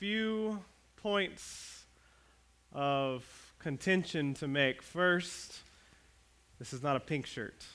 few 0.00 0.58
points 0.96 1.84
of 2.72 3.22
contention 3.58 4.32
to 4.32 4.48
make. 4.48 4.80
First, 4.80 5.58
this 6.58 6.72
is 6.72 6.82
not 6.82 6.96
a 6.96 7.00
pink 7.00 7.26
shirt, 7.26 7.66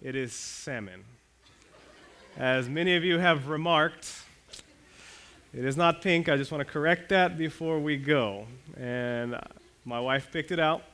it 0.00 0.16
is 0.16 0.32
salmon. 0.32 1.04
As 2.38 2.70
many 2.70 2.96
of 2.96 3.04
you 3.04 3.18
have 3.18 3.48
remarked, 3.48 4.22
it 5.52 5.62
is 5.62 5.76
not 5.76 6.00
pink. 6.00 6.30
I 6.30 6.38
just 6.38 6.50
want 6.50 6.66
to 6.66 6.72
correct 6.72 7.10
that 7.10 7.36
before 7.36 7.78
we 7.78 7.98
go. 7.98 8.46
And 8.78 9.38
my 9.84 10.00
wife 10.00 10.32
picked 10.32 10.52
it 10.52 10.58
out. 10.58 10.84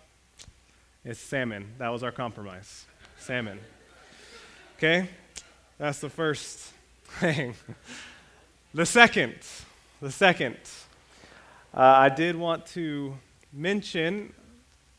It's 1.04 1.20
salmon. 1.20 1.68
That 1.78 1.90
was 1.90 2.02
our 2.02 2.10
compromise. 2.10 2.84
Salmon. 3.16 3.60
Okay? 4.76 5.08
That's 5.78 6.00
the 6.00 6.10
first 6.10 6.72
thing. 7.20 7.54
The 8.74 8.86
second, 8.86 9.34
the 10.00 10.10
second, 10.10 10.56
uh, 11.74 11.80
I 11.80 12.08
did 12.08 12.36
want 12.36 12.64
to 12.68 13.18
mention 13.52 14.32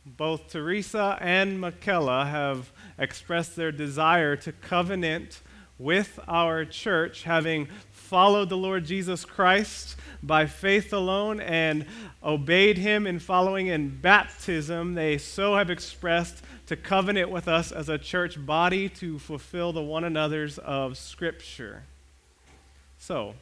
both 0.06 0.52
Teresa 0.52 1.18
and 1.20 1.60
Michaela 1.60 2.26
have 2.26 2.72
expressed 3.00 3.56
their 3.56 3.72
desire 3.72 4.36
to 4.36 4.52
covenant 4.52 5.42
with 5.80 6.20
our 6.28 6.66
church, 6.66 7.24
having 7.24 7.68
followed 7.90 8.50
the 8.50 8.58
Lord 8.58 8.86
Jesus 8.86 9.26
Christ 9.26 9.96
by 10.22 10.46
faith 10.46 10.94
alone 10.94 11.40
and 11.40 11.88
obeyed 12.24 12.78
him 12.78 13.08
in 13.08 13.18
following 13.18 13.68
in 13.68 13.90
baptism. 13.90 14.94
They 14.94 15.18
so 15.18 15.56
have 15.56 15.72
expressed 15.72 16.44
to 16.68 16.76
covenant 16.76 17.32
with 17.32 17.48
us 17.48 17.72
as 17.72 17.90
a 17.90 17.98
church 17.98 18.46
body 18.46 18.88
to 18.90 19.18
fulfill 19.18 19.74
the 19.74 19.82
one 19.82 20.04
another's 20.04 20.60
of 20.60 20.96
Scripture. 20.96 21.86
So, 23.00 23.34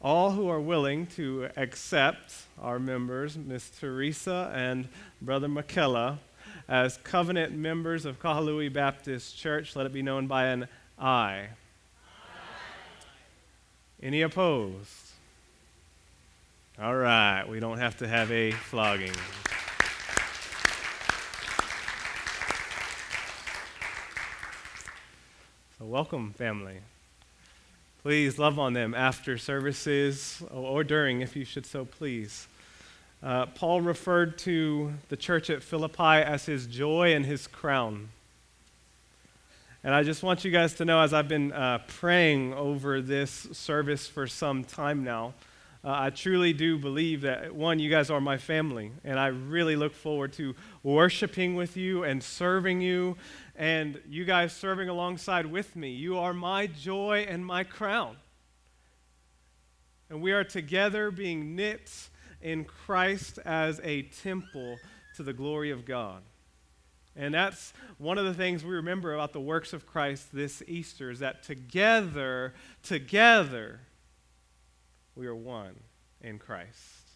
all 0.00 0.30
who 0.30 0.48
are 0.48 0.60
willing 0.60 1.06
to 1.06 1.48
accept 1.56 2.32
our 2.60 2.78
members, 2.78 3.36
Miss 3.36 3.68
Teresa 3.68 4.52
and 4.54 4.88
Brother 5.20 5.48
Michaela, 5.48 6.20
as 6.68 6.98
covenant 6.98 7.52
members 7.52 8.04
of 8.04 8.20
Kahului 8.20 8.72
Baptist 8.72 9.36
Church, 9.36 9.74
let 9.74 9.86
it 9.86 9.92
be 9.92 10.02
known 10.02 10.26
by 10.26 10.46
an 10.46 10.68
aye. 10.98 11.48
Any 14.00 14.22
opposed? 14.22 15.12
All 16.80 16.94
right, 16.94 17.44
we 17.48 17.58
don't 17.58 17.78
have 17.78 17.96
to 17.98 18.06
have 18.06 18.30
a 18.30 18.52
flogging. 18.52 19.12
So, 25.78 25.86
welcome, 25.86 26.32
family. 26.34 26.78
Please 28.08 28.38
love 28.38 28.58
on 28.58 28.72
them 28.72 28.94
after 28.94 29.36
services 29.36 30.42
or 30.50 30.82
during, 30.82 31.20
if 31.20 31.36
you 31.36 31.44
should 31.44 31.66
so 31.66 31.84
please. 31.84 32.48
Uh, 33.22 33.44
Paul 33.44 33.82
referred 33.82 34.38
to 34.38 34.94
the 35.10 35.16
church 35.18 35.50
at 35.50 35.62
Philippi 35.62 36.24
as 36.24 36.46
his 36.46 36.66
joy 36.66 37.14
and 37.14 37.26
his 37.26 37.46
crown. 37.46 38.08
And 39.84 39.94
I 39.94 40.04
just 40.04 40.22
want 40.22 40.42
you 40.42 40.50
guys 40.50 40.72
to 40.76 40.86
know, 40.86 41.02
as 41.02 41.12
I've 41.12 41.28
been 41.28 41.52
uh, 41.52 41.80
praying 41.86 42.54
over 42.54 43.02
this 43.02 43.46
service 43.52 44.06
for 44.06 44.26
some 44.26 44.64
time 44.64 45.04
now, 45.04 45.34
uh, 45.84 45.94
I 45.94 46.10
truly 46.10 46.52
do 46.52 46.76
believe 46.76 47.20
that, 47.22 47.54
one, 47.54 47.78
you 47.78 47.88
guys 47.88 48.10
are 48.10 48.20
my 48.20 48.36
family, 48.36 48.90
and 49.04 49.18
I 49.18 49.28
really 49.28 49.76
look 49.76 49.94
forward 49.94 50.32
to 50.34 50.54
worshiping 50.82 51.54
with 51.54 51.76
you 51.76 52.02
and 52.02 52.22
serving 52.22 52.80
you 52.80 53.16
and 53.54 54.00
you 54.08 54.24
guys 54.24 54.52
serving 54.52 54.88
alongside 54.88 55.46
with 55.46 55.76
me. 55.76 55.90
You 55.90 56.18
are 56.18 56.32
my 56.32 56.66
joy 56.66 57.26
and 57.28 57.44
my 57.44 57.64
crown. 57.64 58.16
And 60.10 60.22
we 60.22 60.32
are 60.32 60.44
together 60.44 61.10
being 61.10 61.54
knit 61.54 62.08
in 62.40 62.64
Christ 62.64 63.38
as 63.44 63.80
a 63.84 64.02
temple 64.02 64.78
to 65.16 65.22
the 65.22 65.32
glory 65.32 65.70
of 65.70 65.84
God. 65.84 66.22
And 67.14 67.34
that's 67.34 67.72
one 67.98 68.16
of 68.16 68.24
the 68.24 68.34
things 68.34 68.64
we 68.64 68.74
remember 68.74 69.12
about 69.12 69.32
the 69.32 69.40
works 69.40 69.72
of 69.72 69.86
Christ 69.86 70.28
this 70.32 70.62
Easter 70.68 71.10
is 71.10 71.18
that 71.18 71.42
together, 71.42 72.54
together, 72.84 73.80
we 75.18 75.26
are 75.26 75.34
one 75.34 75.74
in 76.20 76.38
Christ. 76.38 77.10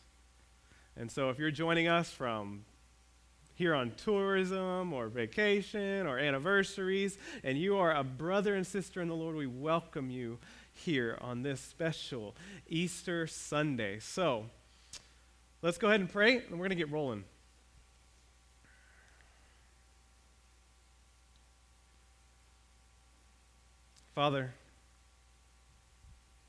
And 0.97 1.11
so 1.11 1.31
if 1.31 1.39
you're 1.39 1.53
joining 1.53 1.87
us 1.87 2.11
from 2.11 2.65
here 3.55 3.75
on 3.75 3.93
tourism 3.93 4.93
or 4.93 5.07
vacation 5.07 6.09
or 6.09 6.19
anniversaries, 6.19 7.17
and 7.45 7.57
you 7.57 7.77
are 7.77 7.95
a 7.95 8.03
brother 8.03 8.57
and 8.57 8.67
sister 8.67 9.01
in 9.01 9.07
the 9.07 9.15
Lord, 9.15 9.37
we 9.37 9.47
welcome 9.47 10.11
you 10.11 10.39
here 10.75 11.17
on 11.21 11.43
this 11.43 11.61
special 11.61 12.35
Easter 12.69 13.29
Sunday. 13.29 14.01
So, 14.01 14.47
let's 15.63 15.79
go 15.79 15.87
ahead 15.87 16.01
and 16.01 16.11
pray, 16.11 16.39
and 16.39 16.53
we're 16.53 16.67
going 16.67 16.71
to 16.71 16.75
get 16.75 16.91
rolling. 16.91 17.23
Father, 24.17 24.53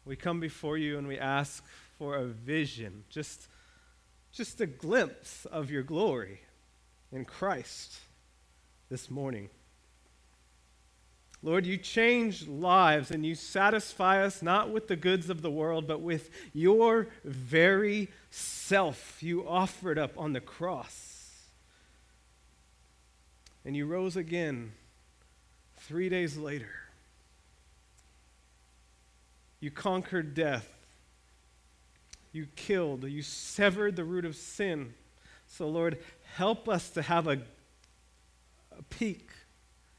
we 0.06 0.16
come 0.16 0.40
before 0.40 0.78
you 0.78 0.98
and 0.98 1.08
we 1.08 1.18
ask 1.18 1.64
for 1.98 2.16
a 2.16 2.26
vision, 2.26 3.04
just, 3.10 3.48
just 4.32 4.60
a 4.60 4.66
glimpse 4.66 5.46
of 5.46 5.72
your 5.72 5.84
glory 5.84 6.42
in 7.12 7.26
Christ 7.26 7.96
this 8.90 9.10
morning. 9.10 9.50
Lord, 11.42 11.66
you 11.66 11.78
change 11.78 12.48
lives 12.48 13.12
and 13.12 13.26
you 13.26 13.36
satisfy 13.36 14.24
us 14.24 14.42
not 14.42 14.70
with 14.70 14.88
the 14.88 14.96
goods 14.96 15.30
of 15.30 15.42
the 15.42 15.52
world, 15.52 15.88
but 15.88 16.00
with 16.00 16.30
your 16.54 17.08
very 17.26 18.10
self 18.30 19.22
you 19.22 19.48
offered 19.48 20.00
up 20.00 20.18
on 20.18 20.32
the 20.32 20.40
cross. 20.40 21.42
And 23.66 23.76
you 23.76 23.86
rose 23.86 24.16
again 24.16 24.72
three 25.76 26.08
days 26.08 26.38
later. 26.38 26.83
You 29.64 29.72
conquered 29.72 30.34
death. 30.34 30.68
You 32.34 32.48
killed. 32.58 33.06
You 33.06 33.22
severed 33.22 33.96
the 33.96 34.04
root 34.04 34.26
of 34.26 34.36
sin. 34.36 34.94
So, 35.48 35.70
Lord, 35.70 36.00
help 36.34 36.68
us 36.68 36.90
to 36.90 37.02
have 37.02 37.28
a, 37.28 37.40
a 38.78 38.84
peek 38.90 39.30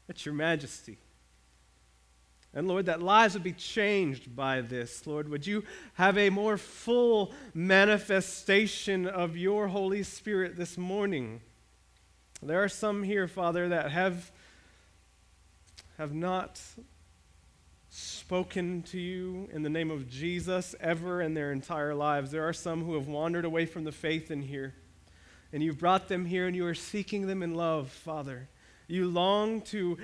at 0.07 0.23
your 0.23 0.35
majesty. 0.35 0.99
And 2.53 2.67
Lord, 2.67 2.85
that 2.85 3.01
lives 3.01 3.33
would 3.33 3.41
be 3.41 3.53
changed 3.53 4.35
by 4.35 4.61
this. 4.61 5.07
Lord, 5.07 5.29
would 5.29 5.47
you 5.47 5.63
have 5.95 6.15
a 6.15 6.29
more 6.29 6.59
full 6.59 7.33
manifestation 7.55 9.07
of 9.07 9.35
your 9.35 9.69
Holy 9.69 10.03
Spirit 10.03 10.57
this 10.57 10.77
morning? 10.77 11.41
There 12.43 12.63
are 12.63 12.69
some 12.69 13.01
here, 13.01 13.27
Father, 13.27 13.69
that 13.69 13.89
have, 13.89 14.31
have 15.97 16.13
not 16.13 16.61
spoken 18.25 18.81
to 18.81 18.99
you 18.99 19.47
in 19.53 19.61
the 19.61 19.69
name 19.69 19.91
of 19.91 20.09
Jesus 20.09 20.73
ever 20.79 21.21
in 21.21 21.35
their 21.35 21.51
entire 21.51 21.93
lives. 21.93 22.31
There 22.31 22.47
are 22.47 22.53
some 22.53 22.83
who 22.83 22.95
have 22.95 23.07
wandered 23.07 23.45
away 23.45 23.67
from 23.67 23.83
the 23.83 23.91
faith 23.91 24.31
in 24.31 24.41
here 24.41 24.73
and 25.53 25.61
you've 25.61 25.77
brought 25.77 26.07
them 26.07 26.25
here 26.25 26.47
and 26.47 26.55
you 26.55 26.65
are 26.65 26.73
seeking 26.73 27.27
them 27.27 27.43
in 27.43 27.53
love, 27.53 27.91
Father. 27.91 28.49
You 28.87 29.05
long 29.05 29.61
to 29.65 29.99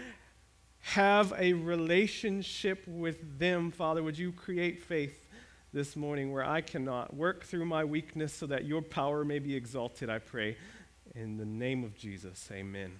have 0.82 1.34
a 1.36 1.54
relationship 1.54 2.84
with 2.86 3.40
them, 3.40 3.72
Father. 3.72 4.04
Would 4.04 4.20
you 4.20 4.32
create 4.32 4.84
faith 4.84 5.28
this 5.74 5.96
morning 5.96 6.32
where 6.32 6.46
I 6.46 6.62
cannot? 6.62 7.16
Work 7.16 7.46
through 7.46 7.66
my 7.66 7.84
weakness 7.84 8.32
so 8.36 8.46
that 8.46 8.66
your 8.66 8.84
power 8.84 9.26
may 9.26 9.40
be 9.40 9.56
exalted, 9.56 10.12
I 10.12 10.20
pray. 10.20 10.58
In 11.16 11.38
the 11.38 11.46
name 11.46 11.84
of 11.84 11.98
Jesus, 11.98 12.48
amen. 12.52 13.00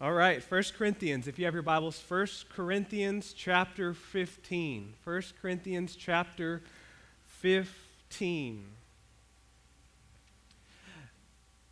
All 0.00 0.12
right, 0.12 0.40
1 0.48 0.62
Corinthians, 0.78 1.26
if 1.26 1.40
you 1.40 1.44
have 1.46 1.54
your 1.54 1.64
Bibles, 1.64 2.00
1 2.06 2.28
Corinthians 2.54 3.32
chapter 3.32 3.92
15. 3.92 4.94
1 5.02 5.22
Corinthians 5.42 5.96
chapter 5.96 6.62
15. 7.26 8.64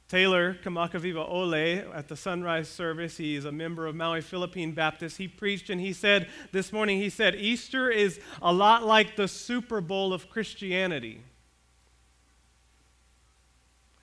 Taylor 0.08 0.54
Kamakawiwo'ole 0.54 1.94
at 1.94 2.08
the 2.08 2.16
sunrise 2.16 2.68
service, 2.68 3.16
he's 3.16 3.44
a 3.44 3.52
member 3.52 3.86
of 3.86 3.94
Maui 3.94 4.22
Philippine 4.22 4.72
Baptist. 4.72 5.18
He 5.18 5.28
preached 5.28 5.70
and 5.70 5.80
he 5.80 5.92
said 5.92 6.28
this 6.50 6.72
morning, 6.72 6.98
he 6.98 7.10
said, 7.10 7.36
Easter 7.36 7.90
is 7.90 8.18
a 8.42 8.52
lot 8.52 8.84
like 8.84 9.14
the 9.14 9.28
Super 9.28 9.80
Bowl 9.80 10.12
of 10.12 10.28
Christianity. 10.28 11.20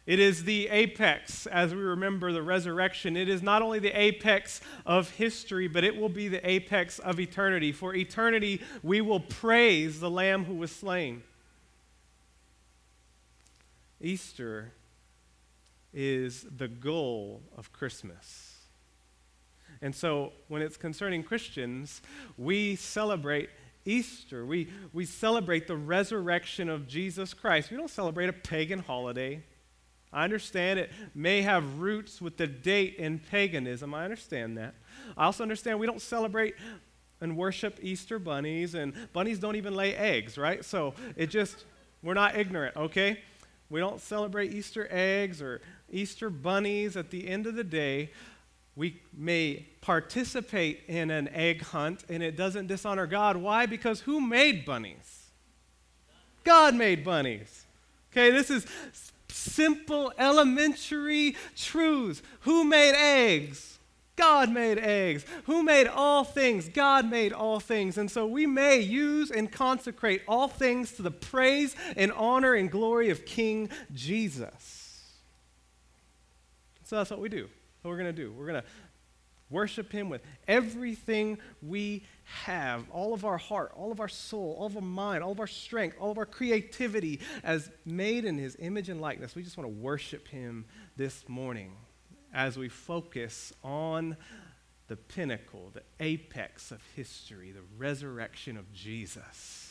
It 0.06 0.20
is 0.20 0.44
the 0.44 0.68
apex, 0.68 1.48
as 1.48 1.74
we 1.74 1.82
remember 1.82 2.34
the 2.34 2.44
resurrection. 2.44 3.16
It 3.16 3.30
is 3.30 3.42
not 3.42 3.62
only 3.62 3.80
the 3.80 3.98
apex 3.98 4.60
of 4.86 5.10
history, 5.12 5.70
but 5.70 5.86
it 5.86 5.96
will 5.96 6.10
be 6.10 6.28
the 6.28 6.46
apex 6.48 7.00
of 7.00 7.22
eternity. 7.22 7.72
For 7.72 7.96
eternity, 7.96 8.62
we 8.82 9.00
will 9.00 9.22
praise 9.22 10.02
the 10.02 10.10
Lamb 10.10 10.44
who 10.44 10.56
was 10.56 10.72
slain. 10.72 11.24
Easter 14.02 14.74
is 15.94 16.46
the 16.58 16.68
goal 16.68 17.42
of 17.56 17.72
Christmas. 17.72 18.58
And 19.82 19.96
so, 19.96 20.34
when 20.50 20.62
it's 20.62 20.76
concerning 20.76 21.24
Christians, 21.24 22.02
we 22.38 22.76
celebrate 22.76 23.50
Easter. 23.86 24.46
We, 24.46 24.68
we 24.92 25.06
celebrate 25.06 25.68
the 25.68 25.78
resurrection 25.78 26.68
of 26.68 26.88
Jesus 26.88 27.34
Christ. 27.34 27.72
We 27.72 27.78
don't 27.78 27.90
celebrate 27.90 28.28
a 28.28 28.34
pagan 28.34 28.80
holiday. 28.80 29.44
I 30.14 30.24
understand 30.24 30.80
it 30.80 30.92
may 31.16 31.42
have 31.42 31.80
roots 31.80 32.22
with 32.22 32.38
the 32.38 32.48
date 32.48 32.96
in 32.96 33.20
paganism. 33.20 33.94
I 33.94 34.04
understand 34.04 34.58
that. 34.58 34.76
I 35.18 35.26
also 35.26 35.44
understand 35.44 35.80
we 35.80 35.88
don't 35.88 36.02
celebrate 36.02 36.56
and 37.20 37.36
worship 37.36 37.80
Easter 37.82 38.20
bunnies, 38.20 38.76
and 38.76 38.94
bunnies 39.14 39.40
don't 39.40 39.56
even 39.56 39.76
lay 39.76 39.96
eggs, 39.96 40.38
right? 40.38 40.64
So 40.64 40.94
it 41.16 41.28
just, 41.28 41.66
we're 42.02 42.14
not 42.14 42.38
ignorant, 42.38 42.76
okay? 42.76 43.20
We 43.70 43.80
don't 43.80 44.02
celebrate 44.02 44.54
Easter 44.54 44.88
eggs 44.92 45.42
or 45.42 45.62
Easter 45.90 46.30
bunnies. 46.30 46.98
At 46.98 47.10
the 47.12 47.28
end 47.28 47.48
of 47.48 47.56
the 47.56 47.64
day, 47.64 48.12
we 48.76 49.02
may 49.16 49.68
participate 49.82 50.84
in 50.88 51.12
an 51.12 51.30
egg 51.30 51.62
hunt 51.62 52.04
and 52.10 52.22
it 52.22 52.36
doesn't 52.36 52.68
dishonor 52.68 53.08
God. 53.08 53.38
Why? 53.38 53.66
Because 53.66 54.02
who 54.02 54.20
made 54.20 54.66
bunnies? 54.66 55.30
God 56.44 56.76
made 56.76 57.04
bunnies. 57.06 57.66
Okay, 58.12 58.32
this 58.32 58.50
is 58.50 58.68
simple, 59.34 60.14
elementary 60.18 61.36
truths. 61.56 62.22
Who 62.42 62.64
made 62.64 62.94
eggs? 62.96 63.80
God 64.16 64.52
made 64.52 64.78
eggs. 64.78 65.26
Who 65.46 65.64
made 65.64 65.88
all 65.88 66.24
things? 66.24 66.70
God 66.70 67.10
made 67.10 67.34
all 67.34 67.60
things. 67.60 67.98
And 67.98 68.12
so 68.12 68.28
we 68.28 68.46
may 68.46 68.80
use 68.80 69.32
and 69.32 69.52
consecrate 69.52 70.22
all 70.28 70.48
things 70.48 70.92
to 70.94 71.02
the 71.02 71.12
praise 71.12 71.76
and 71.98 72.12
honor 72.12 72.54
and 72.54 72.70
glory 72.70 73.10
of 73.10 73.26
King 73.26 73.70
Jesus. 73.94 75.02
So 76.84 76.98
that's 76.98 77.10
what 77.10 77.20
we 77.20 77.30
do. 77.30 77.50
What 77.82 77.90
we're 77.90 77.98
going 77.98 78.16
to 78.16 78.22
do. 78.22 78.32
We're 78.32 78.48
going 78.48 78.62
to 78.62 78.68
worship 79.54 79.92
Him 79.92 80.10
with 80.10 80.22
everything 80.48 81.38
we 81.62 82.04
have 82.46 82.90
all 82.90 83.14
of 83.14 83.24
our 83.24 83.38
heart, 83.38 83.72
all 83.76 83.92
of 83.92 84.02
our 84.02 84.10
soul, 84.10 84.58
all 84.60 84.66
of 84.66 84.76
our 84.76 84.82
mind, 84.82 85.24
all 85.24 85.32
of 85.32 85.40
our 85.40 85.48
strength, 85.48 85.96
all 86.00 86.12
of 86.12 86.18
our 86.18 86.26
creativity 86.26 87.22
as 87.44 87.70
made 87.86 88.26
in 88.26 88.38
His 88.38 88.58
image 88.60 88.90
and 88.90 89.00
likeness. 89.00 89.36
We 89.36 89.44
just 89.44 89.58
want 89.58 89.70
to 89.70 89.82
worship 89.82 90.28
Him 90.28 90.66
this 90.98 91.30
morning 91.30 91.72
as 92.34 92.58
we 92.58 92.68
focus 92.68 93.54
on 93.64 94.18
the 94.88 94.96
pinnacle, 94.98 95.72
the 95.74 95.84
apex 96.00 96.72
of 96.72 96.82
history, 96.96 97.52
the 97.52 97.62
resurrection 97.78 98.58
of 98.58 98.74
Jesus. 98.74 99.70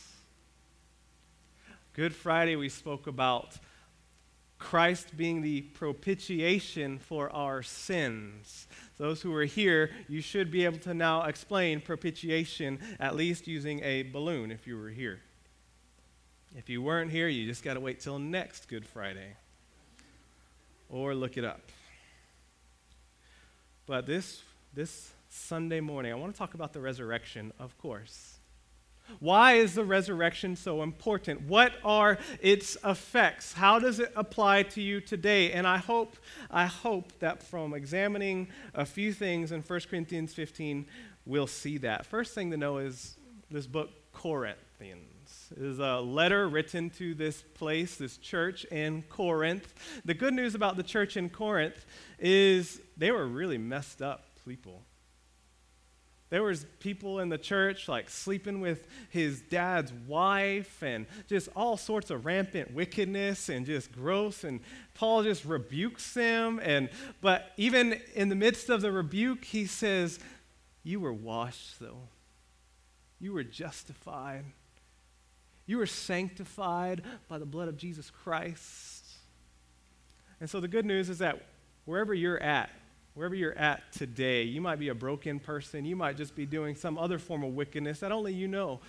Good 1.93 2.14
Friday, 2.14 2.56
we 2.56 2.70
spoke 2.70 3.06
about 3.06 3.58
Christ 4.62 5.17
being 5.17 5.43
the 5.43 5.62
propitiation 5.62 7.00
for 7.00 7.29
our 7.35 7.64
sins. 7.64 8.69
Those 8.97 9.20
who 9.20 9.35
are 9.35 9.44
here, 9.44 9.91
you 10.09 10.20
should 10.20 10.53
be 10.53 10.64
able 10.64 10.79
to 10.79 10.94
now 10.94 11.25
explain 11.25 11.81
propitiation, 11.81 12.79
at 13.00 13.17
least 13.17 13.49
using 13.49 13.82
a 13.82 14.05
balloon 14.05 14.53
if 14.53 14.67
you 14.69 14.79
were 14.79 14.91
here. 14.91 15.20
If 16.56 16.70
you 16.70 16.81
weren't 16.81 17.11
here, 17.11 17.26
you 17.26 17.44
just 17.44 17.64
got 17.64 17.75
to 17.75 17.81
wait 17.81 17.99
till 17.99 18.20
next 18.20 18.69
Good 18.69 18.87
Friday 18.87 19.35
or 20.88 21.12
look 21.12 21.37
it 21.37 21.44
up. 21.44 21.61
But 23.87 24.06
this, 24.06 24.43
this 24.73 25.11
Sunday 25.29 25.81
morning, 25.81 26.12
I 26.12 26.15
want 26.15 26.32
to 26.32 26.38
talk 26.38 26.55
about 26.55 26.73
the 26.73 26.81
resurrection, 26.81 27.53
of 27.58 27.76
course. 27.79 28.38
Why 29.21 29.55
is 29.55 29.75
the 29.75 29.85
resurrection 29.85 30.57
so 30.57 30.83
important? 30.83 31.43
What 31.43 31.73
are 31.85 32.19
its 32.41 32.77
effects? 32.85 33.53
How 33.53 33.79
does 33.79 34.01
it 34.01 34.13
apply 34.17 34.65
to 34.65 34.83
you 34.83 35.01
today? 35.01 35.53
And 35.53 35.67
I 35.67 35.79
hope, 35.79 36.17
I 36.51 36.67
hope 36.67 37.19
that 37.21 37.43
from 37.43 37.75
examining 37.75 38.49
a 38.75 38.85
few 38.85 39.13
things 39.13 39.53
in 39.53 39.63
1 39.63 39.81
Corinthians 39.89 40.35
15, 40.35 40.87
we'll 41.27 41.47
see 41.47 41.79
that. 41.79 42.07
First 42.07 42.35
thing 42.35 42.51
to 42.51 42.57
know 42.57 42.79
is 42.79 43.17
this 43.51 43.67
book, 43.67 43.91
Corinthians. 44.13 45.53
is 45.57 45.79
a 45.79 46.01
letter 46.01 46.49
written 46.49 46.91
to 46.91 47.15
this 47.15 47.43
place, 47.55 47.97
this 47.97 48.17
church 48.19 48.65
in 48.67 49.03
Corinth. 49.09 49.73
The 50.05 50.15
good 50.15 50.35
news 50.35 50.55
about 50.55 50.77
the 50.77 50.83
church 50.83 51.17
in 51.17 51.29
Corinth 51.29 51.87
is 52.19 52.81
they 52.97 53.11
were 53.11 53.27
really 53.27 53.59
messed 53.59 54.03
up 54.03 54.25
people. 54.45 54.83
There 56.32 56.43
was 56.43 56.64
people 56.81 57.20
in 57.20 57.29
the 57.29 57.37
church 57.37 57.88
like 57.88 58.08
sleeping 58.08 58.62
with 58.62 58.87
his 59.11 59.43
dad's 59.43 59.93
wife 59.93 60.82
and 60.82 61.05
just 61.29 61.50
all 61.55 61.76
sorts 61.76 62.08
of 62.11 62.25
rampant 62.25 62.73
wickedness 62.73 63.50
and 63.50 63.67
just 63.67 63.93
gross 63.93 64.43
and 64.43 64.61
Paul 64.94 65.25
just 65.25 65.44
rebukes 65.44 66.14
them 66.14 66.58
and 66.62 66.88
but 67.20 67.52
even 67.58 68.00
in 68.14 68.31
the 68.31 68.34
midst 68.34 68.70
of 68.70 68.81
the 68.81 68.90
rebuke 68.90 69.44
he 69.44 69.67
says 69.67 70.20
you 70.82 71.00
were 71.00 71.12
washed 71.12 71.79
though. 71.79 72.08
You 73.20 73.34
were 73.34 73.44
justified. 73.44 74.46
You 75.67 75.76
were 75.76 75.87
sanctified 75.87 77.02
by 77.29 77.37
the 77.37 77.44
blood 77.44 77.69
of 77.69 77.76
Jesus 77.76 78.08
Christ. 78.08 79.05
And 80.40 80.49
so 80.49 80.61
the 80.61 80.69
good 80.69 80.87
news 80.87 81.11
is 81.11 81.19
that 81.19 81.44
wherever 81.84 82.14
you're 82.14 82.43
at, 82.43 82.70
wherever 83.14 83.35
you're 83.35 83.56
at 83.59 83.93
today, 83.93 84.43
you 84.43 84.61
might 84.61 84.79
be 84.79 84.88
a 84.88 84.94
broken 84.94 85.38
person, 85.38 85.85
you 85.85 85.97
might 85.97 86.17
just 86.17 86.35
be 86.35 86.47
doing 86.47 86.75
some 86.75 86.99
other 86.99 87.19
form 87.19 87.44
of 87.44 87.55
wickedness 87.55 88.00
that 88.00 88.12
only 88.12 88.32
you 88.32 88.49
know. 88.49 88.81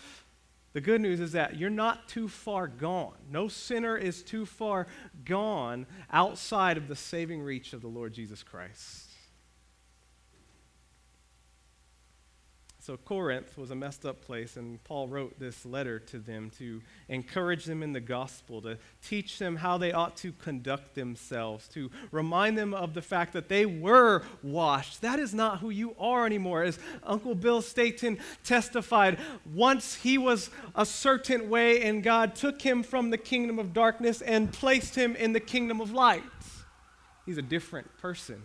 The 0.74 0.82
good 0.82 1.02
news 1.02 1.20
is 1.20 1.34
that 1.34 1.58
you're 1.58 1.70
not 1.70 2.08
too 2.08 2.28
far 2.28 2.68
gone. 2.68 3.14
No 3.30 3.48
sinner 3.48 3.96
is 3.96 4.24
too 4.24 4.46
far 4.46 4.88
gone 5.24 5.86
outside 6.12 6.78
of 6.78 6.88
the 6.88 6.96
saving 6.96 7.44
reach 7.44 7.74
of 7.74 7.82
the 7.82 7.88
Lord 7.88 8.14
Jesus 8.14 8.42
Christ. 8.42 9.13
So, 12.86 12.98
Corinth 12.98 13.58
was 13.58 13.72
a 13.72 13.76
messed 13.76 14.06
up 14.06 14.20
place, 14.20 14.58
and 14.58 14.84
Paul 14.84 15.08
wrote 15.08 15.40
this 15.40 15.66
letter 15.66 16.00
to 16.00 16.20
them 16.20 16.52
to 16.58 16.82
encourage 17.08 17.64
them 17.64 17.82
in 17.82 17.94
the 17.94 18.02
gospel, 18.02 18.62
to 18.64 18.78
teach 19.02 19.40
them 19.40 19.56
how 19.56 19.78
they 19.78 19.94
ought 19.94 20.18
to 20.18 20.34
conduct 20.34 20.94
themselves, 20.94 21.70
to 21.70 21.90
remind 22.12 22.58
them 22.58 22.74
of 22.74 22.94
the 22.94 23.02
fact 23.02 23.32
that 23.32 23.48
they 23.48 23.66
were 23.66 24.24
washed. 24.42 25.00
That 25.00 25.18
is 25.18 25.34
not 25.34 25.60
who 25.60 25.70
you 25.70 25.96
are 25.98 26.26
anymore. 26.26 26.64
As 26.64 26.78
Uncle 27.04 27.36
Bill 27.36 27.62
Staten 27.62 28.20
testified, 28.44 29.18
once 29.54 29.96
he 29.96 30.18
was 30.18 30.50
a 30.76 30.86
certain 30.86 31.50
way, 31.50 31.84
and 31.84 32.04
God 32.04 32.36
took 32.36 32.62
him 32.62 32.84
from 32.84 33.12
the 33.12 33.18
kingdom 33.18 33.60
of 33.60 33.72
darkness 33.72 34.22
and 34.22 34.52
placed 34.52 34.96
him 34.96 35.16
in 35.16 35.32
the 35.32 35.40
kingdom 35.40 35.80
of 35.80 35.94
light. 35.94 36.24
He's 37.26 37.38
a 37.38 37.42
different 37.42 37.98
person 38.00 38.44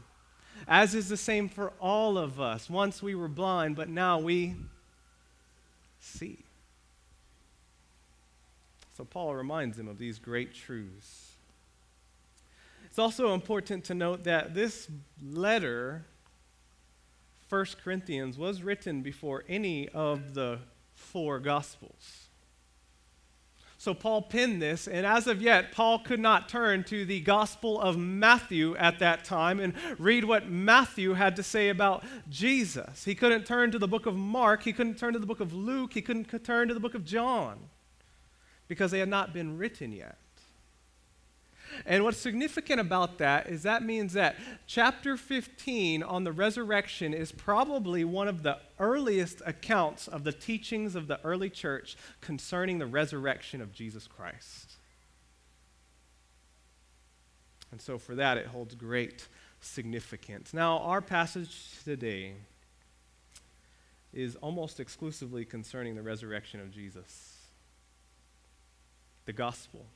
as 0.68 0.94
is 0.94 1.08
the 1.08 1.16
same 1.16 1.48
for 1.48 1.72
all 1.80 2.18
of 2.18 2.38
us. 2.38 2.68
Once 2.68 3.02
we 3.02 3.14
were 3.14 3.28
blind, 3.28 3.74
but 3.74 3.88
now 3.88 4.18
we 4.18 4.54
see. 5.98 6.44
So 8.96 9.04
Paul 9.04 9.34
reminds 9.34 9.76
them 9.78 9.88
of 9.88 9.98
these 9.98 10.18
great 10.18 10.52
truths. 10.52 11.32
It's 12.84 12.98
also 12.98 13.32
important 13.32 13.84
to 13.84 13.94
note 13.94 14.24
that 14.24 14.54
this 14.54 14.88
letter, 15.24 16.04
1 17.48 17.66
Corinthians, 17.82 18.36
was 18.36 18.62
written 18.62 19.02
before 19.02 19.44
any 19.48 19.88
of 19.88 20.34
the 20.34 20.58
four 20.94 21.38
Gospels. 21.38 22.17
So 23.88 23.94
Paul 23.94 24.20
penned 24.20 24.60
this, 24.60 24.86
and 24.86 25.06
as 25.06 25.26
of 25.26 25.40
yet, 25.40 25.72
Paul 25.72 26.00
could 26.00 26.20
not 26.20 26.46
turn 26.46 26.84
to 26.84 27.06
the 27.06 27.20
Gospel 27.20 27.80
of 27.80 27.96
Matthew 27.96 28.76
at 28.76 28.98
that 28.98 29.24
time 29.24 29.58
and 29.58 29.72
read 29.98 30.26
what 30.26 30.50
Matthew 30.50 31.14
had 31.14 31.36
to 31.36 31.42
say 31.42 31.70
about 31.70 32.04
Jesus. 32.28 33.06
He 33.06 33.14
couldn't 33.14 33.46
turn 33.46 33.70
to 33.70 33.78
the 33.78 33.88
book 33.88 34.04
of 34.04 34.14
Mark, 34.14 34.62
he 34.64 34.74
couldn't 34.74 34.98
turn 34.98 35.14
to 35.14 35.18
the 35.18 35.24
book 35.24 35.40
of 35.40 35.54
Luke, 35.54 35.94
he 35.94 36.02
couldn't 36.02 36.26
turn 36.44 36.68
to 36.68 36.74
the 36.74 36.80
book 36.80 36.94
of 36.94 37.02
John 37.02 37.70
because 38.66 38.90
they 38.90 38.98
had 38.98 39.08
not 39.08 39.32
been 39.32 39.56
written 39.56 39.90
yet. 39.90 40.18
And 41.86 42.04
what's 42.04 42.18
significant 42.18 42.80
about 42.80 43.18
that 43.18 43.48
is 43.48 43.62
that 43.62 43.82
means 43.82 44.12
that 44.14 44.36
chapter 44.66 45.16
15 45.16 46.02
on 46.02 46.24
the 46.24 46.32
resurrection 46.32 47.14
is 47.14 47.32
probably 47.32 48.04
one 48.04 48.28
of 48.28 48.42
the 48.42 48.58
earliest 48.78 49.42
accounts 49.46 50.08
of 50.08 50.24
the 50.24 50.32
teachings 50.32 50.94
of 50.94 51.06
the 51.06 51.20
early 51.24 51.50
church 51.50 51.96
concerning 52.20 52.78
the 52.78 52.86
resurrection 52.86 53.60
of 53.60 53.72
Jesus 53.72 54.06
Christ. 54.06 54.74
And 57.70 57.80
so, 57.80 57.98
for 57.98 58.14
that, 58.14 58.38
it 58.38 58.46
holds 58.46 58.74
great 58.74 59.28
significance. 59.60 60.54
Now, 60.54 60.78
our 60.78 61.02
passage 61.02 61.72
today 61.84 62.34
is 64.12 64.36
almost 64.36 64.80
exclusively 64.80 65.44
concerning 65.44 65.94
the 65.94 66.02
resurrection 66.02 66.60
of 66.60 66.70
Jesus, 66.70 67.36
the 69.26 69.34
gospel 69.34 69.86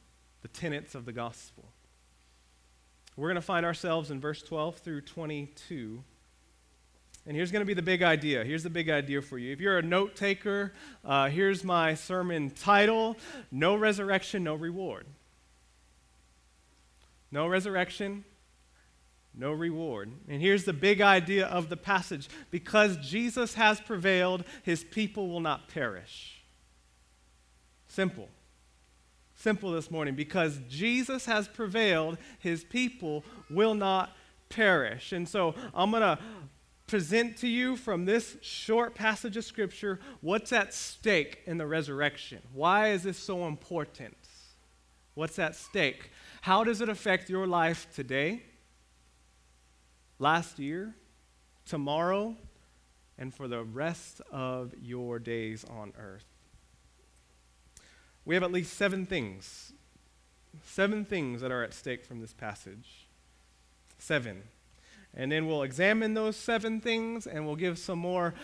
the 0.42 0.48
tenets 0.48 0.94
of 0.94 1.04
the 1.04 1.12
gospel. 1.12 1.64
We're 3.16 3.28
going 3.28 3.36
to 3.36 3.42
find 3.42 3.66
ourselves 3.66 4.10
in 4.10 4.20
verse 4.20 4.42
12 4.42 4.78
through 4.78 5.02
22. 5.02 6.02
And 7.26 7.36
here's 7.36 7.52
going 7.52 7.60
to 7.60 7.66
be 7.66 7.74
the 7.74 7.82
big 7.82 8.02
idea. 8.02 8.42
Here's 8.44 8.62
the 8.62 8.70
big 8.70 8.90
idea 8.90 9.22
for 9.22 9.38
you. 9.38 9.52
If 9.52 9.60
you're 9.60 9.78
a 9.78 9.82
note 9.82 10.16
taker, 10.16 10.72
uh, 11.04 11.28
here's 11.28 11.62
my 11.62 11.94
sermon 11.94 12.50
title 12.50 13.16
No 13.50 13.76
Resurrection, 13.76 14.42
No 14.42 14.54
Reward. 14.54 15.06
No 17.32 17.46
resurrection, 17.46 18.24
no 19.34 19.52
reward. 19.52 20.12
And 20.28 20.42
here's 20.42 20.64
the 20.64 20.74
big 20.74 21.00
idea 21.00 21.46
of 21.46 21.70
the 21.70 21.78
passage 21.78 22.28
because 22.50 22.98
Jesus 22.98 23.54
has 23.54 23.80
prevailed, 23.80 24.44
his 24.62 24.84
people 24.84 25.28
will 25.28 25.40
not 25.40 25.68
perish. 25.68 26.42
Simple. 27.88 28.28
Simple 29.42 29.72
this 29.72 29.90
morning. 29.90 30.14
Because 30.14 30.60
Jesus 30.68 31.26
has 31.26 31.48
prevailed, 31.48 32.18
his 32.38 32.64
people 32.64 33.24
will 33.50 33.74
not 33.74 34.16
perish. 34.48 35.12
And 35.12 35.28
so 35.28 35.54
I'm 35.74 35.90
going 35.90 36.02
to 36.02 36.18
present 36.86 37.38
to 37.38 37.48
you 37.48 37.76
from 37.76 38.04
this 38.04 38.36
short 38.42 38.94
passage 38.94 39.36
of 39.36 39.44
Scripture 39.44 39.98
what's 40.20 40.52
at 40.52 40.72
stake 40.74 41.40
in 41.46 41.58
the 41.58 41.66
resurrection. 41.66 42.40
Why 42.52 42.90
is 42.90 43.02
this 43.02 43.18
so 43.18 43.46
important? 43.46 44.16
What's 45.14 45.38
at 45.38 45.56
stake? 45.56 46.10
How 46.42 46.64
does 46.64 46.80
it 46.80 46.88
affect 46.88 47.28
your 47.28 47.46
life 47.46 47.88
today? 47.94 48.42
last 50.22 50.60
year, 50.60 50.94
tomorrow, 51.66 52.36
and 53.18 53.34
for 53.34 53.48
the 53.48 53.64
rest 53.64 54.22
of 54.30 54.72
your 54.80 55.18
days 55.18 55.64
on 55.64 55.92
earth. 55.98 56.31
We 58.24 58.34
have 58.34 58.44
at 58.44 58.52
least 58.52 58.74
seven 58.74 59.06
things, 59.06 59.72
seven 60.64 61.04
things 61.04 61.40
that 61.40 61.50
are 61.50 61.62
at 61.62 61.74
stake 61.74 62.04
from 62.04 62.20
this 62.20 62.32
passage. 62.32 63.06
Seven. 63.98 64.42
And 65.14 65.30
then 65.30 65.46
we'll 65.46 65.62
examine 65.62 66.14
those 66.14 66.36
seven 66.36 66.80
things 66.80 67.26
and 67.26 67.46
we'll 67.46 67.56
give 67.56 67.78
some 67.78 67.98
more 67.98 68.34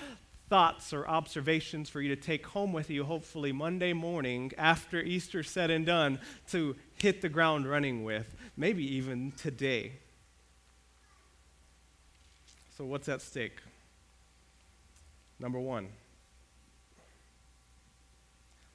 thoughts 0.48 0.92
or 0.92 1.06
observations 1.06 1.88
for 1.88 2.00
you 2.00 2.14
to 2.14 2.20
take 2.20 2.46
home 2.46 2.72
with 2.72 2.90
you, 2.90 3.04
hopefully 3.04 3.52
Monday 3.52 3.92
morning 3.92 4.52
after 4.56 5.00
Easter 5.00 5.42
said 5.42 5.70
and 5.70 5.84
done, 5.84 6.18
to 6.48 6.74
hit 6.94 7.20
the 7.20 7.28
ground 7.28 7.68
running 7.68 8.02
with, 8.02 8.34
maybe 8.56 8.84
even 8.96 9.32
today. 9.32 9.92
So, 12.76 12.84
what's 12.84 13.08
at 13.08 13.20
stake? 13.20 13.58
Number 15.38 15.58
one. 15.58 15.88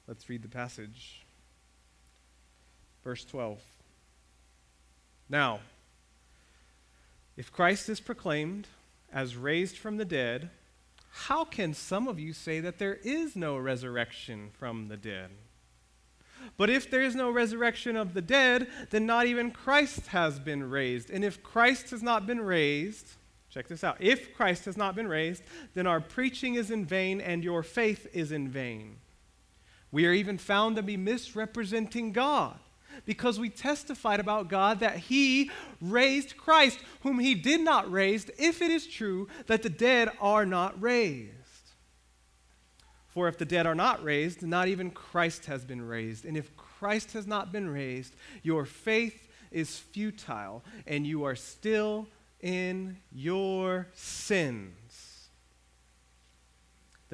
Let's 0.06 0.28
read 0.28 0.42
the 0.42 0.48
passage. 0.48 1.22
Verse 3.02 3.24
12. 3.24 3.58
Now, 5.28 5.60
if 7.36 7.52
Christ 7.52 7.88
is 7.88 8.00
proclaimed 8.00 8.68
as 9.12 9.36
raised 9.36 9.78
from 9.78 9.96
the 9.96 10.04
dead, 10.04 10.50
how 11.10 11.44
can 11.44 11.74
some 11.74 12.08
of 12.08 12.18
you 12.18 12.32
say 12.32 12.60
that 12.60 12.78
there 12.78 12.98
is 13.02 13.36
no 13.36 13.56
resurrection 13.56 14.50
from 14.52 14.88
the 14.88 14.96
dead? 14.96 15.30
But 16.56 16.68
if 16.68 16.90
there 16.90 17.02
is 17.02 17.14
no 17.14 17.30
resurrection 17.30 17.96
of 17.96 18.12
the 18.12 18.20
dead, 18.20 18.68
then 18.90 19.06
not 19.06 19.26
even 19.26 19.50
Christ 19.50 20.08
has 20.08 20.38
been 20.38 20.68
raised. 20.68 21.10
And 21.10 21.24
if 21.24 21.42
Christ 21.42 21.90
has 21.90 22.02
not 22.02 22.26
been 22.26 22.40
raised, 22.40 23.14
Check 23.54 23.68
this 23.68 23.84
out. 23.84 23.98
If 24.00 24.34
Christ 24.34 24.64
has 24.64 24.76
not 24.76 24.96
been 24.96 25.06
raised, 25.06 25.44
then 25.74 25.86
our 25.86 26.00
preaching 26.00 26.56
is 26.56 26.72
in 26.72 26.84
vain 26.84 27.20
and 27.20 27.44
your 27.44 27.62
faith 27.62 28.08
is 28.12 28.32
in 28.32 28.48
vain. 28.48 28.96
We 29.94 30.06
are 30.06 30.12
even 30.12 30.38
found 30.38 30.74
to 30.74 30.82
be 30.82 30.96
misrepresenting 30.96 32.10
God 32.10 32.58
because 33.06 33.38
we 33.38 33.48
testified 33.48 34.18
about 34.18 34.48
God 34.48 34.80
that 34.80 34.96
He 34.96 35.52
raised 35.80 36.36
Christ, 36.36 36.80
whom 37.02 37.20
He 37.20 37.36
did 37.36 37.60
not 37.60 37.92
raise, 37.92 38.28
if 38.36 38.60
it 38.60 38.72
is 38.72 38.88
true 38.88 39.28
that 39.46 39.62
the 39.62 39.70
dead 39.70 40.10
are 40.20 40.44
not 40.44 40.82
raised. 40.82 41.30
For 43.06 43.28
if 43.28 43.38
the 43.38 43.44
dead 43.44 43.66
are 43.66 43.74
not 43.76 44.02
raised, 44.02 44.42
not 44.42 44.66
even 44.66 44.90
Christ 44.90 45.46
has 45.46 45.64
been 45.64 45.86
raised. 45.86 46.24
And 46.24 46.36
if 46.36 46.56
Christ 46.56 47.12
has 47.12 47.28
not 47.28 47.52
been 47.52 47.68
raised, 47.68 48.16
your 48.42 48.64
faith 48.64 49.28
is 49.52 49.78
futile 49.78 50.64
and 50.88 51.06
you 51.06 51.22
are 51.22 51.36
still 51.36 52.08
in 52.40 52.96
your 53.12 53.86
sins. 53.94 54.83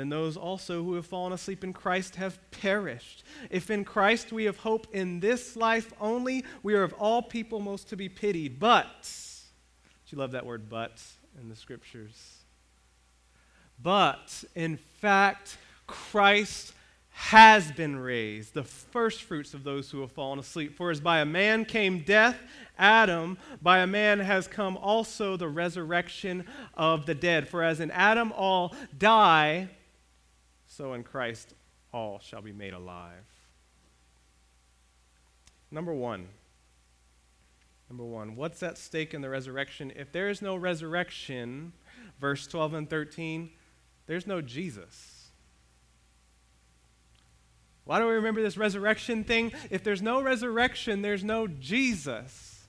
Then 0.01 0.09
those 0.09 0.39
also 0.39 0.83
who 0.83 0.95
have 0.95 1.05
fallen 1.05 1.35
asleep 1.35 1.63
in 1.63 1.75
Christ 1.75 2.17
have 2.17 2.39
perished. 2.53 3.23
If 3.51 3.71
in 3.71 3.85
Christ 3.85 4.33
we 4.33 4.45
have 4.45 4.57
hope 4.57 4.87
in 4.95 5.21
this 5.21 5.57
life 5.57 5.93
only, 6.01 6.47
we 6.63 6.73
are 6.73 6.83
of 6.83 6.95
all 6.95 7.21
people 7.21 7.61
most 7.61 7.91
to 7.91 7.99
be 7.99 8.09
pitied. 8.09 8.59
But, 8.59 9.13
you 10.07 10.17
love 10.17 10.31
that 10.31 10.47
word 10.47 10.71
but 10.71 11.03
in 11.39 11.51
the 11.51 11.55
scriptures. 11.55 12.39
But, 13.83 14.43
in 14.55 14.79
fact, 14.79 15.59
Christ 15.87 16.73
has 17.11 17.71
been 17.71 17.99
raised, 17.99 18.55
the 18.55 18.65
first 18.65 19.25
fruits 19.25 19.53
of 19.53 19.65
those 19.65 19.91
who 19.91 20.01
have 20.01 20.13
fallen 20.13 20.39
asleep. 20.39 20.79
For 20.79 20.91
as 20.91 21.03
by 21.03 21.21
a 21.21 21.27
man 21.27 21.67
came 21.67 21.99
death, 21.99 22.39
Adam, 22.79 23.37
by 23.61 23.81
a 23.81 23.87
man 23.87 24.21
has 24.21 24.49
come 24.49 24.79
also 24.79 25.37
the 25.37 25.49
resurrection 25.49 26.47
of 26.73 27.05
the 27.05 27.15
dead. 27.15 27.49
For 27.49 27.63
as 27.63 27.81
in 27.81 27.91
Adam 27.91 28.33
all 28.35 28.75
die, 28.97 29.69
so 30.81 30.95
in 30.95 31.03
Christ 31.03 31.53
all 31.93 32.21
shall 32.21 32.41
be 32.41 32.53
made 32.53 32.73
alive. 32.73 33.27
Number 35.71 35.93
one. 35.93 36.29
Number 37.91 38.05
one, 38.05 38.35
what's 38.35 38.63
at 38.63 38.79
stake 38.79 39.13
in 39.13 39.21
the 39.21 39.29
resurrection? 39.29 39.93
If 39.95 40.11
there 40.11 40.31
is 40.31 40.41
no 40.41 40.57
resurrection, 40.57 41.75
verse 42.19 42.47
12 42.47 42.73
and 42.73 42.89
13, 42.89 43.51
there's 44.07 44.27
no 44.27 44.41
Jesus. 44.41 45.29
Why 47.85 47.99
do 47.99 48.07
we 48.07 48.13
remember 48.13 48.41
this 48.41 48.57
resurrection 48.57 49.23
thing? 49.23 49.53
If 49.69 49.85
there's 49.85 50.01
no 50.01 50.23
resurrection, 50.23 51.03
there's 51.03 51.23
no 51.23 51.47
Jesus. 51.47 52.65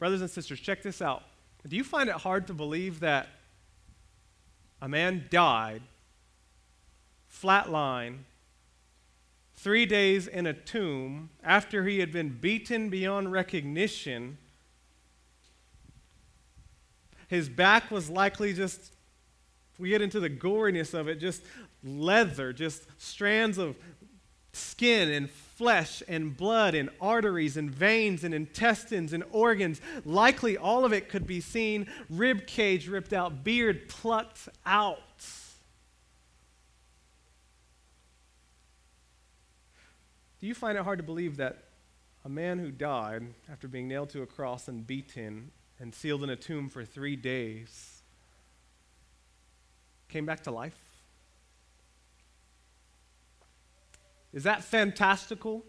Brothers 0.00 0.22
and 0.22 0.30
sisters, 0.30 0.58
check 0.58 0.82
this 0.82 1.00
out. 1.00 1.22
Do 1.68 1.76
you 1.76 1.84
find 1.84 2.08
it 2.08 2.16
hard 2.16 2.48
to 2.48 2.54
believe 2.54 2.98
that 3.00 3.28
a 4.80 4.88
man 4.88 5.26
died, 5.30 5.82
flatline, 7.32 8.18
three 9.54 9.86
days 9.86 10.26
in 10.26 10.46
a 10.46 10.52
tomb 10.52 11.30
after 11.42 11.84
he 11.84 11.98
had 11.98 12.12
been 12.12 12.30
beaten 12.30 12.88
beyond 12.88 13.32
recognition? 13.32 14.38
His 17.28 17.48
back 17.48 17.90
was 17.90 18.08
likely 18.08 18.52
just 18.52 18.92
we 19.78 19.90
get 19.90 20.00
into 20.00 20.20
the 20.20 20.30
goriness 20.30 20.94
of 20.94 21.08
it, 21.08 21.16
just 21.16 21.42
leather, 21.84 22.52
just 22.52 22.86
strands 22.98 23.58
of 23.58 23.76
skin 24.52 25.10
and 25.10 25.30
flesh 25.56 26.02
and 26.06 26.36
blood 26.36 26.74
and 26.74 26.90
arteries 27.00 27.56
and 27.56 27.70
veins 27.70 28.24
and 28.24 28.34
intestines 28.34 29.12
and 29.12 29.24
organs. 29.32 29.80
Likely 30.04 30.56
all 30.56 30.84
of 30.84 30.92
it 30.92 31.08
could 31.08 31.26
be 31.26 31.40
seen, 31.40 31.86
rib 32.10 32.46
cage 32.46 32.88
ripped 32.88 33.12
out, 33.12 33.42
beard 33.42 33.88
plucked 33.88 34.48
out. 34.64 35.00
Do 40.38 40.46
you 40.46 40.54
find 40.54 40.76
it 40.76 40.84
hard 40.84 40.98
to 40.98 41.02
believe 41.02 41.38
that 41.38 41.64
a 42.24 42.28
man 42.28 42.58
who 42.58 42.70
died 42.70 43.22
after 43.50 43.66
being 43.66 43.88
nailed 43.88 44.10
to 44.10 44.22
a 44.22 44.26
cross 44.26 44.68
and 44.68 44.86
beaten 44.86 45.50
and 45.80 45.94
sealed 45.94 46.22
in 46.22 46.30
a 46.30 46.36
tomb 46.36 46.68
for 46.68 46.84
three 46.84 47.16
days 47.16 48.02
came 50.08 50.26
back 50.26 50.42
to 50.42 50.50
life? 50.50 50.85
Is 54.36 54.42
that 54.42 54.62
fantastical? 54.62 55.64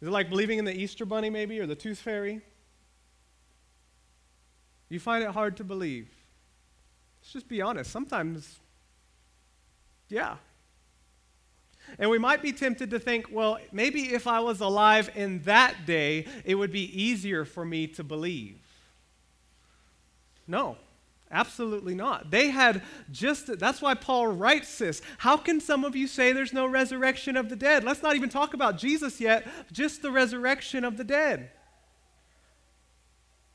Is 0.00 0.08
it 0.08 0.10
like 0.10 0.28
believing 0.28 0.58
in 0.58 0.64
the 0.64 0.76
Easter 0.76 1.06
Bunny, 1.06 1.30
maybe, 1.30 1.60
or 1.60 1.66
the 1.66 1.76
Tooth 1.76 2.00
Fairy? 2.00 2.40
You 4.88 4.98
find 4.98 5.22
it 5.22 5.30
hard 5.30 5.56
to 5.58 5.64
believe. 5.64 6.08
Let's 7.20 7.32
just 7.32 7.48
be 7.48 7.62
honest. 7.62 7.92
Sometimes, 7.92 8.58
yeah. 10.08 10.34
And 12.00 12.10
we 12.10 12.18
might 12.18 12.42
be 12.42 12.50
tempted 12.50 12.90
to 12.90 12.98
think, 12.98 13.28
well, 13.30 13.58
maybe 13.70 14.12
if 14.12 14.26
I 14.26 14.40
was 14.40 14.60
alive 14.60 15.10
in 15.14 15.42
that 15.42 15.86
day, 15.86 16.26
it 16.44 16.56
would 16.56 16.72
be 16.72 17.00
easier 17.00 17.44
for 17.44 17.64
me 17.64 17.86
to 17.86 18.02
believe. 18.02 18.58
No, 20.48 20.76
Absolutely 21.32 21.94
not. 21.94 22.30
They 22.30 22.50
had 22.50 22.82
just, 23.10 23.58
that's 23.58 23.80
why 23.80 23.94
Paul 23.94 24.26
writes 24.26 24.76
this. 24.76 25.00
How 25.16 25.38
can 25.38 25.60
some 25.60 25.82
of 25.82 25.96
you 25.96 26.06
say 26.06 26.32
there's 26.32 26.52
no 26.52 26.66
resurrection 26.66 27.38
of 27.38 27.48
the 27.48 27.56
dead? 27.56 27.84
Let's 27.84 28.02
not 28.02 28.16
even 28.16 28.28
talk 28.28 28.52
about 28.52 28.76
Jesus 28.76 29.18
yet, 29.18 29.48
just 29.72 30.02
the 30.02 30.10
resurrection 30.10 30.84
of 30.84 30.98
the 30.98 31.04
dead. 31.04 31.50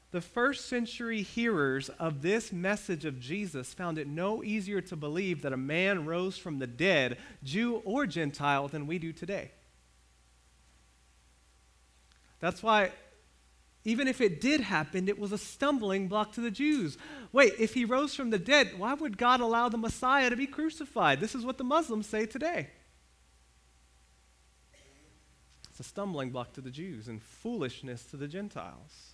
The 0.10 0.22
first 0.22 0.67
century 0.67 1.22
hearers 1.22 1.89
of 2.00 2.24
this 2.24 2.51
message 2.51 3.05
of 3.05 3.19
Jesus 3.19 3.75
found 3.75 4.00
it 4.00 4.07
no 4.07 4.43
easier 4.43 4.81
to 4.81 4.96
believe 4.96 5.43
that 5.43 5.53
a 5.53 5.57
man 5.57 6.07
rose 6.07 6.36
from 6.36 6.57
the 6.57 6.65
dead, 6.65 7.19
Jew 7.43 7.84
or 7.86 8.07
Gentile, 8.07 8.67
than 8.69 8.88
we 8.88 8.98
do 8.98 9.13
today. 9.13 9.51
That's 12.39 12.63
why 12.63 12.93
even 13.88 14.10
if 14.10 14.20
it 14.20 14.41
did 14.41 14.60
happen, 14.60 15.08
it 15.08 15.17
was 15.17 15.32
a 15.32 15.38
stumbling 15.38 16.10
block 16.10 16.34
to 16.34 16.41
the 16.41 16.51
Jews. 16.51 16.98
Wait, 17.32 17.53
if 17.58 17.74
he 17.74 17.86
rose 17.86 18.13
from 18.13 18.32
the 18.32 18.38
dead, 18.38 18.77
why 18.77 18.94
would 18.94 19.17
God 19.17 19.39
allow 19.39 19.70
the 19.70 19.77
Messiah 19.77 20.29
to 20.29 20.36
be 20.36 20.46
crucified? 20.46 21.22
This 21.22 21.34
is 21.34 21.46
what 21.46 21.58
the 21.58 21.63
Muslims 21.63 22.06
say 22.06 22.25
today. 22.25 22.67
It's 25.70 25.79
a 25.79 25.84
stumbling 25.84 26.32
block 26.32 26.51
to 26.56 26.62
the 26.62 26.70
Jews 26.70 27.08
and 27.08 27.24
foolishness 27.24 28.03
to 28.08 28.17
the 28.17 28.27
Gentiles. 28.27 29.13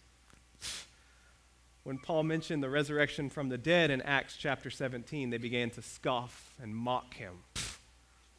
When 1.84 2.00
Paul 2.00 2.24
mentioned 2.24 2.64
the 2.64 2.70
resurrection 2.72 3.30
from 3.30 3.50
the 3.50 3.60
dead 3.60 3.92
in 3.92 4.02
Acts 4.02 4.38
chapter 4.40 4.72
17, 4.72 5.30
they 5.30 5.38
began 5.38 5.70
to 5.70 5.84
scoff 5.84 6.56
and 6.60 6.76
mock 6.76 7.14
him. 7.14 7.44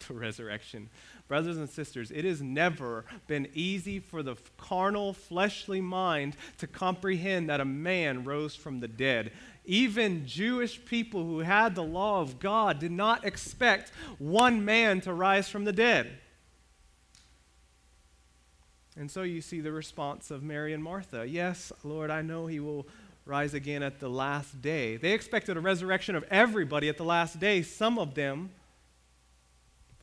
The 0.08 0.14
resurrection. 0.14 0.90
Brothers 1.28 1.56
and 1.56 1.68
sisters, 1.68 2.10
it 2.10 2.24
has 2.24 2.42
never 2.42 3.04
been 3.26 3.48
easy 3.54 3.98
for 3.98 4.22
the 4.22 4.36
carnal, 4.58 5.12
fleshly 5.12 5.80
mind 5.80 6.36
to 6.58 6.66
comprehend 6.66 7.48
that 7.48 7.60
a 7.60 7.64
man 7.64 8.24
rose 8.24 8.54
from 8.54 8.80
the 8.80 8.88
dead. 8.88 9.32
Even 9.64 10.26
Jewish 10.26 10.84
people 10.84 11.24
who 11.24 11.38
had 11.40 11.74
the 11.74 11.82
law 11.82 12.20
of 12.20 12.38
God 12.38 12.78
did 12.78 12.92
not 12.92 13.24
expect 13.24 13.90
one 14.18 14.64
man 14.64 15.00
to 15.02 15.12
rise 15.14 15.48
from 15.48 15.64
the 15.64 15.72
dead. 15.72 16.18
And 18.96 19.10
so 19.10 19.22
you 19.22 19.40
see 19.40 19.60
the 19.60 19.72
response 19.72 20.30
of 20.30 20.42
Mary 20.42 20.72
and 20.72 20.82
Martha 20.82 21.26
Yes, 21.26 21.72
Lord, 21.82 22.10
I 22.10 22.22
know 22.22 22.46
he 22.46 22.60
will 22.60 22.86
rise 23.26 23.54
again 23.54 23.82
at 23.82 24.00
the 24.00 24.08
last 24.08 24.60
day. 24.60 24.96
They 24.96 25.12
expected 25.12 25.56
a 25.56 25.60
resurrection 25.60 26.14
of 26.14 26.24
everybody 26.30 26.88
at 26.88 26.98
the 26.98 27.04
last 27.04 27.40
day, 27.40 27.62
some 27.62 27.98
of 27.98 28.14
them. 28.14 28.50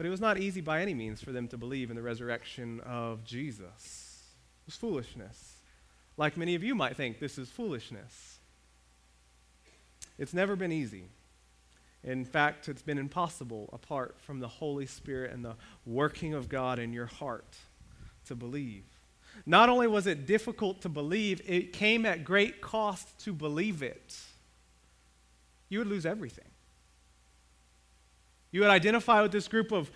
But 0.01 0.07
it 0.07 0.09
was 0.09 0.19
not 0.19 0.39
easy 0.39 0.61
by 0.61 0.81
any 0.81 0.95
means 0.95 1.21
for 1.21 1.31
them 1.31 1.47
to 1.49 1.59
believe 1.59 1.91
in 1.91 1.95
the 1.95 2.01
resurrection 2.01 2.79
of 2.79 3.23
Jesus. 3.23 4.23
It 4.63 4.65
was 4.65 4.75
foolishness. 4.75 5.57
Like 6.17 6.37
many 6.37 6.55
of 6.55 6.63
you 6.63 6.73
might 6.73 6.97
think, 6.97 7.19
this 7.19 7.37
is 7.37 7.49
foolishness. 7.49 8.39
It's 10.17 10.33
never 10.33 10.55
been 10.55 10.71
easy. 10.71 11.03
In 12.03 12.25
fact, 12.25 12.67
it's 12.67 12.81
been 12.81 12.97
impossible 12.97 13.69
apart 13.73 14.15
from 14.21 14.39
the 14.39 14.47
Holy 14.47 14.87
Spirit 14.87 15.33
and 15.33 15.45
the 15.45 15.55
working 15.85 16.33
of 16.33 16.49
God 16.49 16.79
in 16.79 16.93
your 16.93 17.05
heart 17.05 17.55
to 18.25 18.35
believe. 18.35 18.85
Not 19.45 19.69
only 19.69 19.85
was 19.85 20.07
it 20.07 20.25
difficult 20.25 20.81
to 20.81 20.89
believe, 20.89 21.43
it 21.45 21.73
came 21.73 22.07
at 22.07 22.23
great 22.23 22.59
cost 22.59 23.19
to 23.25 23.33
believe 23.33 23.83
it. 23.83 24.17
You 25.69 25.77
would 25.77 25.87
lose 25.87 26.07
everything. 26.07 26.50
You 28.51 28.61
would 28.61 28.69
identify 28.69 29.21
with 29.21 29.31
this 29.31 29.47
group 29.47 29.71
of 29.71 29.91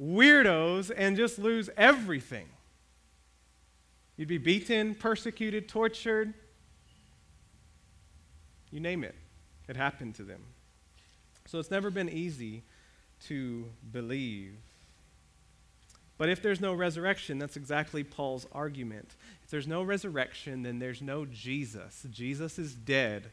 weirdos 0.00 0.90
and 0.96 1.16
just 1.16 1.38
lose 1.38 1.70
everything. 1.76 2.46
You'd 4.16 4.28
be 4.28 4.38
beaten, 4.38 4.94
persecuted, 4.94 5.68
tortured. 5.68 6.34
You 8.70 8.80
name 8.80 9.04
it. 9.04 9.14
It 9.68 9.76
happened 9.76 10.14
to 10.16 10.22
them. 10.22 10.42
So 11.46 11.58
it's 11.58 11.70
never 11.70 11.90
been 11.90 12.08
easy 12.08 12.62
to 13.26 13.66
believe. 13.92 14.54
But 16.18 16.28
if 16.28 16.42
there's 16.42 16.60
no 16.60 16.74
resurrection, 16.74 17.38
that's 17.38 17.56
exactly 17.56 18.04
Paul's 18.04 18.46
argument. 18.52 19.14
If 19.42 19.50
there's 19.50 19.66
no 19.66 19.82
resurrection, 19.82 20.62
then 20.62 20.78
there's 20.78 21.00
no 21.00 21.24
Jesus. 21.24 22.04
Jesus 22.10 22.58
is 22.58 22.74
dead. 22.74 23.30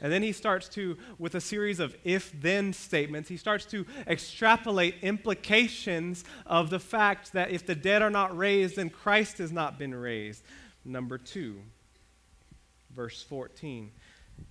And 0.00 0.12
then 0.12 0.22
he 0.22 0.32
starts 0.32 0.68
to, 0.70 0.96
with 1.18 1.34
a 1.34 1.40
series 1.40 1.80
of 1.80 1.96
if 2.04 2.32
then 2.40 2.72
statements, 2.72 3.28
he 3.28 3.36
starts 3.36 3.64
to 3.66 3.86
extrapolate 4.06 4.96
implications 5.02 6.24
of 6.44 6.70
the 6.70 6.78
fact 6.78 7.32
that 7.32 7.50
if 7.50 7.66
the 7.66 7.74
dead 7.74 8.02
are 8.02 8.10
not 8.10 8.36
raised, 8.36 8.76
then 8.76 8.90
Christ 8.90 9.38
has 9.38 9.52
not 9.52 9.78
been 9.78 9.94
raised. 9.94 10.42
Number 10.84 11.18
two, 11.18 11.60
verse 12.94 13.22
14. 13.22 13.90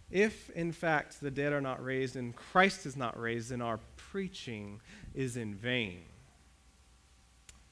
If, 0.09 0.49
in 0.51 0.71
fact, 0.71 1.21
the 1.21 1.31
dead 1.31 1.53
are 1.53 1.61
not 1.61 1.83
raised 1.83 2.15
and 2.15 2.35
Christ 2.35 2.85
is 2.85 2.95
not 2.95 3.19
raised, 3.19 3.51
then 3.51 3.61
our 3.61 3.79
preaching 3.97 4.81
is 5.13 5.37
in 5.37 5.55
vain 5.55 6.03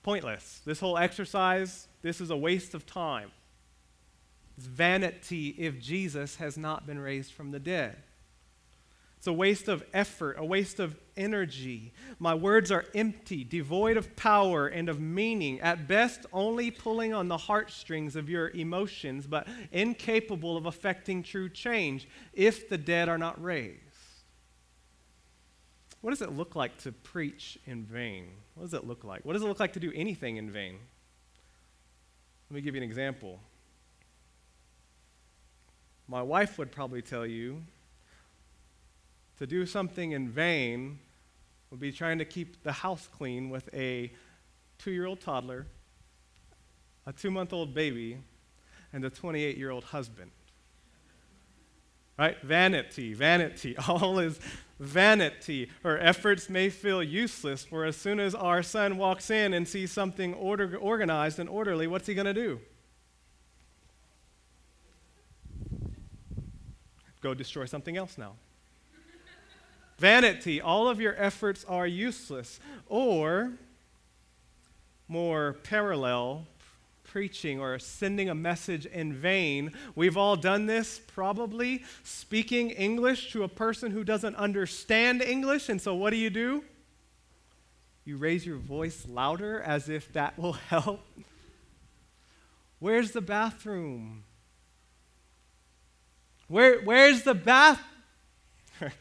pointless. 0.03 0.61
This 0.65 0.79
whole 0.79 0.97
exercise, 0.97 1.87
this 2.01 2.21
is 2.21 2.29
a 2.29 2.37
waste 2.37 2.75
of 2.75 2.85
time. 2.85 3.31
It's 4.57 4.67
vanity 4.67 5.49
if 5.57 5.79
Jesus 5.79 6.35
has 6.37 6.57
not 6.57 6.85
been 6.85 6.99
raised 6.99 7.31
from 7.31 7.51
the 7.51 7.59
dead. 7.59 7.97
It's 9.17 9.27
a 9.27 9.31
waste 9.31 9.69
of 9.69 9.85
effort, 9.93 10.35
a 10.37 10.43
waste 10.43 10.81
of 10.81 10.97
energy. 11.15 11.93
My 12.19 12.35
words 12.35 12.73
are 12.73 12.83
empty, 12.93 13.45
devoid 13.45 13.95
of 13.95 14.17
power 14.17 14.67
and 14.67 14.89
of 14.89 14.99
meaning, 14.99 15.61
at 15.61 15.87
best 15.87 16.25
only 16.33 16.71
pulling 16.71 17.13
on 17.13 17.29
the 17.29 17.37
heartstrings 17.37 18.17
of 18.17 18.29
your 18.29 18.49
emotions, 18.49 19.25
but 19.25 19.47
incapable 19.71 20.57
of 20.57 20.65
affecting 20.65 21.23
true 21.23 21.47
change 21.47 22.05
if 22.33 22.67
the 22.67 22.77
dead 22.77 23.07
are 23.07 23.17
not 23.17 23.41
raised. 23.41 23.79
What 26.01 26.09
does 26.09 26.21
it 26.21 26.33
look 26.33 26.57
like 26.57 26.77
to 26.79 26.91
preach 26.91 27.57
in 27.65 27.85
vain? 27.85 28.27
What 28.55 28.65
does 28.65 28.73
it 28.73 28.85
look 28.85 29.05
like? 29.05 29.23
What 29.23 29.33
does 29.33 29.41
it 29.41 29.47
look 29.47 29.61
like 29.61 29.71
to 29.71 29.79
do 29.79 29.93
anything 29.95 30.35
in 30.35 30.51
vain? 30.51 30.79
Let 32.49 32.55
me 32.55 32.61
give 32.61 32.75
you 32.75 32.81
an 32.81 32.85
example. 32.85 33.39
My 36.13 36.21
wife 36.21 36.59
would 36.59 36.71
probably 36.71 37.01
tell 37.01 37.25
you 37.25 37.63
to 39.39 39.47
do 39.47 39.65
something 39.65 40.11
in 40.11 40.29
vain 40.29 40.99
would 41.71 41.79
be 41.79 41.91
trying 41.91 42.19
to 42.19 42.25
keep 42.25 42.61
the 42.61 42.71
house 42.71 43.09
clean 43.11 43.49
with 43.49 43.67
a 43.73 44.11
two 44.77 44.91
year 44.91 45.07
old 45.07 45.21
toddler, 45.21 45.65
a 47.07 47.13
two 47.13 47.31
month 47.31 47.51
old 47.51 47.73
baby, 47.73 48.19
and 48.93 49.03
a 49.03 49.09
28 49.09 49.57
year 49.57 49.71
old 49.71 49.85
husband. 49.85 50.29
Right? 52.19 52.39
Vanity, 52.43 53.15
vanity. 53.15 53.75
All 53.87 54.19
is 54.19 54.39
vanity. 54.79 55.71
Her 55.81 55.97
efforts 55.97 56.47
may 56.47 56.69
feel 56.69 57.01
useless, 57.01 57.65
for 57.65 57.85
as 57.85 57.97
soon 57.97 58.19
as 58.19 58.35
our 58.35 58.61
son 58.61 58.97
walks 58.97 59.31
in 59.31 59.51
and 59.51 59.67
sees 59.67 59.91
something 59.91 60.35
order, 60.35 60.77
organized 60.77 61.39
and 61.39 61.49
orderly, 61.49 61.87
what's 61.87 62.05
he 62.05 62.13
going 62.13 62.27
to 62.27 62.35
do? 62.35 62.59
Go 67.23 67.33
destroy 67.33 67.63
something 67.65 67.95
else 67.95 68.17
now. 68.17 68.33
vanity. 69.97 70.59
All 70.59 70.89
of 70.89 70.99
your 70.99 71.15
efforts 71.15 71.63
are 71.63 71.87
useless. 71.87 72.59
Or, 72.87 73.53
more 75.07 75.53
parallel, 75.63 76.45
preaching 77.05 77.61
or 77.61 77.79
sending 77.79 78.27
a 78.27 78.35
message 78.35 78.85
in 78.85 79.13
vain. 79.13 79.71
We've 79.95 80.17
all 80.17 80.35
done 80.35 80.65
this 80.65 80.99
probably, 80.99 81.83
speaking 82.03 82.71
English 82.71 83.31
to 83.31 83.43
a 83.43 83.47
person 83.47 83.91
who 83.91 84.03
doesn't 84.03 84.35
understand 84.35 85.21
English. 85.21 85.69
And 85.69 85.81
so, 85.81 85.95
what 85.95 86.09
do 86.09 86.17
you 86.17 86.29
do? 86.29 86.61
You 88.03 88.17
raise 88.17 88.45
your 88.45 88.57
voice 88.57 89.07
louder 89.07 89.61
as 89.61 89.87
if 89.87 90.11
that 90.11 90.37
will 90.37 90.53
help. 90.69 90.99
Where's 92.79 93.11
the 93.11 93.21
bathroom? 93.21 94.25
Where, 96.53 96.81
where's 96.81 97.23
the 97.23 97.33
bath? 97.33 97.81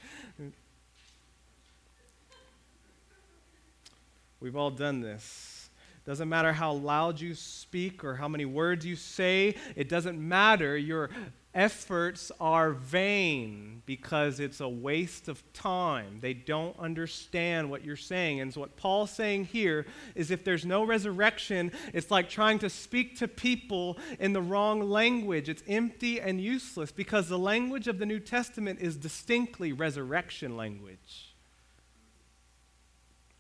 We've 4.41 4.57
all 4.57 4.71
done 4.71 5.03
this. 5.03 5.69
Doesn't 6.07 6.31
matter 6.31 6.55
how 6.55 6.73
loud 6.73 7.21
you 7.21 7.35
speak 7.35 8.05
or 8.05 8.15
how 8.15 8.27
many 8.27 8.47
words 8.47 8.87
you 8.87 8.97
say, 8.97 9.57
it 9.77 9.91
doesn't 9.91 10.19
matter. 10.19 10.79
Your 10.79 11.11
efforts 11.55 12.33
are 12.41 12.71
vain 12.73 13.83
because 13.85 14.41
it's 14.41 14.61
a 14.61 14.69
waste 14.69 15.29
of 15.29 15.43
time. 15.53 16.19
They 16.21 16.35
don't 16.35 16.79
understand 16.79 17.71
what 17.71 17.85
you're 17.85 17.97
saying. 17.97 18.41
And 18.41 18.53
so, 18.53 18.61
what 18.61 18.77
Paul's 18.77 19.11
saying 19.11 19.47
here 19.47 19.87
is 20.15 20.31
if 20.31 20.45
there's 20.45 20.65
no 20.65 20.85
resurrection, 20.85 21.73
it's 21.93 22.11
like 22.11 22.29
trying 22.29 22.59
to 22.61 22.71
speak 22.71 23.19
to 23.19 23.29
people 23.29 23.99
in 24.19 24.33
the 24.33 24.43
wrong 24.43 24.88
language. 24.88 25.49
It's 25.49 25.62
empty 25.69 26.21
and 26.21 26.41
useless 26.41 26.93
because 26.93 27.29
the 27.29 27.38
language 27.38 27.88
of 27.88 27.99
the 27.99 28.07
New 28.07 28.21
Testament 28.21 28.81
is 28.81 28.97
distinctly 28.97 29.73
resurrection 29.73 30.57
language. 30.57 31.32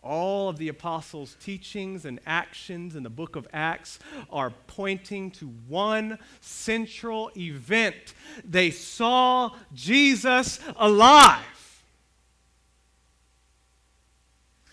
All 0.02 0.48
of 0.48 0.58
the 0.58 0.68
apostles' 0.68 1.36
teachings 1.40 2.04
and 2.04 2.18
actions 2.26 2.96
in 2.96 3.04
the 3.04 3.10
book 3.10 3.36
of 3.36 3.46
Acts 3.52 4.00
are 4.30 4.50
pointing 4.66 5.30
to 5.32 5.46
one 5.68 6.18
central 6.40 7.30
event. 7.36 8.14
They 8.44 8.70
saw 8.72 9.54
Jesus 9.72 10.58
alive. 10.76 11.82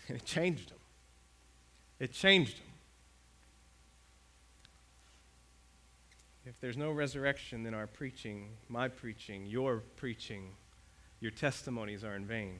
And 0.08 0.18
it 0.18 0.26
changed 0.26 0.72
them. 0.72 0.80
It 2.00 2.12
changed 2.12 2.58
them. 2.58 2.66
If 6.48 6.60
there's 6.60 6.78
no 6.78 6.92
resurrection, 6.92 7.62
then 7.62 7.76
our 7.76 7.86
preaching, 7.86 8.50
my 8.68 8.88
preaching, 8.88 9.46
your 9.46 9.84
preaching, 9.98 10.54
your 11.20 11.30
testimonies 11.30 12.04
are 12.04 12.16
in 12.16 12.26
vain. 12.26 12.58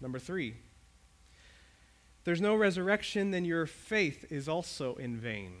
Number 0.00 0.20
three, 0.20 0.54
there's 2.24 2.40
no 2.40 2.54
resurrection, 2.54 3.30
then 3.30 3.44
your 3.44 3.66
faith 3.66 4.30
is 4.30 4.48
also 4.48 4.94
in 4.96 5.16
vain. 5.16 5.52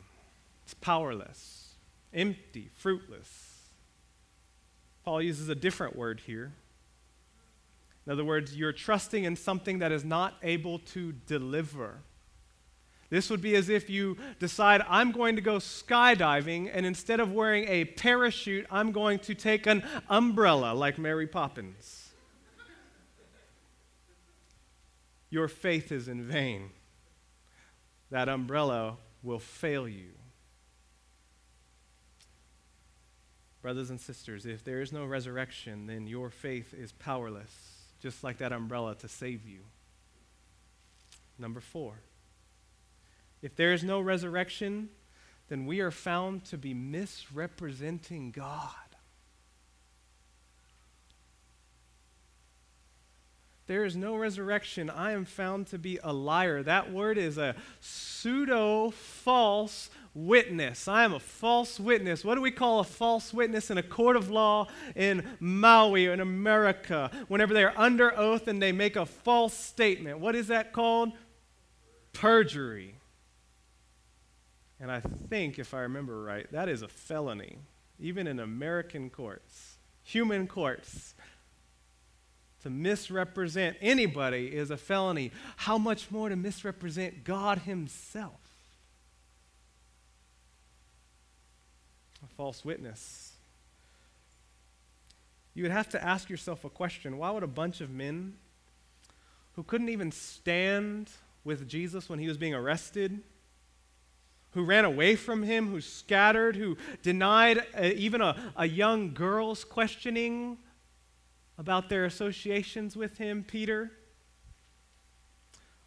It's 0.64 0.74
powerless, 0.74 1.74
empty, 2.12 2.70
fruitless. 2.76 3.58
Paul 5.04 5.22
uses 5.22 5.48
a 5.48 5.54
different 5.54 5.96
word 5.96 6.20
here. 6.26 6.52
In 8.06 8.12
other 8.12 8.24
words, 8.24 8.56
you're 8.56 8.72
trusting 8.72 9.24
in 9.24 9.36
something 9.36 9.78
that 9.78 9.92
is 9.92 10.04
not 10.04 10.34
able 10.42 10.78
to 10.80 11.12
deliver. 11.26 11.98
This 13.08 13.28
would 13.28 13.40
be 13.40 13.56
as 13.56 13.68
if 13.68 13.90
you 13.90 14.16
decide, 14.38 14.82
I'm 14.88 15.10
going 15.10 15.34
to 15.36 15.42
go 15.42 15.56
skydiving, 15.56 16.70
and 16.72 16.86
instead 16.86 17.18
of 17.18 17.32
wearing 17.32 17.66
a 17.68 17.84
parachute, 17.84 18.66
I'm 18.70 18.92
going 18.92 19.18
to 19.20 19.34
take 19.34 19.66
an 19.66 19.82
umbrella 20.08 20.74
like 20.74 20.96
Mary 20.96 21.26
Poppins. 21.26 22.09
Your 25.30 25.48
faith 25.48 25.92
is 25.92 26.08
in 26.08 26.22
vain. 26.24 26.70
That 28.10 28.28
umbrella 28.28 28.96
will 29.22 29.38
fail 29.38 29.88
you. 29.88 30.10
Brothers 33.62 33.90
and 33.90 34.00
sisters, 34.00 34.46
if 34.46 34.64
there 34.64 34.80
is 34.80 34.92
no 34.92 35.04
resurrection, 35.04 35.86
then 35.86 36.06
your 36.06 36.30
faith 36.30 36.74
is 36.74 36.92
powerless, 36.92 37.52
just 38.00 38.24
like 38.24 38.38
that 38.38 38.52
umbrella 38.52 38.94
to 38.96 39.08
save 39.08 39.46
you. 39.46 39.60
Number 41.38 41.60
four, 41.60 41.94
if 43.42 43.54
there 43.56 43.72
is 43.72 43.84
no 43.84 44.00
resurrection, 44.00 44.88
then 45.48 45.66
we 45.66 45.80
are 45.80 45.90
found 45.90 46.44
to 46.46 46.58
be 46.58 46.74
misrepresenting 46.74 48.30
God. 48.30 48.89
There 53.70 53.84
is 53.84 53.94
no 53.94 54.16
resurrection, 54.16 54.90
I 54.90 55.12
am 55.12 55.24
found 55.24 55.68
to 55.68 55.78
be 55.78 56.00
a 56.02 56.12
liar. 56.12 56.60
That 56.60 56.92
word 56.92 57.16
is 57.16 57.38
a 57.38 57.54
pseudo 57.78 58.90
false 58.90 59.90
witness. 60.12 60.88
I 60.88 61.04
am 61.04 61.12
a 61.12 61.20
false 61.20 61.78
witness. 61.78 62.24
What 62.24 62.34
do 62.34 62.40
we 62.40 62.50
call 62.50 62.80
a 62.80 62.84
false 62.84 63.32
witness 63.32 63.70
in 63.70 63.78
a 63.78 63.82
court 63.84 64.16
of 64.16 64.28
law 64.28 64.66
in 64.96 65.24
Maui 65.38 66.06
in 66.06 66.18
America? 66.18 67.12
Whenever 67.28 67.54
they're 67.54 67.78
under 67.78 68.12
oath 68.18 68.48
and 68.48 68.60
they 68.60 68.72
make 68.72 68.96
a 68.96 69.06
false 69.06 69.54
statement. 69.54 70.18
What 70.18 70.34
is 70.34 70.48
that 70.48 70.72
called? 70.72 71.12
Perjury. 72.12 72.96
And 74.80 74.90
I 74.90 74.98
think, 74.98 75.60
if 75.60 75.74
I 75.74 75.82
remember 75.82 76.20
right, 76.20 76.50
that 76.50 76.68
is 76.68 76.82
a 76.82 76.88
felony, 76.88 77.58
even 78.00 78.26
in 78.26 78.40
American 78.40 79.10
courts, 79.10 79.76
human 80.02 80.48
courts. 80.48 81.14
To 82.62 82.70
misrepresent 82.70 83.76
anybody 83.80 84.46
is 84.48 84.70
a 84.70 84.76
felony. 84.76 85.32
How 85.56 85.78
much 85.78 86.10
more 86.10 86.28
to 86.28 86.36
misrepresent 86.36 87.24
God 87.24 87.58
Himself? 87.60 88.40
A 92.22 92.28
false 92.36 92.64
witness. 92.64 93.32
You 95.54 95.62
would 95.64 95.72
have 95.72 95.88
to 95.90 96.04
ask 96.04 96.28
yourself 96.28 96.64
a 96.64 96.70
question 96.70 97.18
why 97.18 97.30
would 97.30 97.42
a 97.42 97.48
bunch 97.48 97.80
of 97.80 97.90
men 97.90 98.34
who 99.56 99.62
couldn't 99.62 99.88
even 99.88 100.12
stand 100.12 101.10
with 101.44 101.68
Jesus 101.68 102.08
when 102.08 102.18
he 102.18 102.28
was 102.28 102.36
being 102.36 102.54
arrested, 102.54 103.20
who 104.52 104.64
ran 104.64 104.84
away 104.84 105.16
from 105.16 105.42
him, 105.42 105.68
who 105.68 105.80
scattered, 105.80 106.56
who 106.56 106.76
denied 107.02 107.58
uh, 107.76 107.82
even 107.82 108.20
a, 108.20 108.52
a 108.56 108.66
young 108.66 109.14
girl's 109.14 109.64
questioning, 109.64 110.58
about 111.60 111.90
their 111.90 112.06
associations 112.06 112.96
with 112.96 113.18
him, 113.18 113.44
Peter? 113.44 113.92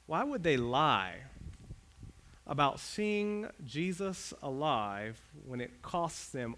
Why 0.05 0.23
would 0.23 0.43
they 0.43 0.55
lie 0.55 1.15
about 2.45 2.79
seeing 2.79 3.47
Jesus 3.65 4.36
alive 4.43 5.19
when 5.47 5.59
it 5.59 5.81
costs 5.81 6.29
them 6.29 6.55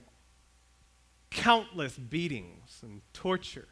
countless 1.32 1.98
beatings 1.98 2.80
and 2.82 3.02
torture, 3.14 3.70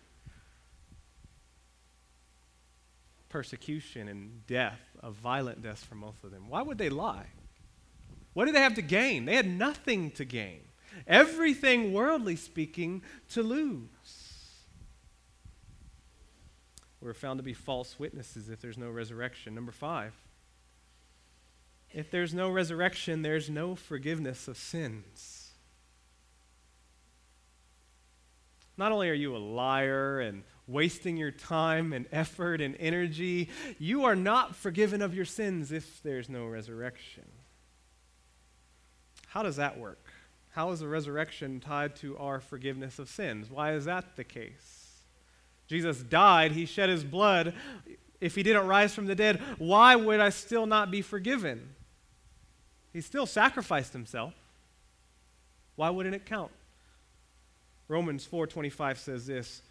persecution 3.28 4.08
and 4.08 4.48
death, 4.48 4.80
of 5.02 5.16
violent 5.16 5.62
deaths 5.62 5.84
for 5.84 5.96
most 5.96 6.24
of 6.24 6.32
them? 6.32 6.48
Why 6.48 6.62
would 6.62 6.78
they 6.78 6.90
lie? 6.90 7.28
What 8.34 8.46
did 8.46 8.56
they 8.56 8.62
have 8.62 8.76
to 8.76 8.82
gain? 8.82 9.26
They 9.26 9.36
had 9.36 9.50
nothing 9.50 10.12
to 10.12 10.24
gain. 10.24 10.62
Everything, 11.06 11.92
worldly 11.92 12.38
speaking, 12.38 13.02
to 13.32 13.44
lose. 13.44 14.23
We're 17.04 17.14
found 17.14 17.40
to 17.40 17.44
be 17.44 17.54
false 17.54 18.00
witnesses 18.00 18.50
if 18.50 18.62
there's 18.62 18.78
no 18.78 18.90
resurrection. 18.90 19.54
Number 19.54 19.74
five, 19.74 20.14
if 21.92 22.10
there's 22.10 22.34
no 22.34 22.50
resurrection, 22.50 23.24
there's 23.24 23.50
no 23.50 23.76
forgiveness 23.76 24.48
of 24.48 24.58
sins. 24.58 25.52
Not 28.78 28.94
only 28.94 29.10
are 29.10 29.14
you 29.14 29.36
a 29.36 29.38
liar 29.38 30.22
and 30.22 30.44
wasting 30.66 31.18
your 31.18 31.30
time 31.30 31.92
and 31.92 32.06
effort 32.12 32.62
and 32.62 32.76
energy, 32.80 33.50
you 33.78 34.06
are 34.06 34.16
not 34.16 34.56
forgiven 34.56 35.02
of 35.02 35.14
your 35.14 35.26
sins 35.26 35.74
if 35.74 36.02
there's 36.04 36.30
no 36.30 36.46
resurrection. 36.46 37.26
How 39.28 39.44
does 39.44 39.58
that 39.58 39.78
work? 39.78 40.08
How 40.52 40.72
is 40.72 40.80
the 40.80 40.88
resurrection 40.88 41.60
tied 41.60 41.98
to 41.98 42.18
our 42.18 42.40
forgiveness 42.40 42.98
of 42.98 43.10
sins? 43.10 43.52
Why 43.52 43.74
is 43.74 43.86
that 43.86 44.16
the 44.16 44.24
case? 44.24 44.83
Jesus 45.68 46.02
died, 46.02 46.52
he 46.52 46.66
shed 46.66 46.90
his 46.90 47.04
blood. 47.04 47.54
If 48.20 48.36
he 48.36 48.44
didn't 48.44 48.68
rise 48.68 48.94
from 48.94 49.06
the 49.06 49.16
dead, 49.16 49.42
why 49.58 49.96
would 49.96 50.20
I 50.20 50.30
still 50.30 50.66
not 50.66 50.92
be 50.92 51.02
forgiven? 51.02 51.70
He 52.94 53.02
still 53.02 53.26
sacrificed 53.26 53.92
himself. 53.92 54.34
Why 55.76 55.90
wouldn't 55.90 56.16
it 56.16 56.26
count? 56.26 56.52
Romans 57.88 58.26
4:25 58.26 58.98
says 58.98 59.28
this, 59.28 59.62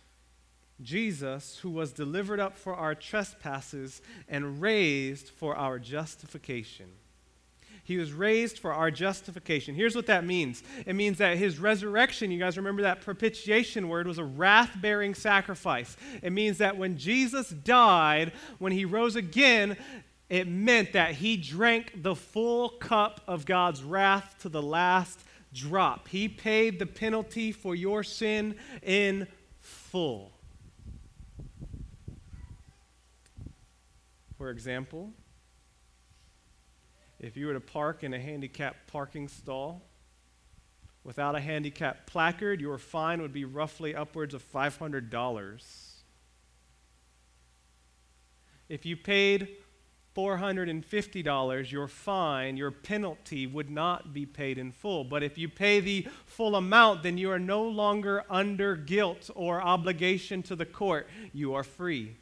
Jesus, 0.80 1.58
who 1.58 1.70
was 1.70 1.92
delivered 1.92 2.40
up 2.40 2.58
for 2.58 2.74
our 2.74 2.94
trespasses 2.94 4.02
and 4.28 4.60
raised 4.60 5.28
for 5.28 5.54
our 5.56 5.78
justification. 5.78 6.90
He 7.84 7.96
was 7.96 8.12
raised 8.12 8.58
for 8.58 8.72
our 8.72 8.92
justification. 8.92 9.74
Here's 9.74 9.96
what 9.96 10.06
that 10.06 10.24
means 10.24 10.62
it 10.86 10.94
means 10.94 11.18
that 11.18 11.36
his 11.36 11.58
resurrection, 11.58 12.30
you 12.30 12.38
guys 12.38 12.56
remember 12.56 12.82
that 12.82 13.00
propitiation 13.00 13.88
word, 13.88 14.06
was 14.06 14.18
a 14.18 14.24
wrath 14.24 14.70
bearing 14.80 15.14
sacrifice. 15.14 15.96
It 16.22 16.30
means 16.30 16.58
that 16.58 16.76
when 16.76 16.96
Jesus 16.96 17.48
died, 17.48 18.32
when 18.58 18.72
he 18.72 18.84
rose 18.84 19.16
again, 19.16 19.76
it 20.28 20.46
meant 20.46 20.92
that 20.92 21.16
he 21.16 21.36
drank 21.36 22.02
the 22.02 22.14
full 22.14 22.70
cup 22.70 23.20
of 23.26 23.44
God's 23.44 23.82
wrath 23.82 24.36
to 24.42 24.48
the 24.48 24.62
last 24.62 25.20
drop. 25.52 26.08
He 26.08 26.28
paid 26.28 26.78
the 26.78 26.86
penalty 26.86 27.52
for 27.52 27.74
your 27.74 28.02
sin 28.02 28.54
in 28.82 29.26
full. 29.60 30.32
For 34.38 34.50
example, 34.50 35.12
if 37.22 37.36
you 37.36 37.46
were 37.46 37.52
to 37.54 37.60
park 37.60 38.02
in 38.02 38.12
a 38.12 38.18
handicapped 38.18 38.88
parking 38.88 39.28
stall 39.28 39.82
without 41.04 41.36
a 41.36 41.40
handicap 41.40 42.06
placard, 42.06 42.60
your 42.60 42.78
fine 42.78 43.22
would 43.22 43.32
be 43.32 43.44
roughly 43.44 43.94
upwards 43.94 44.34
of 44.34 44.42
$500. 44.52 45.92
If 48.68 48.84
you 48.84 48.96
paid 48.96 49.48
$450, 50.16 51.72
your 51.72 51.88
fine, 51.88 52.56
your 52.56 52.70
penalty 52.70 53.46
would 53.46 53.70
not 53.70 54.12
be 54.12 54.26
paid 54.26 54.58
in 54.58 54.72
full. 54.72 55.04
But 55.04 55.22
if 55.22 55.38
you 55.38 55.48
pay 55.48 55.80
the 55.80 56.06
full 56.26 56.56
amount, 56.56 57.02
then 57.02 57.18
you 57.18 57.30
are 57.30 57.38
no 57.38 57.62
longer 57.62 58.24
under 58.28 58.76
guilt 58.76 59.30
or 59.34 59.62
obligation 59.62 60.42
to 60.44 60.56
the 60.56 60.66
court. 60.66 61.08
You 61.32 61.54
are 61.54 61.64
free. 61.64 62.16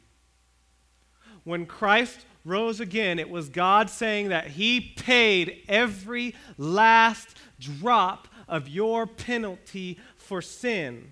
When 1.43 1.65
Christ 1.65 2.19
rose 2.43 2.79
again, 2.79 3.19
it 3.19 3.29
was 3.29 3.49
God 3.49 3.89
saying 3.89 4.29
that 4.29 4.47
He 4.47 4.81
paid 4.81 5.63
every 5.67 6.35
last 6.57 7.37
drop 7.59 8.27
of 8.47 8.67
your 8.67 9.07
penalty 9.07 9.99
for 10.17 10.41
sin. 10.41 11.11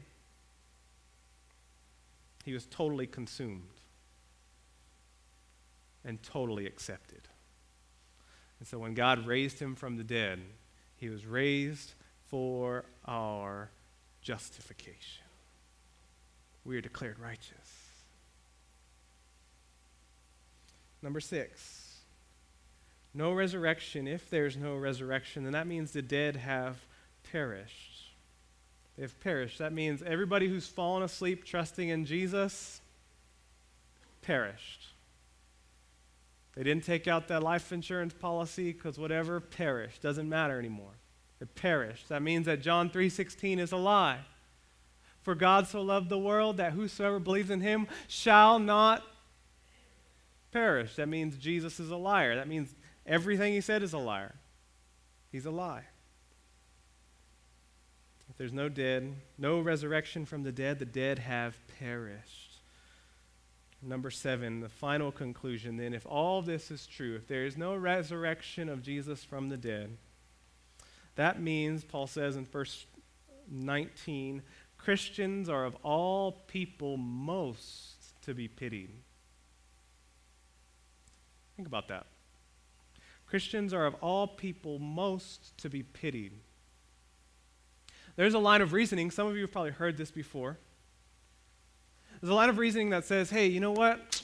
He 2.44 2.54
was 2.54 2.66
totally 2.66 3.08
consumed 3.08 3.64
and 6.04 6.22
totally 6.24 6.66
accepted. 6.66 7.28
And 8.60 8.68
so 8.68 8.80
when 8.80 8.94
God 8.94 9.26
raised 9.26 9.60
him 9.60 9.76
from 9.76 9.98
the 9.98 10.04
dead, 10.04 10.40
he 10.98 11.10
was 11.10 11.26
raised 11.26 11.94
for 12.26 12.86
our 13.06 13.70
justification. 14.22 15.24
We 16.66 16.78
are 16.78 16.82
declared 16.82 17.20
righteous. 17.20 17.89
Number 21.02 21.20
six, 21.20 22.00
no 23.14 23.34
resurrection. 23.34 24.08
If 24.08 24.30
there's 24.30 24.58
no 24.58 24.76
resurrection, 24.76 25.44
then 25.44 25.54
that 25.54 25.68
means 25.68 25.92
the 25.92 26.02
dead 26.02 26.36
have 26.36 26.78
perished. 27.32 28.14
They've 28.98 29.20
perished. 29.22 29.60
That 29.60 29.72
means 29.72 30.04
everybody 30.04 30.50
who's 30.50 30.68
fallen 30.68 31.04
asleep 31.04 31.46
trusting 31.46 31.88
in 31.88 32.06
Jesus 32.06 32.82
perished. 34.22 34.88
They 36.56 36.64
didn't 36.64 36.84
take 36.84 37.08
out 37.08 37.30
that 37.30 37.42
life 37.42 37.72
insurance 37.72 38.14
policy 38.14 38.74
because 38.74 39.00
whatever 39.00 39.40
perished 39.40 40.02
doesn't 40.02 40.28
matter 40.28 40.60
anymore. 40.60 40.92
It 41.40 41.56
perished. 41.56 42.10
That 42.10 42.22
means 42.22 42.48
that 42.48 42.62
John 42.62 42.90
3:16 42.90 43.60
is 43.60 43.72
a 43.72 43.78
lie. 43.78 44.20
For 45.22 45.36
God 45.36 45.68
so 45.68 45.82
loved 45.82 46.10
the 46.10 46.18
world 46.18 46.58
that 46.58 46.74
whosoever 46.74 47.20
believes 47.20 47.50
in 47.50 47.62
him 47.62 47.88
shall 48.08 48.60
not 48.60 49.04
perish. 50.52 50.96
That 50.96 51.08
means 51.08 51.38
Jesus 51.38 51.80
is 51.80 51.92
a 51.92 51.98
liar. 51.98 52.36
That 52.36 52.48
means 52.48 52.74
everything 53.06 53.54
he 53.54 53.62
said 53.62 53.84
is 53.84 53.94
a 53.94 53.98
liar. 53.98 54.36
He's 55.32 55.46
a 55.46 55.52
lie. 55.52 55.86
If 58.30 58.38
there's 58.38 58.54
no 58.54 58.70
dead, 58.70 59.16
no 59.38 59.60
resurrection 59.60 60.26
from 60.26 60.44
the 60.44 60.52
dead, 60.52 60.80
the 60.80 60.86
dead 60.86 61.20
have 61.20 61.58
perished. 61.80 62.50
Number 63.82 64.12
seven, 64.12 64.60
the 64.60 64.70
final 64.70 65.12
conclusion 65.12 65.78
then, 65.78 65.94
if 65.94 66.06
all 66.06 66.42
this 66.42 66.70
is 66.70 66.86
true, 66.86 67.16
if 67.16 67.28
there 67.28 67.46
is 67.46 67.58
no 67.58 67.76
resurrection 67.76 68.68
of 68.68 68.82
Jesus 68.82 69.24
from 69.24 69.50
the 69.50 69.58
dead, 69.58 69.98
that 71.16 71.42
means, 71.42 71.84
Paul 71.84 72.08
says 72.08 72.36
in 72.36 72.46
verse 72.46 72.86
19, 73.50 74.42
Christians 74.78 75.50
are 75.50 75.66
of 75.66 75.76
all 75.84 76.32
people 76.48 76.98
most 76.98 78.22
to 78.24 78.34
be 78.34 78.48
pitied. 78.48 78.92
Think 81.60 81.68
about 81.68 81.90
that. 81.90 82.06
Christians 83.28 83.74
are 83.74 83.86
of 83.86 83.94
all 83.96 84.28
people 84.28 84.80
most 84.80 85.58
to 85.58 85.70
be 85.70 85.84
pitied. 85.84 86.32
There's 88.16 88.34
a 88.34 88.40
line 88.40 88.62
of 88.62 88.72
reasoning, 88.72 89.12
some 89.12 89.28
of 89.28 89.36
you 89.36 89.42
have 89.42 89.52
probably 89.52 89.72
heard 89.72 89.98
this 89.98 90.10
before. 90.10 90.58
There's 92.22 92.32
a 92.32 92.34
line 92.34 92.48
of 92.48 92.60
reasoning 92.60 92.92
that 92.92 93.04
says, 93.04 93.30
hey, 93.30 93.48
you 93.48 93.60
know 93.60 93.74
what? 93.74 94.22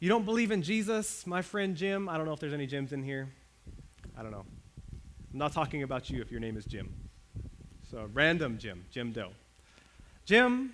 You 0.00 0.08
don't 0.08 0.24
believe 0.24 0.50
in 0.50 0.62
Jesus, 0.62 1.24
my 1.24 1.40
friend 1.40 1.76
Jim. 1.76 2.08
I 2.08 2.16
don't 2.16 2.26
know 2.26 2.32
if 2.32 2.40
there's 2.40 2.52
any 2.52 2.66
Jims 2.66 2.92
in 2.92 3.04
here. 3.04 3.28
I 4.18 4.24
don't 4.24 4.32
know. 4.32 4.44
I'm 5.32 5.38
not 5.38 5.52
talking 5.52 5.84
about 5.84 6.10
you 6.10 6.20
if 6.20 6.32
your 6.32 6.40
name 6.40 6.56
is 6.56 6.64
Jim. 6.64 6.92
So, 7.92 8.10
random 8.12 8.58
Jim, 8.58 8.84
Jim 8.90 9.12
Doe. 9.12 9.30
Jim, 10.24 10.72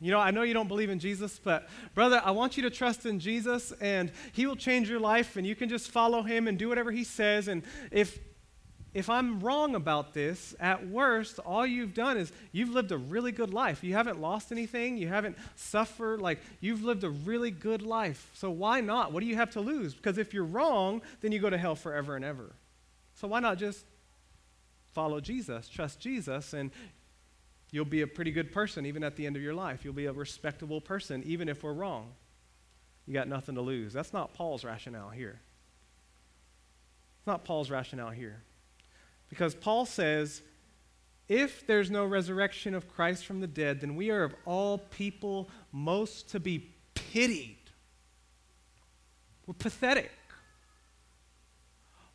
you 0.00 0.12
know, 0.12 0.20
I 0.20 0.30
know 0.30 0.42
you 0.42 0.54
don't 0.54 0.68
believe 0.68 0.90
in 0.90 0.98
Jesus, 0.98 1.40
but 1.42 1.68
brother, 1.94 2.22
I 2.24 2.30
want 2.30 2.56
you 2.56 2.62
to 2.64 2.70
trust 2.70 3.04
in 3.04 3.18
Jesus 3.18 3.72
and 3.80 4.12
he 4.32 4.46
will 4.46 4.56
change 4.56 4.88
your 4.88 5.00
life 5.00 5.36
and 5.36 5.46
you 5.46 5.56
can 5.56 5.68
just 5.68 5.90
follow 5.90 6.22
him 6.22 6.46
and 6.46 6.56
do 6.56 6.68
whatever 6.68 6.92
he 6.92 7.04
says. 7.04 7.48
And 7.48 7.62
if 7.90 8.18
if 8.94 9.10
I'm 9.10 9.40
wrong 9.40 9.74
about 9.74 10.14
this, 10.14 10.54
at 10.58 10.88
worst, 10.88 11.38
all 11.40 11.66
you've 11.66 11.92
done 11.92 12.16
is 12.16 12.32
you've 12.52 12.70
lived 12.70 12.90
a 12.90 12.96
really 12.96 13.32
good 13.32 13.52
life. 13.52 13.84
You 13.84 13.92
haven't 13.92 14.18
lost 14.18 14.50
anything. 14.50 14.96
You 14.96 15.08
haven't 15.08 15.36
suffered. 15.56 16.22
Like, 16.22 16.40
you've 16.60 16.82
lived 16.82 17.04
a 17.04 17.10
really 17.10 17.50
good 17.50 17.82
life. 17.82 18.30
So, 18.34 18.50
why 18.50 18.80
not? 18.80 19.12
What 19.12 19.20
do 19.20 19.26
you 19.26 19.36
have 19.36 19.50
to 19.52 19.60
lose? 19.60 19.94
Because 19.94 20.16
if 20.16 20.32
you're 20.32 20.44
wrong, 20.44 21.02
then 21.20 21.32
you 21.32 21.38
go 21.38 21.50
to 21.50 21.58
hell 21.58 21.76
forever 21.76 22.16
and 22.16 22.24
ever. 22.24 22.54
So, 23.14 23.28
why 23.28 23.40
not 23.40 23.58
just 23.58 23.84
follow 24.94 25.20
Jesus, 25.20 25.68
trust 25.68 26.00
Jesus, 26.00 26.54
and 26.54 26.70
you'll 27.70 27.84
be 27.84 28.02
a 28.02 28.06
pretty 28.06 28.30
good 28.30 28.52
person 28.52 28.86
even 28.86 29.04
at 29.04 29.16
the 29.16 29.26
end 29.26 29.36
of 29.36 29.42
your 29.42 29.54
life. 29.54 29.84
You'll 29.84 29.94
be 29.94 30.06
a 30.06 30.12
respectable 30.12 30.80
person 30.80 31.22
even 31.24 31.48
if 31.48 31.62
we're 31.62 31.72
wrong. 31.72 32.12
You 33.06 33.14
got 33.14 33.28
nothing 33.28 33.54
to 33.54 33.60
lose. 33.60 33.92
That's 33.92 34.12
not 34.12 34.34
Paul's 34.34 34.64
rationale 34.64 35.10
here. 35.10 35.40
It's 37.18 37.26
not 37.26 37.44
Paul's 37.44 37.70
rationale 37.70 38.10
here. 38.10 38.42
Because 39.28 39.54
Paul 39.54 39.86
says, 39.86 40.42
if 41.28 41.66
there's 41.66 41.90
no 41.90 42.04
resurrection 42.06 42.74
of 42.74 42.88
Christ 42.88 43.26
from 43.26 43.40
the 43.40 43.46
dead, 43.46 43.80
then 43.80 43.96
we 43.96 44.10
are 44.10 44.24
of 44.24 44.34
all 44.46 44.78
people 44.78 45.50
most 45.72 46.30
to 46.30 46.40
be 46.40 46.70
pitied. 46.94 47.56
We're 49.46 49.54
pathetic. 49.54 50.10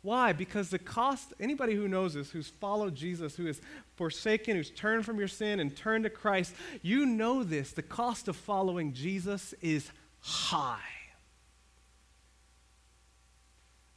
Why? 0.04 0.34
Because 0.34 0.68
the 0.68 0.78
cost, 0.78 1.32
anybody 1.40 1.74
who 1.74 1.88
knows 1.88 2.12
this, 2.12 2.30
who's 2.30 2.48
followed 2.48 2.94
Jesus, 2.94 3.36
who 3.36 3.46
has 3.46 3.58
forsaken, 3.96 4.54
who's 4.54 4.68
turned 4.68 5.06
from 5.06 5.18
your 5.18 5.28
sin 5.28 5.60
and 5.60 5.74
turned 5.74 6.04
to 6.04 6.10
Christ, 6.10 6.54
you 6.82 7.06
know 7.06 7.42
this. 7.42 7.72
The 7.72 7.82
cost 7.82 8.28
of 8.28 8.36
following 8.36 8.92
Jesus 8.92 9.54
is 9.62 9.90
high. 10.20 10.78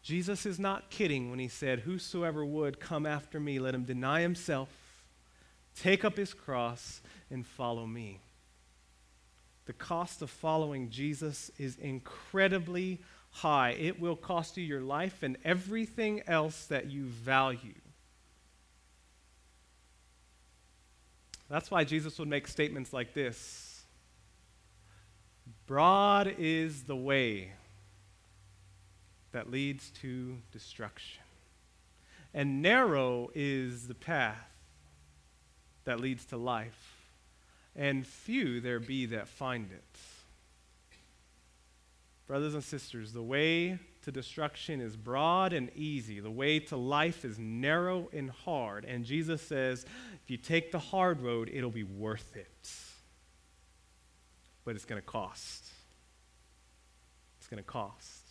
Jesus 0.01 0.45
is 0.45 0.57
not 0.57 0.89
kidding 0.89 1.29
when 1.29 1.39
he 1.39 1.49
said, 1.49 1.79
Whosoever 1.79 2.45
would 2.45 2.79
come 2.79 3.05
after 3.05 3.37
me, 3.37 3.59
let 3.59 3.75
him 3.75 3.83
deny 3.83 4.21
himself, 4.21 4.69
take 5.75 6.05
up 6.05 6.15
his 6.15 6.33
cross, 6.33 7.01
and 7.29 7.45
follow 7.45 7.85
me. 7.85 8.21
The 9.65 9.73
cost 9.73 10.21
of 10.21 10.29
following 10.29 10.89
Jesus 10.89 11.51
is 11.57 11.75
incredibly 11.75 13.01
high. 13.37 13.71
It 13.71 13.99
will 13.99 14.15
cost 14.15 14.57
you 14.57 14.63
your 14.63 14.81
life 14.81 15.21
and 15.23 15.37
everything 15.43 16.23
else 16.27 16.65
that 16.65 16.89
you 16.89 17.05
value. 17.05 17.73
That's 21.49 21.71
why 21.71 21.83
Jesus 21.83 22.19
would 22.19 22.27
make 22.27 22.47
statements 22.47 22.91
like 22.91 23.13
this 23.13 23.85
Broad 25.65 26.35
is 26.37 26.83
the 26.83 26.95
way 26.95 27.51
that 29.31 29.51
leads 29.51 29.91
to 30.01 30.37
destruction. 30.51 31.21
And 32.33 32.61
narrow 32.61 33.29
is 33.35 33.87
the 33.87 33.95
path 33.95 34.37
that 35.85 35.99
leads 35.99 36.25
to 36.25 36.37
life, 36.37 36.95
and 37.75 38.05
few 38.05 38.59
there 38.61 38.79
be 38.79 39.05
that 39.07 39.27
find 39.27 39.69
it. 39.71 39.99
Brothers 42.27 42.53
and 42.53 42.63
sisters, 42.63 43.13
the 43.13 43.23
way 43.23 43.79
to 44.03 44.11
destruction 44.11 44.81
is 44.81 44.97
broad 44.97 45.53
and 45.53 45.71
easy. 45.75 46.19
The 46.19 46.31
way 46.31 46.59
to 46.59 46.75
life 46.75 47.23
is 47.23 47.39
narrow 47.39 48.09
and 48.11 48.29
hard. 48.29 48.83
And 48.83 49.05
Jesus 49.05 49.41
says, 49.41 49.85
if 50.23 50.29
you 50.29 50.35
take 50.35 50.73
the 50.73 50.79
hard 50.79 51.21
road, 51.21 51.49
it'll 51.51 51.71
be 51.71 51.83
worth 51.83 52.35
it. 52.35 52.69
But 54.65 54.75
it's 54.75 54.83
going 54.83 55.01
to 55.01 55.05
cost. 55.05 55.65
It's 57.39 57.47
going 57.47 57.63
to 57.63 57.67
cost. 57.67 58.23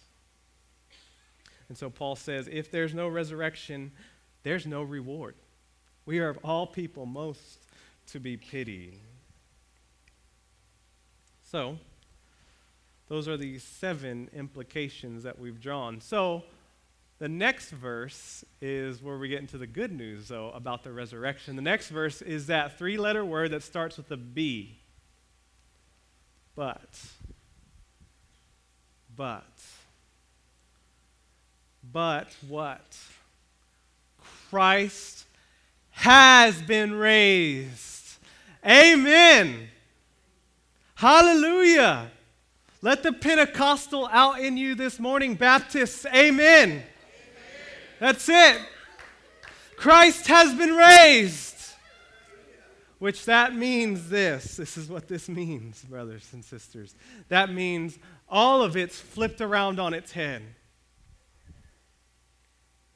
And 1.69 1.77
so 1.77 1.89
Paul 1.89 2.17
says, 2.17 2.49
if 2.53 2.71
there's 2.71 2.93
no 2.93 3.09
resurrection, 3.09 3.93
there's 4.43 4.67
no 4.67 4.83
reward. 4.83 5.35
We 6.05 6.19
are 6.19 6.29
of 6.29 6.39
all 6.45 6.67
people 6.67 7.07
most 7.07 7.59
to 8.09 8.21
be 8.21 8.37
pitied. 8.37 8.99
So, 11.43 11.79
those 13.09 13.29
are 13.29 13.37
the 13.37 13.59
seven 13.59 14.29
implications 14.35 15.23
that 15.23 15.39
we've 15.39 15.61
drawn. 15.61 16.01
So, 16.01 16.43
the 17.19 17.29
next 17.29 17.71
verse 17.71 18.45
is 18.61 19.03
where 19.03 19.17
we 19.17 19.29
get 19.29 19.41
into 19.41 19.57
the 19.57 19.67
good 19.67 19.91
news, 19.91 20.29
though, 20.29 20.51
about 20.51 20.85
the 20.85 20.93
resurrection. 20.93 21.57
The 21.57 21.63
next 21.63 21.89
verse 21.89 22.21
is 22.21 22.49
that 22.49 22.77
three 22.77 22.99
letter 22.99 23.25
word 23.25 23.53
that 23.53 23.63
starts 23.63 23.97
with 23.97 24.11
a 24.11 24.19
B. 24.19 24.77
But. 26.55 27.01
But. 29.15 29.45
But 31.91 32.37
what? 32.47 32.99
Christ 34.51 35.25
has 35.93 36.61
been 36.61 36.95
raised. 36.95 38.19
Amen. 38.67 39.69
Hallelujah. 40.97 42.11
Let 42.87 43.03
the 43.03 43.13
Pentecostal 43.13 44.09
out 44.13 44.39
in 44.39 44.57
you 44.57 44.77
this 44.77 45.01
morning, 45.01 45.35
Baptists, 45.35 46.07
amen. 46.07 46.71
amen. 46.71 46.83
That's 47.99 48.29
it. 48.29 48.61
Christ 49.75 50.29
has 50.29 50.55
been 50.55 50.73
raised. 50.73 51.57
Which 53.01 53.25
that 53.25 53.57
means 53.57 54.09
this. 54.09 54.57
This 54.57 54.77
is 54.77 54.89
what 54.89 55.09
this 55.09 55.29
means, 55.29 55.83
brothers 55.83 56.29
and 56.33 56.45
sisters. 56.45 56.95
That 57.29 57.53
means 57.53 57.99
all 58.29 58.63
of 58.63 58.77
it's 58.77 59.01
flipped 59.01 59.41
around 59.41 59.81
on 59.81 59.93
its 59.93 60.13
head. 60.13 60.43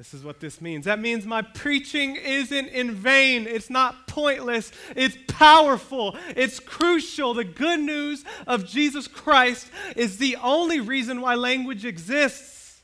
This 0.00 0.14
is 0.14 0.24
what 0.24 0.40
this 0.40 0.62
means. 0.62 0.86
That 0.86 0.98
means 0.98 1.26
my 1.26 1.42
preaching 1.42 2.16
isn't 2.16 2.68
in 2.68 2.92
vain. 2.92 3.46
It's 3.46 3.68
not 3.68 4.06
pointless. 4.06 4.72
It's 4.96 5.18
powerful. 5.26 6.16
It's 6.34 6.58
crucial. 6.58 7.34
The 7.34 7.44
good 7.44 7.80
news 7.80 8.24
of 8.46 8.64
Jesus 8.64 9.06
Christ 9.06 9.70
is 9.96 10.16
the 10.16 10.36
only 10.36 10.80
reason 10.80 11.20
why 11.20 11.34
language 11.34 11.84
exists. 11.84 12.80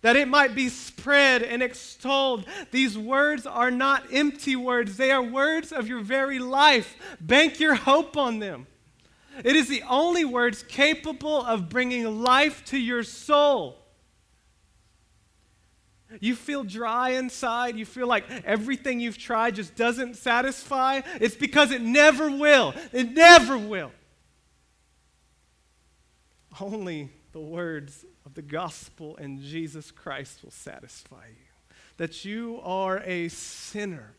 That 0.00 0.16
it 0.16 0.28
might 0.28 0.54
be 0.54 0.70
spread 0.70 1.42
and 1.42 1.62
extolled. 1.62 2.46
These 2.70 2.96
words 2.96 3.44
are 3.44 3.70
not 3.70 4.04
empty 4.10 4.56
words, 4.56 4.96
they 4.96 5.10
are 5.10 5.22
words 5.22 5.72
of 5.72 5.86
your 5.86 6.00
very 6.00 6.38
life. 6.38 6.96
Bank 7.20 7.60
your 7.60 7.74
hope 7.74 8.16
on 8.16 8.38
them. 8.38 8.66
It 9.44 9.56
is 9.56 9.68
the 9.68 9.82
only 9.82 10.24
words 10.24 10.62
capable 10.62 11.44
of 11.44 11.68
bringing 11.68 12.22
life 12.22 12.64
to 12.68 12.78
your 12.78 13.02
soul. 13.02 13.79
You 16.18 16.34
feel 16.34 16.64
dry 16.64 17.10
inside. 17.10 17.76
You 17.76 17.86
feel 17.86 18.06
like 18.08 18.24
everything 18.44 18.98
you've 18.98 19.18
tried 19.18 19.54
just 19.54 19.76
doesn't 19.76 20.16
satisfy. 20.16 21.02
It's 21.20 21.36
because 21.36 21.70
it 21.70 21.82
never 21.82 22.30
will. 22.30 22.74
It 22.92 23.12
never 23.12 23.56
will. 23.56 23.92
Only 26.60 27.10
the 27.32 27.40
words 27.40 28.04
of 28.26 28.34
the 28.34 28.42
gospel 28.42 29.16
and 29.16 29.40
Jesus 29.40 29.90
Christ 29.90 30.42
will 30.42 30.50
satisfy 30.50 31.26
you. 31.28 31.74
That 31.96 32.24
you 32.24 32.60
are 32.64 32.98
a 33.04 33.28
sinner. 33.28 34.14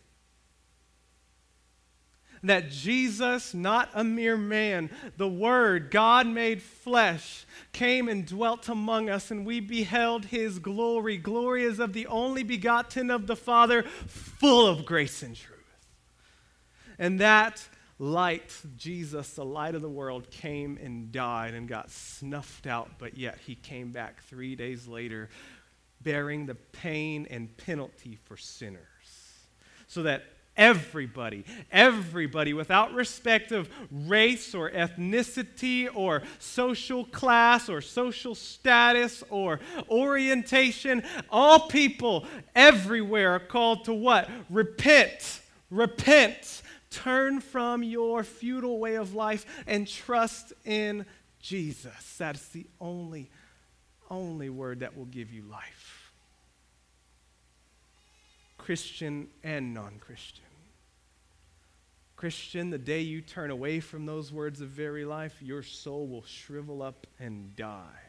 That 2.44 2.70
Jesus, 2.70 3.54
not 3.54 3.90
a 3.94 4.04
mere 4.04 4.38
man, 4.38 4.90
the 5.18 5.28
Word, 5.28 5.92
God 5.92 6.28
made 6.28 6.62
flesh, 6.62 7.46
came 7.72 8.08
and 8.10 8.26
dwelt 8.26 8.68
among 8.68 9.10
us, 9.10 9.30
and 9.30 9.46
we 9.46 9.60
beheld 9.60 10.26
his 10.26 10.60
glory. 10.60 11.18
Glory 11.18 11.64
is 11.64 11.80
of 11.80 11.94
the 11.94 12.08
only 12.08 12.44
begotten 12.44 13.12
of 13.12 13.28
the 13.28 13.36
Father, 13.36 13.84
full 13.84 14.68
of 14.68 14.86
grace 14.86 15.22
and 15.22 15.36
truth. 15.36 15.60
And 16.98 17.20
that 17.20 17.68
light, 18.00 18.60
Jesus, 18.76 19.34
the 19.34 19.46
light 19.46 19.76
of 19.76 19.84
the 19.84 19.90
world, 19.90 20.32
came 20.32 20.78
and 20.82 21.12
died 21.12 21.54
and 21.54 21.68
got 21.68 21.92
snuffed 21.92 22.66
out, 22.66 22.90
but 22.98 23.18
yet 23.18 23.38
he 23.46 23.54
came 23.54 23.92
back 23.92 24.24
three 24.24 24.56
days 24.56 24.88
later, 24.88 25.30
bearing 26.02 26.48
the 26.48 26.56
pain 26.56 27.28
and 27.30 27.56
penalty 27.58 28.18
for 28.24 28.36
sinners. 28.36 28.82
So 29.88 30.04
that 30.04 30.24
everybody, 30.58 31.46
everybody, 31.72 32.54
without 32.54 32.94
respect 32.94 33.52
of 33.52 33.70
race 33.92 34.54
or 34.54 34.70
ethnicity 34.70 35.88
or 35.94 36.24
social 36.40 37.06
class 37.06 37.70
or 37.70 37.82
social 37.82 38.36
status 38.36 39.24
or 39.30 39.60
orientation, 39.90 41.04
all 41.30 41.68
people 41.68 42.26
everywhere 42.56 43.32
are 43.32 43.40
called 43.40 43.86
to 43.86 43.94
what? 43.94 44.30
Repent. 44.50 45.42
Repent. 45.70 46.62
Turn 46.90 47.40
from 47.40 47.84
your 47.84 48.24
futile 48.24 48.80
way 48.80 48.96
of 48.96 49.16
life 49.16 49.46
and 49.66 49.88
trust 49.88 50.54
in 50.66 51.06
Jesus. 51.40 52.16
That's 52.18 52.50
the 52.50 52.68
only, 52.80 53.32
only 54.10 54.50
word 54.50 54.82
that 54.82 54.98
will 54.98 55.06
give 55.06 55.32
you 55.32 55.44
life. 55.44 56.01
Christian 58.62 59.28
and 59.44 59.74
non 59.74 59.98
Christian. 60.00 60.46
Christian, 62.16 62.70
the 62.70 62.78
day 62.78 63.02
you 63.02 63.22
turn 63.22 63.50
away 63.50 63.80
from 63.80 64.06
those 64.06 64.32
words 64.32 64.62
of 64.62 64.68
very 64.70 65.04
life, 65.04 65.36
your 65.42 65.64
soul 65.64 66.08
will 66.08 66.24
shrivel 66.24 66.84
up 66.84 67.08
and 67.20 67.56
die. 67.56 68.04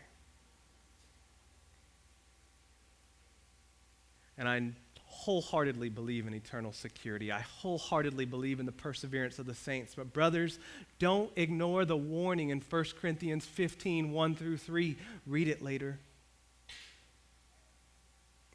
And 4.37 4.47
I 4.47 4.73
wholeheartedly 5.07 5.88
believe 5.88 6.27
in 6.27 6.35
eternal 6.35 6.73
security. 6.73 7.33
I 7.33 7.41
wholeheartedly 7.41 8.27
believe 8.27 8.61
in 8.61 8.67
the 8.67 8.73
perseverance 8.73 9.38
of 9.38 9.47
the 9.47 9.55
saints. 9.55 9.95
But, 9.95 10.12
brothers, 10.12 10.59
don't 10.99 11.33
ignore 11.37 11.87
the 11.87 11.97
warning 11.97 12.51
in 12.51 12.61
1 12.61 12.85
Corinthians 13.01 13.47
15 13.47 14.12
1 14.12 14.35
through 14.35 14.59
3. 14.59 14.97
Read 15.27 15.49
it 15.49 15.62
later. 15.62 15.99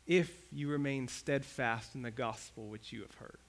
If 0.08 0.32
you 0.52 0.70
remain 0.70 1.08
steadfast 1.08 1.94
in 1.94 2.02
the 2.02 2.12
gospel 2.12 2.68
which 2.68 2.92
you 2.92 3.02
have 3.02 3.14
heard. 3.16 3.40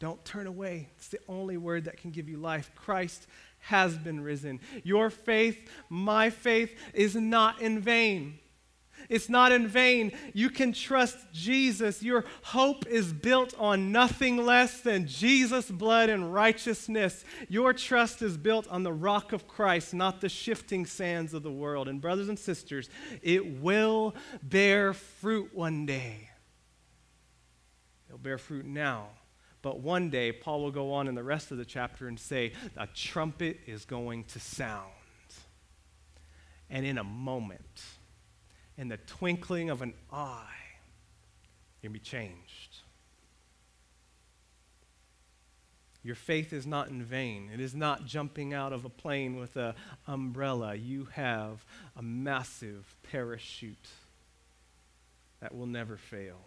Don't 0.00 0.24
turn 0.24 0.46
away. 0.46 0.88
It's 0.96 1.08
the 1.08 1.18
only 1.28 1.56
word 1.56 1.84
that 1.84 1.96
can 1.96 2.10
give 2.10 2.28
you 2.28 2.36
life. 2.36 2.70
Christ 2.76 3.26
has 3.60 3.96
been 3.96 4.20
risen. 4.20 4.60
Your 4.84 5.10
faith, 5.10 5.58
my 5.88 6.30
faith, 6.30 6.78
is 6.94 7.16
not 7.16 7.60
in 7.60 7.80
vain. 7.80 8.38
It's 9.08 9.28
not 9.28 9.52
in 9.52 9.66
vain. 9.66 10.12
You 10.34 10.50
can 10.50 10.72
trust 10.72 11.16
Jesus. 11.32 12.02
Your 12.02 12.24
hope 12.42 12.86
is 12.86 13.12
built 13.12 13.54
on 13.58 13.90
nothing 13.90 14.44
less 14.44 14.80
than 14.80 15.06
Jesus' 15.06 15.70
blood 15.70 16.10
and 16.10 16.32
righteousness. 16.32 17.24
Your 17.48 17.72
trust 17.72 18.20
is 18.20 18.36
built 18.36 18.68
on 18.68 18.82
the 18.82 18.92
rock 18.92 19.32
of 19.32 19.48
Christ, 19.48 19.94
not 19.94 20.20
the 20.20 20.28
shifting 20.28 20.84
sands 20.84 21.32
of 21.32 21.42
the 21.42 21.50
world. 21.50 21.88
And, 21.88 22.00
brothers 22.00 22.28
and 22.28 22.38
sisters, 22.38 22.90
it 23.22 23.60
will 23.60 24.14
bear 24.42 24.92
fruit 24.92 25.54
one 25.54 25.86
day. 25.86 26.28
It'll 28.08 28.18
bear 28.18 28.38
fruit 28.38 28.66
now. 28.66 29.08
But 29.62 29.80
one 29.80 30.10
day, 30.10 30.32
Paul 30.32 30.62
will 30.62 30.70
go 30.70 30.92
on 30.92 31.08
in 31.08 31.14
the 31.14 31.24
rest 31.24 31.50
of 31.50 31.58
the 31.58 31.64
chapter 31.64 32.08
and 32.08 32.18
say, 32.18 32.52
A 32.76 32.86
trumpet 32.86 33.60
is 33.66 33.84
going 33.84 34.24
to 34.24 34.38
sound. 34.40 34.92
And 36.70 36.84
in 36.84 36.98
a 36.98 37.04
moment, 37.04 37.82
in 38.78 38.88
the 38.88 38.96
twinkling 38.96 39.68
of 39.68 39.82
an 39.82 39.92
eye, 40.12 40.46
you'll 41.82 41.92
be 41.92 41.98
changed. 41.98 42.78
Your 46.04 46.14
faith 46.14 46.52
is 46.52 46.66
not 46.66 46.88
in 46.88 47.02
vain. 47.02 47.50
It 47.52 47.60
is 47.60 47.74
not 47.74 48.06
jumping 48.06 48.54
out 48.54 48.72
of 48.72 48.84
a 48.84 48.88
plane 48.88 49.36
with 49.36 49.56
an 49.56 49.74
umbrella. 50.06 50.74
You 50.74 51.08
have 51.12 51.64
a 51.96 52.02
massive 52.02 52.96
parachute 53.02 53.88
that 55.40 55.54
will 55.54 55.66
never 55.66 55.96
fail. 55.96 56.38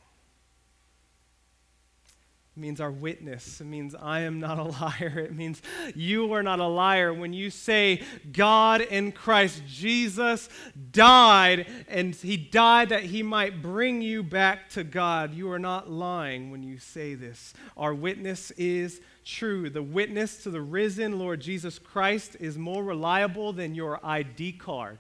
It 2.55 2.59
means 2.59 2.81
our 2.81 2.91
witness. 2.91 3.61
It 3.61 3.65
means 3.65 3.95
I 3.95 4.21
am 4.21 4.41
not 4.41 4.59
a 4.59 4.63
liar. 4.81 5.25
It 5.25 5.33
means 5.33 5.61
you 5.95 6.33
are 6.33 6.43
not 6.43 6.59
a 6.59 6.67
liar. 6.67 7.13
When 7.13 7.31
you 7.31 7.49
say 7.49 8.01
God 8.33 8.81
in 8.81 9.13
Christ 9.13 9.63
Jesus 9.65 10.49
died 10.91 11.65
and 11.87 12.13
he 12.13 12.35
died 12.35 12.89
that 12.89 13.03
he 13.03 13.23
might 13.23 13.61
bring 13.61 14.01
you 14.01 14.21
back 14.21 14.69
to 14.71 14.83
God, 14.83 15.33
you 15.33 15.49
are 15.49 15.59
not 15.59 15.89
lying 15.89 16.51
when 16.51 16.61
you 16.61 16.77
say 16.77 17.15
this. 17.15 17.53
Our 17.77 17.93
witness 17.93 18.51
is 18.51 18.99
true. 19.23 19.69
The 19.69 19.83
witness 19.83 20.43
to 20.43 20.49
the 20.49 20.61
risen 20.61 21.19
Lord 21.19 21.39
Jesus 21.39 21.79
Christ 21.79 22.35
is 22.39 22.57
more 22.57 22.83
reliable 22.83 23.53
than 23.53 23.75
your 23.75 24.05
ID 24.05 24.53
card. 24.53 24.97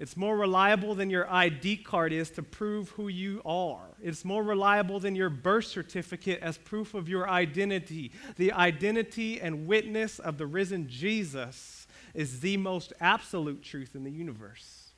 It's 0.00 0.16
more 0.16 0.34
reliable 0.34 0.94
than 0.94 1.10
your 1.10 1.30
ID 1.30 1.76
card 1.76 2.14
is 2.14 2.30
to 2.30 2.42
prove 2.42 2.88
who 2.92 3.08
you 3.08 3.42
are. 3.44 3.84
It's 4.02 4.24
more 4.24 4.42
reliable 4.42 4.98
than 4.98 5.14
your 5.14 5.28
birth 5.28 5.66
certificate 5.66 6.40
as 6.40 6.56
proof 6.56 6.94
of 6.94 7.06
your 7.06 7.28
identity. 7.28 8.10
The 8.36 8.50
identity 8.54 9.38
and 9.38 9.66
witness 9.66 10.18
of 10.18 10.38
the 10.38 10.46
risen 10.46 10.88
Jesus 10.88 11.86
is 12.14 12.40
the 12.40 12.56
most 12.56 12.94
absolute 12.98 13.62
truth 13.62 13.94
in 13.94 14.04
the 14.04 14.10
universe. 14.10 14.88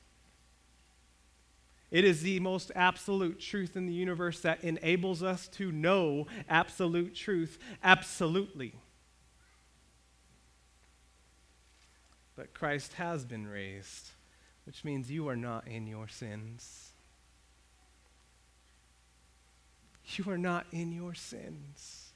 It 1.91 2.05
is 2.05 2.21
the 2.21 2.39
most 2.39 2.71
absolute 2.73 3.41
truth 3.41 3.75
in 3.75 3.87
the 3.87 3.93
universe 3.93 4.39
that 4.39 4.63
enables 4.63 5.21
us 5.21 5.49
to 5.49 5.69
know 5.69 6.27
absolute 6.47 7.13
truth 7.13 7.59
absolutely. 7.83 8.73
But 12.37 12.53
Christ 12.53 12.93
has 12.93 13.25
been 13.25 13.45
raised 13.45 14.12
which 14.65 14.83
means 14.83 15.11
you 15.11 15.27
are 15.27 15.35
not 15.35 15.67
in 15.67 15.87
your 15.87 16.07
sins. 16.07 16.89
You 20.15 20.29
are 20.31 20.37
not 20.37 20.65
in 20.71 20.91
your 20.91 21.13
sins 21.13 22.11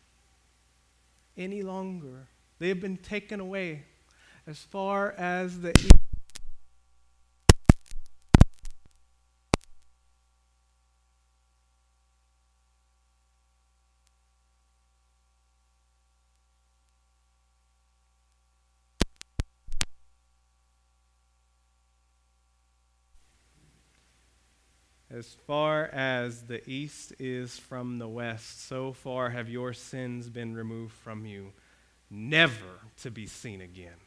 any 1.37 1.61
longer. 1.61 2.27
They 2.59 2.69
have 2.69 2.81
been 2.81 2.97
taken 2.97 3.39
away 3.39 3.83
as 4.45 4.59
far 4.59 5.11
as 5.11 5.61
the 5.61 5.73
As 25.17 25.35
far 25.47 25.85
as 25.85 26.43
the 26.43 26.61
east 26.69 27.11
is 27.17 27.57
from 27.57 27.97
the 27.97 28.07
west, 28.07 28.67
so 28.67 28.93
far 28.93 29.31
have 29.31 29.49
your 29.49 29.73
sins 29.73 30.29
been 30.29 30.53
removed 30.53 30.93
from 30.93 31.25
you, 31.25 31.53
never 32.11 32.81
to 32.97 33.09
be 33.09 33.25
seen 33.25 33.59
again. 33.59 33.97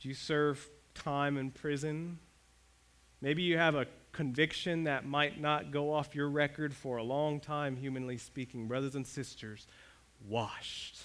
Do 0.00 0.08
you 0.08 0.14
serve 0.14 0.66
time 0.94 1.36
in 1.36 1.50
prison? 1.50 2.18
Maybe 3.20 3.42
you 3.42 3.58
have 3.58 3.74
a 3.74 3.88
conviction 4.12 4.84
that 4.84 5.04
might 5.04 5.38
not 5.38 5.70
go 5.70 5.92
off 5.92 6.14
your 6.14 6.30
record 6.30 6.72
for 6.72 6.96
a 6.96 7.02
long 7.02 7.40
time, 7.40 7.76
humanly 7.76 8.16
speaking. 8.16 8.68
Brothers 8.68 8.94
and 8.94 9.06
sisters, 9.06 9.66
washed. 10.26 11.02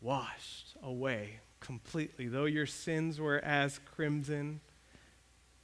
Washed 0.00 0.76
away 0.80 1.40
completely. 1.66 2.28
Though 2.28 2.44
your 2.44 2.66
sins 2.66 3.18
were 3.18 3.44
as 3.44 3.80
crimson, 3.94 4.60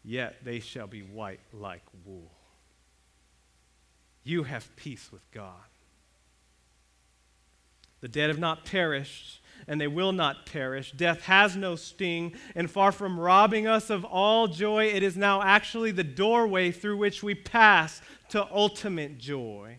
yet 0.03 0.44
they 0.44 0.59
shall 0.59 0.88
be 0.88 1.00
white 1.00 1.40
like 1.53 1.84
wool. 2.05 2.32
You 4.24 4.42
have 4.42 4.74
peace 4.76 5.11
with 5.12 5.22
God. 5.30 5.53
The 8.00 8.09
dead 8.09 8.30
have 8.30 8.38
not 8.38 8.64
perished, 8.64 9.40
and 9.68 9.80
they 9.80 9.86
will 9.86 10.11
not 10.11 10.44
perish. 10.44 10.90
Death 10.90 11.22
has 11.22 11.57
no 11.57 11.76
sting, 11.76 12.34
and 12.57 12.68
far 12.68 12.90
from 12.90 13.18
robbing 13.18 13.68
us 13.68 13.90
of 13.90 14.05
all 14.05 14.48
joy, 14.48 14.86
it 14.86 15.05
is 15.05 15.16
now 15.16 15.40
actually 15.40 15.92
the 15.92 16.03
doorway 16.03 16.72
through 16.72 16.96
which 16.96 17.22
we 17.22 17.36
pass 17.36 18.03
to 18.30 18.44
ultimate 18.53 19.18
joy. 19.18 19.78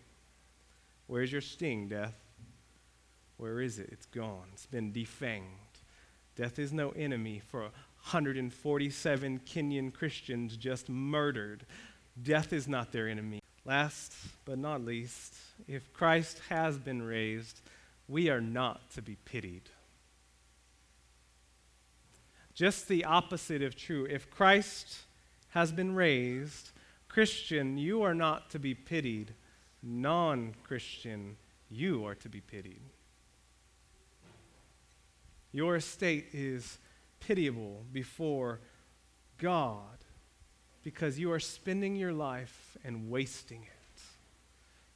Where's 1.07 1.33
your 1.33 1.41
sting, 1.41 1.89
death? 1.89 2.15
Where 3.35 3.59
is 3.59 3.77
it? 3.77 3.89
It's 3.91 4.05
gone. 4.05 4.47
It's 4.53 4.65
been 4.65 4.93
defanged. 4.93 5.72
Death 6.35 6.57
is 6.57 6.73
no 6.73 6.89
enemy 6.91 7.41
for 7.47 7.61
147 7.61 9.41
Kenyan 9.45 9.93
Christians 9.93 10.57
just 10.57 10.89
murdered. 10.89 11.65
Death 12.21 12.51
is 12.51 12.67
not 12.67 12.91
their 12.91 13.07
enemy. 13.07 13.39
Last 13.65 14.13
but 14.43 14.57
not 14.57 14.83
least, 14.83 15.35
if 15.67 15.93
Christ 15.93 16.41
has 16.49 16.77
been 16.77 17.01
raised, 17.01 17.61
we 18.07 18.29
are 18.29 18.41
not 18.41 18.91
to 18.91 19.01
be 19.01 19.15
pitied. 19.23 19.69
Just 22.53 22.87
the 22.87 23.05
opposite 23.05 23.61
of 23.61 23.75
true. 23.75 24.05
If 24.05 24.29
Christ 24.29 25.03
has 25.49 25.71
been 25.71 25.95
raised, 25.95 26.71
Christian, 27.07 27.77
you 27.77 28.03
are 28.03 28.13
not 28.13 28.49
to 28.51 28.59
be 28.59 28.73
pitied. 28.73 29.33
Non 29.81 30.53
Christian, 30.63 31.37
you 31.69 32.05
are 32.05 32.15
to 32.15 32.29
be 32.29 32.41
pitied. 32.41 32.81
Your 35.53 35.79
state 35.79 36.29
is 36.33 36.79
pitiable 37.19 37.85
before 37.93 38.59
God 39.37 39.79
because 40.83 41.17
you 41.17 41.31
are 41.31 41.39
spending 41.39 41.95
your 41.95 42.11
life 42.11 42.75
and 42.83 43.09
wasting 43.09 43.61
it. 43.61 43.69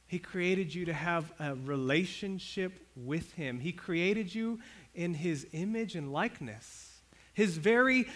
He 0.08 0.18
created 0.18 0.74
you 0.74 0.86
to 0.86 0.92
have 0.92 1.32
a 1.38 1.54
relationship 1.54 2.86
with 2.96 3.32
Him. 3.34 3.60
He 3.60 3.72
created 3.72 4.34
you 4.34 4.58
in 4.94 5.14
His 5.14 5.46
image 5.52 5.94
and 5.94 6.12
likeness. 6.12 7.00
His 7.34 7.56
very 7.56 8.08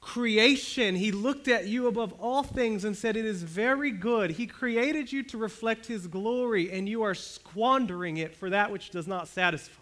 creation, 0.00 0.94
He 0.94 1.10
looked 1.10 1.48
at 1.48 1.66
you 1.66 1.88
above 1.88 2.12
all 2.20 2.42
things 2.42 2.84
and 2.84 2.96
said, 2.96 3.16
It 3.16 3.24
is 3.24 3.42
very 3.42 3.90
good. 3.90 4.32
He 4.32 4.46
created 4.46 5.10
you 5.10 5.22
to 5.24 5.38
reflect 5.38 5.86
His 5.86 6.06
glory, 6.06 6.70
and 6.70 6.88
you 6.88 7.02
are 7.02 7.14
squandering 7.14 8.18
it 8.18 8.36
for 8.36 8.50
that 8.50 8.70
which 8.70 8.90
does 8.90 9.08
not 9.08 9.28
satisfy. 9.28 9.81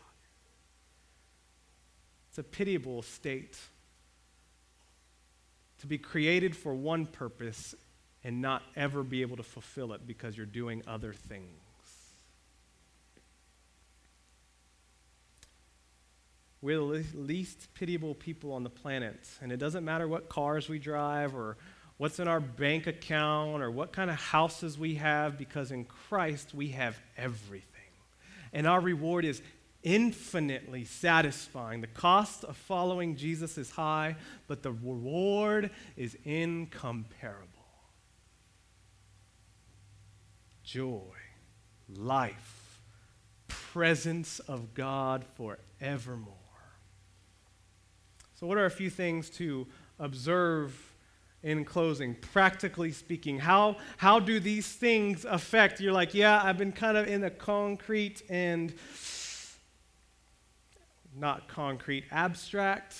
It's 2.31 2.39
a 2.39 2.45
pitiable 2.45 3.03
state 3.03 3.59
to 5.81 5.87
be 5.89 5.99
created 5.99 6.57
for 6.57 6.73
one 6.73 7.07
purpose 7.07 7.75
and 8.23 8.41
not 8.41 8.63
ever 8.77 9.03
be 9.03 9.23
able 9.23 9.37
to 9.37 9.43
fulfill 9.43 9.93
it 9.95 10.07
because 10.07 10.37
you're 10.37 10.47
doing 10.47 10.83
other 10.87 11.13
things. 11.13 11.49
We're 16.63 16.79
the 16.79 17.05
least 17.15 17.73
pitiable 17.75 18.15
people 18.15 18.53
on 18.53 18.63
the 18.63 18.71
planet, 18.71 19.27
and 19.41 19.51
it 19.51 19.57
doesn't 19.57 19.85
matter 19.85 20.07
what 20.07 20.29
cars 20.29 20.69
we 20.69 20.79
drive 20.79 21.35
or 21.35 21.57
what's 21.97 22.21
in 22.21 22.29
our 22.29 22.41
bank 22.41 22.87
account 22.87 23.63
or 23.63 23.71
what 23.71 23.93
kind 23.93 24.11
of 24.11 24.17
houses 24.17 24.79
we 24.79 24.97
have, 24.97 25.37
because 25.37 25.73
in 25.73 25.85
Christ 25.85 26.55
we 26.55 26.69
have 26.69 27.01
everything. 27.17 27.67
And 28.53 28.67
our 28.67 28.81
reward 28.81 29.25
is 29.25 29.43
infinitely 29.83 30.85
satisfying. 30.85 31.81
The 31.81 31.87
cost 31.87 32.45
of 32.45 32.57
following 32.57 33.17
Jesus 33.17 33.57
is 33.57 33.71
high, 33.71 34.17
but 34.47 34.63
the 34.63 34.73
reward 34.73 35.71
is 35.97 36.17
incomparable. 36.25 37.47
Joy, 40.63 41.17
life, 41.89 42.83
presence 43.49 44.39
of 44.41 44.75
God 44.75 45.25
forevermore. 45.35 46.35
So, 48.35 48.47
what 48.47 48.57
are 48.57 48.67
a 48.67 48.71
few 48.71 48.91
things 48.91 49.29
to 49.31 49.67
observe 49.99 50.95
in 51.43 51.65
closing? 51.65 52.15
Practically 52.15 52.93
speaking, 52.93 53.39
how, 53.39 53.77
how 53.97 54.21
do 54.21 54.41
these 54.41 54.67
things 54.67 55.25
affect? 55.25 55.81
You're 55.81 55.93
like, 55.93 56.15
yeah, 56.15 56.41
I've 56.43 56.57
been 56.57 56.73
kind 56.73 56.97
of 56.97 57.07
in 57.09 57.21
the 57.21 57.31
concrete 57.31 58.23
and 58.31 58.73
not 61.17 61.49
concrete, 61.49 62.05
abstract. 62.11 62.97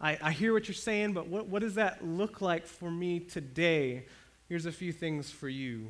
I, 0.00 0.18
I 0.22 0.32
hear 0.32 0.52
what 0.52 0.68
you're 0.68 0.74
saying, 0.74 1.12
but 1.12 1.26
what, 1.26 1.48
what 1.48 1.62
does 1.62 1.74
that 1.74 2.04
look 2.04 2.40
like 2.40 2.66
for 2.66 2.90
me 2.90 3.20
today? 3.20 4.06
Here's 4.48 4.66
a 4.66 4.72
few 4.72 4.92
things 4.92 5.30
for 5.30 5.48
you. 5.48 5.88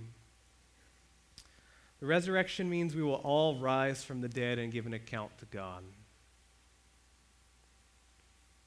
The 2.01 2.07
resurrection 2.07 2.71
means 2.71 2.95
we 2.95 3.03
will 3.03 3.15
all 3.15 3.59
rise 3.59 4.05
from 4.05 4.21
the 4.21 4.29
dead 4.29 4.59
and 4.59 4.73
give 4.73 4.87
an 4.87 4.95
account 4.95 5.37
to 5.39 5.47
God. 5.47 5.83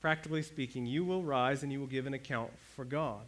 Practically 0.02 0.42
speaking, 0.42 0.86
you 0.86 1.06
will 1.06 1.24
rise 1.24 1.64
and 1.64 1.72
you 1.72 1.80
will 1.80 1.88
give 1.88 2.08
an 2.08 2.14
account 2.14 2.52
for 2.76 2.84
God, 2.84 3.26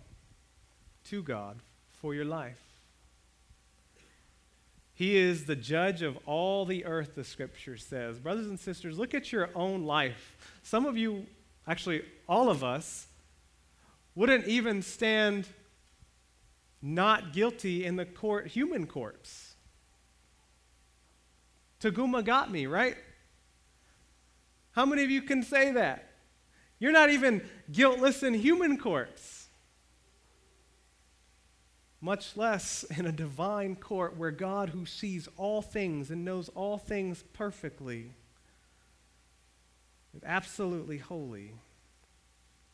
to 1.06 1.22
God, 1.22 1.60
for 2.02 2.14
your 2.14 2.26
life. 2.26 2.73
He 4.96 5.18
is 5.18 5.46
the 5.46 5.56
judge 5.56 6.02
of 6.02 6.18
all 6.26 6.66
the 6.66 6.86
earth, 6.86 7.16
the 7.16 7.24
scripture 7.24 7.78
says. 7.78 8.20
Brothers 8.20 8.48
and 8.48 8.60
sisters, 8.60 8.98
look 9.00 9.14
at 9.14 9.32
your 9.32 9.50
own 9.56 9.84
life. 9.84 10.38
Some 10.62 10.86
of 10.86 10.98
you, 10.98 11.26
actually, 11.68 12.04
all 12.30 12.50
of 12.50 12.64
us, 12.64 13.08
wouldn't 14.16 14.48
even 14.48 14.84
stand 14.84 15.48
not 16.82 17.34
guilty 17.34 17.86
in 17.86 17.96
the 17.96 18.06
court, 18.06 18.48
human 18.48 18.86
courts. 18.86 19.56
Taguma 21.82 22.24
got 22.24 22.52
me, 22.52 22.68
right? 22.68 22.96
How 24.72 24.86
many 24.86 25.04
of 25.04 25.10
you 25.10 25.24
can 25.24 25.42
say 25.42 25.72
that? 25.72 26.12
You're 26.78 26.92
not 26.92 27.10
even 27.10 27.42
guiltless 27.72 28.22
in 28.22 28.34
human 28.34 28.78
courts 28.78 29.33
much 32.04 32.36
less 32.36 32.84
in 32.98 33.06
a 33.06 33.12
divine 33.14 33.78
court 33.78 34.18
where 34.18 34.30
God, 34.30 34.70
who 34.70 34.86
sees 34.86 35.30
all 35.38 35.62
things 35.62 36.12
and 36.12 36.26
knows 36.26 36.50
all 36.50 36.78
things 36.78 37.24
perfectly, 37.32 38.12
is 40.14 40.22
absolutely 40.26 40.98
holy, 40.98 41.54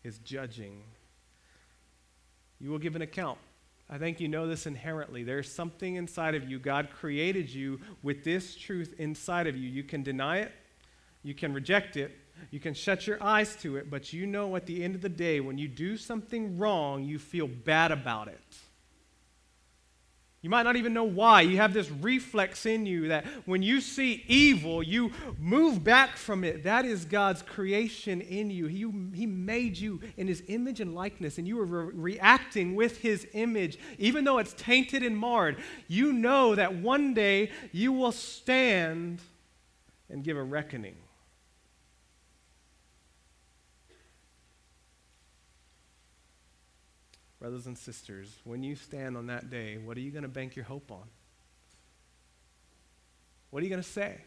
is 0.03 0.17
judging. 0.17 0.81
You 2.59 2.71
will 2.71 2.79
give 2.79 2.95
an 2.95 3.03
account. 3.03 3.37
I 3.87 3.99
think 3.99 4.19
you 4.19 4.27
know 4.27 4.47
this 4.47 4.65
inherently. 4.65 5.23
There's 5.23 5.51
something 5.51 5.95
inside 5.95 6.33
of 6.33 6.49
you. 6.49 6.57
God 6.57 6.89
created 6.91 7.51
you 7.51 7.79
with 8.01 8.23
this 8.23 8.55
truth 8.55 8.95
inside 8.97 9.45
of 9.45 9.55
you. 9.55 9.69
You 9.69 9.83
can 9.83 10.01
deny 10.01 10.39
it, 10.39 10.51
you 11.21 11.35
can 11.35 11.53
reject 11.53 11.97
it, 11.97 12.17
you 12.49 12.59
can 12.59 12.73
shut 12.73 13.05
your 13.05 13.21
eyes 13.21 13.55
to 13.57 13.77
it, 13.77 13.91
but 13.91 14.11
you 14.11 14.25
know 14.25 14.55
at 14.55 14.65
the 14.65 14.83
end 14.83 14.95
of 14.95 15.01
the 15.01 15.09
day, 15.09 15.39
when 15.39 15.59
you 15.59 15.67
do 15.67 15.97
something 15.97 16.57
wrong, 16.57 17.03
you 17.03 17.19
feel 17.19 17.47
bad 17.47 17.91
about 17.91 18.27
it. 18.27 18.39
You 20.41 20.49
might 20.49 20.63
not 20.63 20.77
even 20.77 20.93
know 20.93 21.03
why. 21.03 21.41
You 21.41 21.57
have 21.57 21.73
this 21.73 21.91
reflex 21.91 22.65
in 22.65 22.85
you 22.85 23.09
that 23.09 23.25
when 23.45 23.61
you 23.61 23.81
see 23.81 24.23
evil, 24.27 24.81
you 24.81 25.11
move 25.37 25.83
back 25.83 26.15
from 26.15 26.45
it. 26.45 26.63
That 26.63 26.85
is 26.85 27.03
God's 27.03 27.41
creation 27.41 28.21
in 28.21 28.49
you. 28.49 28.67
He, 28.67 28.79
he 29.13 29.25
made 29.25 29.77
you 29.77 29.99
in 30.15 30.27
His 30.27 30.41
image 30.47 30.79
and 30.79 30.95
likeness, 30.95 31.39
and 31.39 31.47
you 31.47 31.59
are 31.59 31.65
re- 31.65 31.93
reacting 31.93 32.73
with 32.73 32.99
His 32.99 33.27
image. 33.33 33.77
Even 33.97 34.23
though 34.23 34.37
it's 34.37 34.53
tainted 34.53 35.03
and 35.03 35.17
marred, 35.17 35.57
you 35.89 36.13
know 36.13 36.55
that 36.55 36.73
one 36.73 37.13
day 37.13 37.51
you 37.73 37.91
will 37.91 38.13
stand 38.13 39.19
and 40.09 40.23
give 40.23 40.37
a 40.37 40.43
reckoning. 40.43 40.95
Brothers 47.39 47.67
and 47.67 47.77
sisters, 47.77 48.39
when 48.43 48.63
you 48.63 48.75
stand 48.75 49.15
on 49.15 49.27
that 49.27 49.49
day, 49.49 49.77
what 49.77 49.95
are 49.97 50.01
you 50.01 50.11
going 50.11 50.23
to 50.23 50.29
bank 50.29 50.55
your 50.55 50.65
hope 50.65 50.91
on? 50.91 51.03
What 53.49 53.61
are 53.61 53.63
you 53.63 53.69
going 53.69 53.81
to 53.81 53.89
say? 53.89 54.21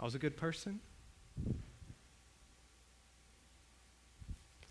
I 0.00 0.04
was 0.04 0.14
a 0.14 0.18
good 0.18 0.36
person. 0.36 0.80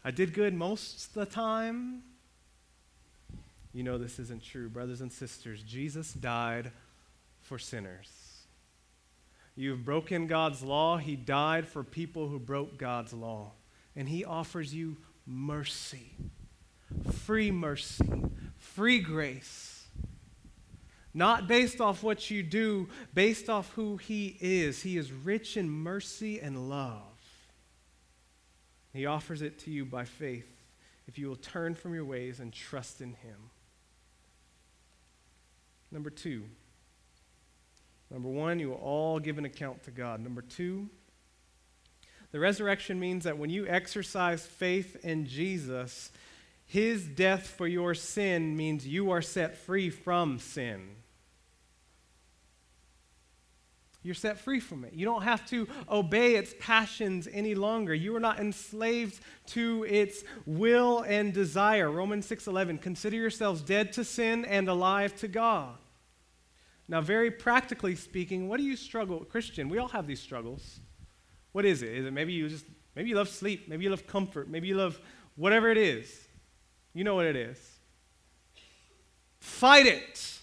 I 0.03 0.09
did 0.11 0.33
good 0.33 0.53
most 0.53 1.07
of 1.07 1.13
the 1.13 1.25
time. 1.25 2.01
You 3.71 3.83
know 3.83 3.97
this 3.97 4.19
isn't 4.19 4.43
true, 4.43 4.67
brothers 4.67 4.99
and 4.99 5.13
sisters. 5.13 5.61
Jesus 5.63 6.11
died 6.11 6.71
for 7.39 7.59
sinners. 7.59 8.09
You've 9.55 9.85
broken 9.85 10.27
God's 10.27 10.63
law. 10.63 10.97
He 10.97 11.15
died 11.15 11.67
for 11.67 11.83
people 11.83 12.27
who 12.27 12.39
broke 12.39 12.77
God's 12.77 13.13
law 13.13 13.51
and 13.95 14.07
He 14.09 14.25
offers 14.25 14.73
you 14.73 14.97
mercy, 15.25 16.11
free 17.11 17.51
mercy, 17.51 18.23
free 18.57 18.99
grace. 18.99 19.85
Not 21.13 21.47
based 21.47 21.81
off 21.81 22.03
what 22.03 22.31
you 22.31 22.41
do, 22.41 22.87
based 23.13 23.49
off 23.49 23.71
who 23.73 23.97
He 23.97 24.37
is. 24.39 24.81
He 24.81 24.97
is 24.97 25.11
rich 25.11 25.57
in 25.57 25.69
mercy 25.69 26.39
and 26.39 26.69
love. 26.69 27.01
He 28.93 29.05
offers 29.05 29.41
it 29.41 29.59
to 29.59 29.71
you 29.71 29.85
by 29.85 30.05
faith 30.05 30.47
if 31.07 31.17
you 31.17 31.27
will 31.27 31.35
turn 31.35 31.75
from 31.75 31.93
your 31.93 32.05
ways 32.05 32.39
and 32.39 32.53
trust 32.53 33.01
in 33.01 33.13
Him. 33.13 33.49
Number 35.91 36.09
two. 36.09 36.43
Number 38.09 38.29
one, 38.29 38.59
you 38.59 38.69
will 38.69 38.75
all 38.75 39.19
give 39.19 39.37
an 39.37 39.45
account 39.45 39.83
to 39.83 39.91
God. 39.91 40.19
Number 40.19 40.41
two, 40.41 40.89
the 42.31 42.39
resurrection 42.39 42.99
means 42.99 43.25
that 43.25 43.37
when 43.37 43.49
you 43.49 43.67
exercise 43.67 44.45
faith 44.45 44.97
in 45.03 45.25
Jesus, 45.25 46.11
his 46.65 47.05
death 47.05 47.47
for 47.47 47.67
your 47.67 47.93
sin 47.93 48.55
means 48.55 48.87
you 48.87 49.11
are 49.11 49.21
set 49.21 49.57
free 49.57 49.89
from 49.89 50.39
sin. 50.39 50.95
You're 54.03 54.15
set 54.15 54.39
free 54.39 54.59
from 54.59 54.83
it. 54.83 54.93
You 54.93 55.05
don't 55.05 55.21
have 55.21 55.45
to 55.49 55.67
obey 55.89 56.35
its 56.35 56.55
passions 56.59 57.27
any 57.31 57.53
longer. 57.53 57.93
You 57.93 58.15
are 58.15 58.21
not 58.21 58.39
enslaved 58.39 59.19
to 59.47 59.85
its 59.87 60.23
will 60.45 61.01
and 61.01 61.33
desire. 61.33 61.91
Romans 61.91 62.25
6:11 62.25 62.79
Consider 62.79 63.17
yourselves 63.17 63.61
dead 63.61 63.93
to 63.93 64.03
sin 64.03 64.43
and 64.45 64.67
alive 64.67 65.15
to 65.17 65.27
God. 65.27 65.77
Now, 66.87 67.01
very 67.01 67.29
practically 67.29 67.95
speaking, 67.95 68.49
what 68.49 68.57
do 68.57 68.63
you 68.63 68.75
struggle 68.75 69.23
Christian, 69.23 69.69
we 69.69 69.77
all 69.77 69.89
have 69.89 70.07
these 70.07 70.19
struggles. 70.19 70.79
What 71.51 71.65
is 71.65 71.81
it? 71.81 71.89
Is 71.93 72.05
it 72.05 72.13
maybe 72.13 72.33
you 72.33 72.49
just 72.49 72.65
maybe 72.95 73.09
you 73.09 73.15
love 73.15 73.29
sleep, 73.29 73.67
maybe 73.67 73.83
you 73.83 73.89
love 73.89 74.07
comfort, 74.07 74.49
maybe 74.49 74.67
you 74.67 74.75
love 74.75 74.99
whatever 75.35 75.69
it 75.69 75.77
is. 75.77 76.27
You 76.93 77.03
know 77.03 77.15
what 77.15 77.25
it 77.25 77.35
is. 77.35 77.57
Fight 79.39 79.85
it. 79.85 80.39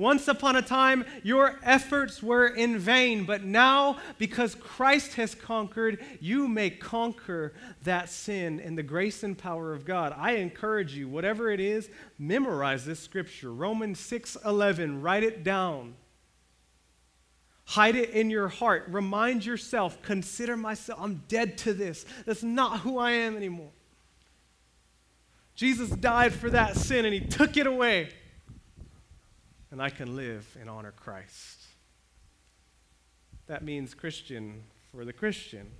Once 0.00 0.28
upon 0.28 0.56
a 0.56 0.62
time, 0.62 1.04
your 1.22 1.58
efforts 1.62 2.22
were 2.22 2.46
in 2.46 2.78
vain, 2.78 3.24
but 3.24 3.44
now, 3.44 3.98
because 4.16 4.54
Christ 4.54 5.12
has 5.16 5.34
conquered, 5.34 6.02
you 6.20 6.48
may 6.48 6.70
conquer 6.70 7.52
that 7.82 8.08
sin 8.08 8.60
in 8.60 8.76
the 8.76 8.82
grace 8.82 9.22
and 9.22 9.36
power 9.36 9.74
of 9.74 9.84
God. 9.84 10.14
I 10.16 10.36
encourage 10.36 10.94
you, 10.94 11.06
whatever 11.06 11.50
it 11.50 11.60
is, 11.60 11.90
memorize 12.18 12.86
this 12.86 12.98
scripture. 12.98 13.52
Romans 13.52 14.00
6:11, 14.00 15.02
write 15.02 15.22
it 15.22 15.44
down. 15.44 15.96
Hide 17.70 17.94
it 17.94 18.10
in 18.10 18.30
your 18.30 18.48
heart. 18.48 18.86
Remind 18.88 19.44
yourself, 19.44 20.02
consider 20.02 20.56
myself, 20.56 20.98
I'm 21.00 21.22
dead 21.28 21.56
to 21.58 21.72
this. 21.72 22.04
That's 22.26 22.42
not 22.42 22.80
who 22.80 22.98
I 22.98 23.12
am 23.12 23.36
anymore. 23.36 23.70
Jesus 25.54 25.88
died 25.88 26.34
for 26.34 26.50
that 26.50 26.74
sin 26.74 27.04
and 27.04 27.14
he 27.14 27.20
took 27.20 27.56
it 27.56 27.68
away 27.68 28.08
and 29.70 29.80
I 29.80 29.88
can 29.88 30.16
live 30.16 30.56
and 30.60 30.68
honor 30.68 30.90
Christ. 30.90 31.60
That 33.46 33.62
means 33.62 33.94
Christian 33.94 34.64
for 34.90 35.04
the 35.04 35.12
Christian. 35.12 35.70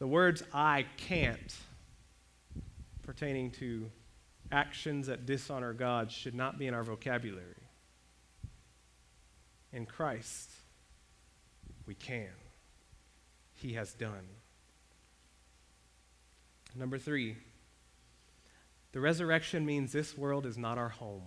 The 0.00 0.06
words 0.06 0.42
I 0.52 0.84
can't 0.98 1.56
pertaining 3.02 3.50
to 3.52 3.90
actions 4.52 5.06
that 5.06 5.24
dishonor 5.24 5.72
God 5.72 6.12
should 6.12 6.34
not 6.34 6.58
be 6.58 6.66
in 6.66 6.74
our 6.74 6.84
vocabulary. 6.84 7.54
In 9.72 9.86
Christ, 9.86 10.47
we 11.88 11.94
can. 11.94 12.28
He 13.54 13.72
has 13.72 13.94
done. 13.94 14.28
Number 16.76 16.98
three, 16.98 17.38
the 18.92 19.00
resurrection 19.00 19.64
means 19.64 19.90
this 19.90 20.16
world 20.16 20.44
is 20.44 20.58
not 20.58 20.76
our 20.76 20.90
home. 20.90 21.22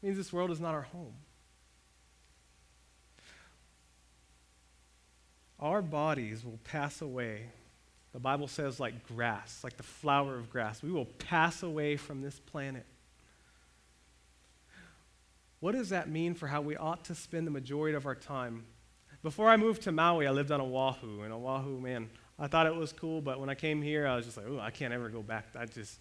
It 0.00 0.06
means 0.06 0.16
this 0.16 0.32
world 0.32 0.52
is 0.52 0.60
not 0.60 0.72
our 0.72 0.82
home. 0.82 1.14
Our 5.58 5.82
bodies 5.82 6.44
will 6.44 6.60
pass 6.62 7.02
away. 7.02 7.46
The 8.12 8.20
Bible 8.20 8.46
says, 8.46 8.78
like 8.78 9.06
grass, 9.08 9.64
like 9.64 9.76
the 9.76 9.82
flower 9.82 10.36
of 10.36 10.48
grass. 10.48 10.80
We 10.82 10.92
will 10.92 11.06
pass 11.06 11.64
away 11.64 11.96
from 11.96 12.22
this 12.22 12.38
planet. 12.38 12.86
What 15.60 15.72
does 15.72 15.88
that 15.88 16.08
mean 16.08 16.34
for 16.34 16.46
how 16.46 16.60
we 16.60 16.76
ought 16.76 17.04
to 17.06 17.14
spend 17.14 17.46
the 17.46 17.50
majority 17.50 17.96
of 17.96 18.06
our 18.06 18.14
time? 18.14 18.64
Before 19.22 19.48
I 19.48 19.56
moved 19.56 19.82
to 19.82 19.92
Maui, 19.92 20.26
I 20.26 20.30
lived 20.30 20.52
on 20.52 20.60
Oahu. 20.60 21.22
And 21.22 21.32
Oahu, 21.32 21.80
man, 21.80 22.10
I 22.38 22.46
thought 22.46 22.66
it 22.66 22.74
was 22.74 22.92
cool, 22.92 23.20
but 23.20 23.40
when 23.40 23.48
I 23.48 23.54
came 23.54 23.82
here, 23.82 24.06
I 24.06 24.16
was 24.16 24.26
just 24.26 24.36
like, 24.36 24.46
oh, 24.48 24.60
I 24.60 24.70
can't 24.70 24.92
ever 24.92 25.08
go 25.08 25.22
back. 25.22 25.46
I 25.58 25.64
just, 25.64 25.98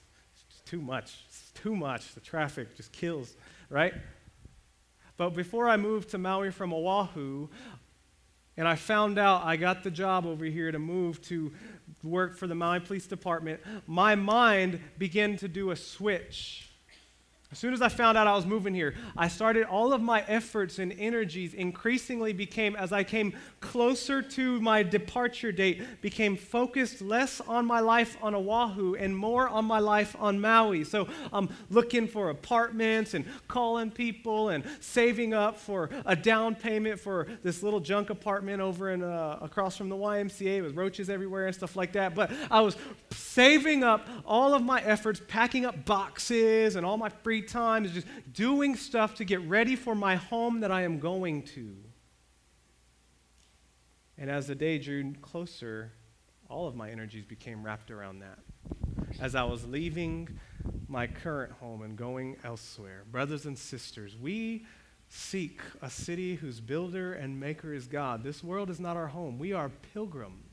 it's 0.49 0.61
too 0.65 0.81
much. 0.81 1.17
It's 1.29 1.51
too 1.55 1.75
much. 1.75 2.13
The 2.13 2.19
traffic 2.19 2.75
just 2.75 2.91
kills 2.91 3.35
right? 3.69 3.93
But 5.17 5.29
before 5.31 5.69
I 5.69 5.77
moved 5.77 6.09
to 6.09 6.17
Maui 6.17 6.51
from 6.51 6.73
Oahu, 6.73 7.47
and 8.57 8.67
I 8.67 8.75
found 8.75 9.17
out 9.17 9.43
I 9.43 9.57
got 9.57 9.83
the 9.83 9.91
job 9.91 10.25
over 10.25 10.45
here 10.45 10.71
to 10.71 10.79
move 10.79 11.21
to 11.23 11.51
work 12.03 12.37
for 12.37 12.47
the 12.47 12.55
Maui 12.55 12.79
Police 12.79 13.05
Department, 13.05 13.59
my 13.87 14.15
mind 14.15 14.79
began 14.97 15.37
to 15.37 15.47
do 15.47 15.71
a 15.71 15.75
switch. 15.75 16.64
As 17.51 17.59
soon 17.59 17.73
as 17.73 17.81
I 17.81 17.89
found 17.89 18.17
out 18.17 18.25
I 18.25 18.35
was 18.35 18.45
moving 18.45 18.73
here, 18.73 18.95
I 19.15 19.27
started 19.27 19.65
all 19.65 19.93
of 19.93 20.01
my 20.01 20.25
efforts 20.27 20.79
and 20.79 20.91
energies 20.97 21.53
increasingly 21.53 22.33
became, 22.33 22.75
as 22.75 22.91
I 22.91 23.03
came 23.03 23.33
closer 23.59 24.21
to 24.21 24.59
my 24.61 24.81
departure 24.81 25.51
date, 25.51 26.01
became 26.01 26.37
focused 26.37 27.01
less 27.01 27.39
on 27.41 27.65
my 27.65 27.81
life 27.81 28.17
on 28.21 28.33
Oahu 28.33 28.95
and 28.95 29.15
more 29.15 29.47
on 29.47 29.63
my 29.63 29.77
life 29.77 30.15
on 30.19 30.41
Maui. 30.41 30.83
So 30.83 31.07
I'm 31.31 31.49
looking 31.69 32.07
for 32.07 32.31
apartments 32.31 33.13
and 33.13 33.25
calling 33.47 33.91
people 33.91 34.49
and 34.49 34.63
saving 34.79 35.35
up 35.35 35.57
for 35.57 35.91
a 36.05 36.15
down 36.15 36.55
payment 36.55 36.99
for 36.99 37.27
this 37.43 37.61
little 37.61 37.79
junk 37.79 38.09
apartment 38.09 38.59
over 38.59 38.89
in 38.89 39.03
uh, 39.03 39.37
across 39.39 39.77
from 39.77 39.89
the 39.89 39.95
YMCA 39.95 40.63
with 40.63 40.75
roaches 40.75 41.11
everywhere 41.11 41.45
and 41.45 41.55
stuff 41.55 41.75
like 41.75 41.93
that. 41.93 42.15
But 42.15 42.31
I 42.49 42.61
was 42.61 42.75
saving 43.11 43.83
up 43.83 44.07
all 44.25 44.53
of 44.55 44.63
my 44.63 44.81
efforts, 44.81 45.21
packing 45.27 45.65
up 45.65 45.85
boxes 45.85 46.75
and 46.75 46.85
all 46.85 46.97
my 46.97 47.09
free 47.09 47.34
time 47.41 47.85
is 47.85 47.91
just 47.91 48.07
doing 48.31 48.75
stuff 48.75 49.15
to 49.15 49.25
get 49.25 49.41
ready 49.41 49.75
for 49.75 49.95
my 49.95 50.15
home 50.15 50.61
that 50.61 50.71
I 50.71 50.83
am 50.83 50.99
going 50.99 51.43
to. 51.43 51.75
And 54.17 54.29
as 54.29 54.47
the 54.47 54.55
day 54.55 54.77
drew 54.77 55.13
closer, 55.15 55.91
all 56.49 56.67
of 56.67 56.75
my 56.75 56.89
energies 56.89 57.25
became 57.25 57.63
wrapped 57.63 57.91
around 57.91 58.19
that. 58.19 58.39
As 59.19 59.35
I 59.35 59.43
was 59.43 59.65
leaving 59.65 60.39
my 60.87 61.07
current 61.07 61.51
home 61.53 61.81
and 61.81 61.97
going 61.97 62.37
elsewhere, 62.43 63.03
brothers 63.11 63.45
and 63.45 63.57
sisters, 63.57 64.15
we 64.17 64.65
seek 65.09 65.61
a 65.81 65.89
city 65.89 66.35
whose 66.35 66.59
builder 66.59 67.13
and 67.13 67.39
maker 67.39 67.73
is 67.73 67.87
God. 67.87 68.23
This 68.23 68.43
world 68.43 68.69
is 68.69 68.79
not 68.79 68.97
our 68.97 69.07
home. 69.07 69.37
We 69.37 69.53
are 69.53 69.69
pilgrims. 69.93 70.44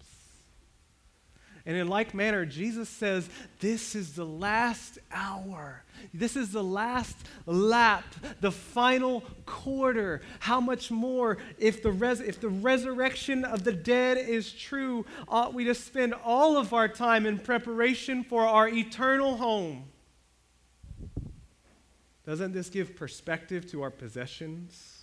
And 1.64 1.76
in 1.76 1.86
like 1.86 2.12
manner, 2.12 2.44
Jesus 2.44 2.88
says, 2.88 3.28
This 3.60 3.94
is 3.94 4.14
the 4.14 4.26
last 4.26 4.98
hour. 5.12 5.84
This 6.12 6.34
is 6.34 6.50
the 6.50 6.64
last 6.64 7.16
lap, 7.46 8.04
the 8.40 8.50
final 8.50 9.22
quarter. 9.46 10.22
How 10.40 10.60
much 10.60 10.90
more, 10.90 11.38
if 11.58 11.82
the, 11.82 11.92
res- 11.92 12.20
if 12.20 12.40
the 12.40 12.48
resurrection 12.48 13.44
of 13.44 13.62
the 13.62 13.72
dead 13.72 14.18
is 14.18 14.52
true, 14.52 15.06
ought 15.28 15.54
we 15.54 15.64
to 15.64 15.74
spend 15.74 16.14
all 16.14 16.56
of 16.56 16.72
our 16.72 16.88
time 16.88 17.26
in 17.26 17.38
preparation 17.38 18.24
for 18.24 18.44
our 18.44 18.68
eternal 18.68 19.36
home? 19.36 19.84
Doesn't 22.26 22.52
this 22.52 22.68
give 22.68 22.96
perspective 22.96 23.70
to 23.70 23.82
our 23.82 23.90
possessions? 23.90 25.02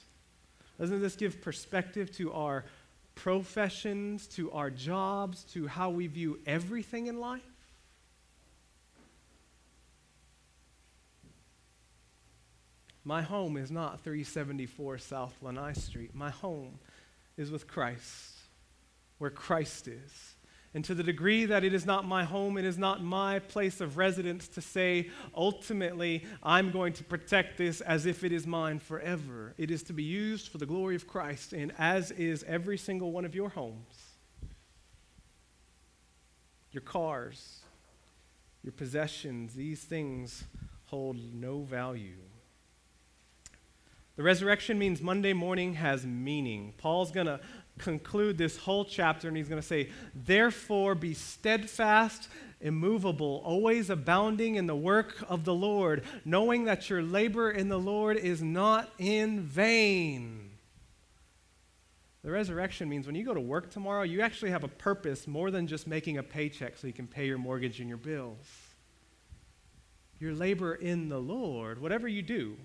Doesn't 0.80 1.02
this 1.02 1.16
give 1.16 1.42
perspective 1.42 2.12
to 2.14 2.32
our 2.32 2.66
professions, 3.20 4.28
to 4.28 4.50
our 4.52 4.70
jobs, 4.70 5.44
to 5.44 5.68
how 5.68 5.90
we 5.90 6.08
view 6.08 6.40
everything 6.46 7.08
in 7.08 7.20
life? 7.20 7.42
My 13.04 13.22
home 13.22 13.58
is 13.58 13.72
not 13.72 14.02
374 14.02 15.00
South 15.00 15.36
Lanai 15.42 15.74
Street. 15.74 16.16
My 16.16 16.30
home 16.30 16.80
is 17.36 17.52
with 17.52 17.68
Christ, 17.68 18.36
where 19.18 19.30
Christ 19.30 19.90
is. 19.90 20.36
And 20.74 20.86
to 20.86 20.94
the 20.94 21.02
degree 21.02 21.46
that 21.46 21.64
it 21.64 21.74
is 21.74 21.86
not 21.86 22.06
my 22.06 22.24
home, 22.24 22.56
it 22.58 22.66
is 22.66 22.78
not 22.78 23.04
my 23.04 23.40
place 23.40 23.82
of 23.82 23.98
residence 23.98 24.48
to 24.50 24.62
say, 24.62 25.10
ultimately, 25.36 26.24
I'm 26.44 26.70
going 26.70 26.94
to 26.94 27.04
protect 27.04 27.58
this 27.58 27.82
as 27.82 28.06
if 28.06 28.24
it 28.24 28.32
is 28.32 28.46
mine 28.46 28.78
forever. 28.78 29.56
It 29.58 29.72
is 29.72 29.82
to 29.84 29.94
be 29.94 30.04
used 30.04 30.50
for 30.50 30.60
the 30.60 30.68
glory 30.68 30.96
of 30.96 31.08
Christ, 31.08 31.54
and 31.54 31.74
as 31.80 32.12
is 32.12 32.44
every 32.44 32.78
single 32.78 33.12
one 33.12 33.26
of 33.26 33.34
your 33.34 33.50
homes. 33.50 33.96
Your 36.72 36.82
cars, 36.82 37.62
your 38.64 38.74
possessions, 38.74 39.56
these 39.56 39.82
things 39.82 40.44
hold 40.86 41.18
no 41.34 41.62
value. 41.62 42.18
The 44.20 44.24
resurrection 44.24 44.78
means 44.78 45.02
Monday 45.02 45.32
morning 45.32 45.76
has 45.76 46.06
meaning. 46.06 46.74
Paul's 46.78 47.10
going 47.10 47.28
to 47.28 47.40
conclude 47.80 48.38
this 48.38 48.58
whole 48.58 48.86
chapter 48.86 49.28
and 49.28 49.36
he's 49.36 49.50
going 49.50 49.62
to 49.62 49.68
say, 49.68 49.90
Therefore, 50.14 50.94
be 50.94 51.14
steadfast, 51.14 52.30
immovable, 52.62 53.42
always 53.44 53.90
abounding 53.90 54.56
in 54.56 54.68
the 54.68 54.76
work 54.76 55.16
of 55.28 55.46
the 55.46 55.54
Lord, 55.54 56.04
knowing 56.26 56.66
that 56.66 56.90
your 56.90 57.02
labor 57.02 57.50
in 57.50 57.70
the 57.70 57.80
Lord 57.80 58.18
is 58.18 58.44
not 58.44 58.90
in 59.00 59.42
vain. 59.42 60.50
The 62.24 62.32
resurrection 62.32 62.90
means 62.90 63.06
when 63.06 63.16
you 63.16 63.24
go 63.24 63.34
to 63.34 63.40
work 63.40 63.72
tomorrow, 63.72 64.04
you 64.04 64.22
actually 64.22 64.52
have 64.52 64.66
a 64.66 64.70
purpose 64.70 65.26
more 65.26 65.52
than 65.52 65.68
just 65.68 65.88
making 65.88 66.18
a 66.18 66.24
paycheck 66.24 66.78
so 66.78 66.86
you 66.86 66.94
can 66.94 67.08
pay 67.08 67.26
your 67.26 67.38
mortgage 67.38 67.80
and 67.80 67.88
your 67.88 67.98
bills. 67.98 68.46
Your 70.20 70.34
labor 70.34 70.76
in 70.76 71.08
the 71.08 71.20
Lord, 71.20 71.82
whatever 71.82 72.10
you 72.10 72.22
do, 72.22 72.58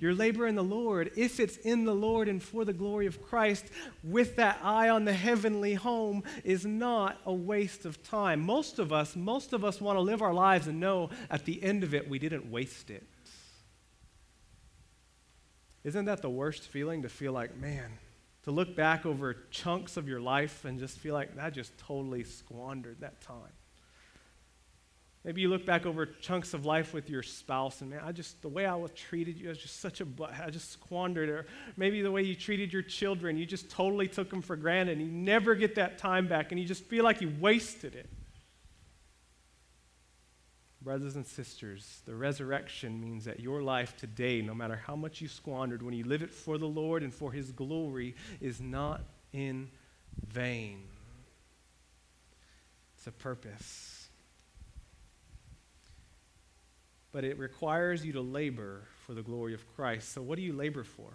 your 0.00 0.14
labor 0.14 0.46
in 0.46 0.54
the 0.54 0.64
Lord, 0.64 1.10
if 1.16 1.40
it's 1.40 1.56
in 1.58 1.84
the 1.84 1.94
Lord 1.94 2.28
and 2.28 2.42
for 2.42 2.64
the 2.64 2.72
glory 2.72 3.06
of 3.06 3.22
Christ, 3.22 3.66
with 4.02 4.36
that 4.36 4.60
eye 4.62 4.88
on 4.88 5.04
the 5.04 5.12
heavenly 5.12 5.74
home, 5.74 6.22
is 6.44 6.64
not 6.64 7.20
a 7.26 7.32
waste 7.32 7.84
of 7.84 8.02
time. 8.02 8.40
Most 8.40 8.78
of 8.78 8.92
us, 8.92 9.16
most 9.16 9.52
of 9.52 9.64
us 9.64 9.80
want 9.80 9.96
to 9.96 10.00
live 10.00 10.22
our 10.22 10.34
lives 10.34 10.66
and 10.66 10.80
know 10.80 11.10
at 11.30 11.44
the 11.44 11.62
end 11.62 11.82
of 11.82 11.94
it 11.94 12.08
we 12.08 12.18
didn't 12.18 12.50
waste 12.50 12.90
it. 12.90 13.06
Isn't 15.84 16.06
that 16.06 16.22
the 16.22 16.30
worst 16.30 16.64
feeling 16.64 17.02
to 17.02 17.08
feel 17.08 17.32
like, 17.32 17.56
man, 17.56 17.98
to 18.44 18.50
look 18.50 18.76
back 18.76 19.06
over 19.06 19.36
chunks 19.50 19.96
of 19.96 20.08
your 20.08 20.20
life 20.20 20.64
and 20.64 20.78
just 20.78 20.98
feel 20.98 21.14
like 21.14 21.36
that 21.36 21.54
just 21.54 21.76
totally 21.78 22.24
squandered 22.24 23.00
that 23.00 23.20
time? 23.20 23.52
Maybe 25.24 25.40
you 25.40 25.48
look 25.48 25.66
back 25.66 25.84
over 25.84 26.06
chunks 26.06 26.54
of 26.54 26.64
life 26.64 26.94
with 26.94 27.10
your 27.10 27.22
spouse 27.22 27.80
and 27.80 27.90
man, 27.90 28.00
I 28.04 28.12
just, 28.12 28.40
the 28.40 28.48
way 28.48 28.66
I 28.66 28.76
was 28.76 28.92
treated 28.92 29.36
you, 29.38 29.48
I 29.48 29.50
was 29.50 29.58
just 29.58 29.80
such 29.80 30.00
a, 30.00 30.06
I 30.42 30.50
just 30.50 30.70
squandered. 30.70 31.28
Or 31.28 31.46
maybe 31.76 32.02
the 32.02 32.10
way 32.10 32.22
you 32.22 32.34
treated 32.34 32.72
your 32.72 32.82
children, 32.82 33.36
you 33.36 33.44
just 33.44 33.68
totally 33.68 34.06
took 34.08 34.30
them 34.30 34.42
for 34.42 34.56
granted 34.56 34.98
and 34.98 35.06
you 35.06 35.12
never 35.12 35.54
get 35.54 35.74
that 35.74 35.98
time 35.98 36.28
back 36.28 36.52
and 36.52 36.60
you 36.60 36.66
just 36.66 36.84
feel 36.84 37.04
like 37.04 37.20
you 37.20 37.32
wasted 37.40 37.94
it. 37.94 38.08
Brothers 40.80 41.16
and 41.16 41.26
sisters, 41.26 42.00
the 42.06 42.14
resurrection 42.14 43.00
means 43.00 43.24
that 43.24 43.40
your 43.40 43.60
life 43.60 43.96
today, 43.96 44.40
no 44.40 44.54
matter 44.54 44.80
how 44.86 44.94
much 44.94 45.20
you 45.20 45.26
squandered, 45.26 45.82
when 45.82 45.92
you 45.92 46.04
live 46.04 46.22
it 46.22 46.32
for 46.32 46.56
the 46.56 46.68
Lord 46.68 47.02
and 47.02 47.12
for 47.12 47.32
His 47.32 47.50
glory, 47.50 48.14
is 48.40 48.60
not 48.60 49.02
in 49.32 49.68
vain. 50.28 50.84
It's 52.96 53.08
a 53.08 53.12
purpose. 53.12 53.87
But 57.12 57.24
it 57.24 57.38
requires 57.38 58.04
you 58.04 58.12
to 58.12 58.20
labor 58.20 58.82
for 59.06 59.14
the 59.14 59.22
glory 59.22 59.54
of 59.54 59.66
Christ. 59.74 60.12
So, 60.12 60.22
what 60.22 60.36
do 60.36 60.42
you 60.42 60.52
labor 60.52 60.84
for? 60.84 61.10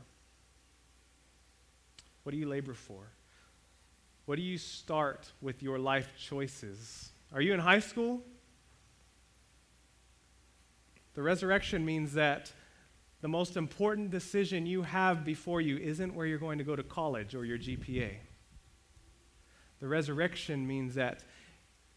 What 2.24 2.32
do 2.32 2.38
you 2.38 2.48
labor 2.48 2.74
for? 2.74 3.10
What 4.26 4.38
do 4.38 4.41
you 4.41 4.58
start 4.58 5.32
with 5.41 5.62
your 5.62 5.78
life 5.78 6.10
choices? 6.18 7.12
Are 7.34 7.41
you 7.41 7.54
in 7.54 7.60
high 7.60 7.80
school? 7.80 8.22
The 11.14 11.22
resurrection 11.22 11.86
means 11.86 12.14
that 12.14 12.52
the 13.22 13.28
most 13.28 13.56
important 13.56 14.10
decision 14.10 14.66
you 14.66 14.82
have 14.84 15.24
before 15.24 15.62
you 15.62 15.78
isn't 15.78 16.14
where 16.14 16.26
you're 16.26 16.39
going 16.39 16.58
to 16.58 16.64
go 16.64 16.76
to 16.76 16.84
college 16.84 17.36
or 17.36 17.46
your 17.46 17.58
GPA. 17.58 18.16
The 19.80 19.88
resurrection 19.88 20.66
means 20.66 20.96
that 20.96 21.24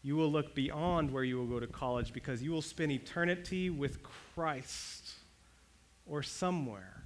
you 0.07 0.15
will 0.15 0.31
look 0.31 0.55
beyond 0.55 1.11
where 1.11 1.25
you 1.25 1.37
will 1.37 1.45
go 1.45 1.59
to 1.59 1.67
college 1.67 2.13
because 2.13 2.41
you 2.41 2.49
will 2.49 2.61
spend 2.61 2.93
eternity 2.93 3.69
with 3.69 4.01
Christ 4.03 5.15
or 6.05 6.23
somewhere. 6.23 7.03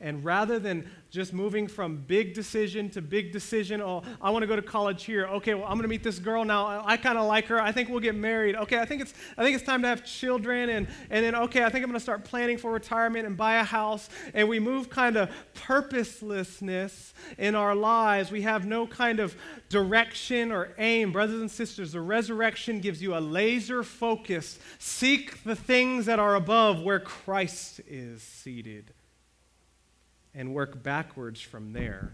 And 0.00 0.24
rather 0.24 0.58
than 0.58 0.90
just 1.10 1.32
moving 1.32 1.66
from 1.66 1.96
big 1.96 2.34
decision 2.34 2.90
to 2.90 3.00
big 3.00 3.32
decision, 3.32 3.80
oh, 3.80 4.02
I 4.20 4.30
want 4.30 4.42
to 4.42 4.46
go 4.46 4.56
to 4.56 4.62
college 4.62 5.04
here. 5.04 5.26
Okay, 5.26 5.54
well, 5.54 5.64
I'm 5.64 5.72
going 5.72 5.82
to 5.82 5.88
meet 5.88 6.02
this 6.02 6.18
girl 6.18 6.44
now. 6.44 6.82
I, 6.84 6.96
kind 6.96 7.16
of 7.16 7.26
like 7.26 7.46
her. 7.46 7.60
I 7.60 7.72
think 7.72 7.88
we'll 7.88 8.00
get 8.00 8.14
married. 8.14 8.56
Okay, 8.56 8.78
I 8.78 8.84
think 8.84 9.00
it's 9.00 9.14
I 9.38 9.42
think 9.42 9.56
it's 9.56 9.64
time 9.64 9.82
to 9.82 9.88
have 9.88 10.04
children. 10.04 10.68
And 10.68 10.86
and 11.10 11.24
then 11.24 11.34
okay, 11.34 11.64
I 11.64 11.70
think 11.70 11.84
I'm 11.84 11.90
going 11.90 11.98
to 11.98 12.00
start 12.00 12.24
planning 12.24 12.58
for 12.58 12.72
retirement 12.72 13.26
and 13.26 13.36
buy 13.36 13.54
a 13.56 13.64
house. 13.64 14.08
And 14.34 14.48
we 14.48 14.60
move 14.60 14.90
kind 14.90 15.16
of 15.16 15.30
purposelessness 15.54 17.14
in 17.38 17.54
our 17.54 17.74
lives. 17.74 18.30
We 18.30 18.42
have 18.42 18.66
no 18.66 18.86
kind 18.86 19.20
of 19.20 19.36
direction 19.68 20.52
or 20.52 20.74
aim, 20.78 21.12
brothers 21.12 21.40
and 21.40 21.50
sisters. 21.50 21.92
The 21.92 22.00
resurrection 22.00 22.80
gives 22.80 23.00
you 23.00 23.16
a 23.16 23.20
laser 23.20 23.82
focus. 23.82 24.58
Seek 24.78 25.42
the 25.44 25.56
things 25.56 26.06
that 26.06 26.18
are 26.18 26.34
above, 26.34 26.82
where 26.82 27.00
Christ 27.00 27.80
is 27.88 28.22
seated 28.22 28.92
and 30.36 30.54
work 30.54 30.82
backwards 30.82 31.40
from 31.40 31.72
there. 31.72 32.12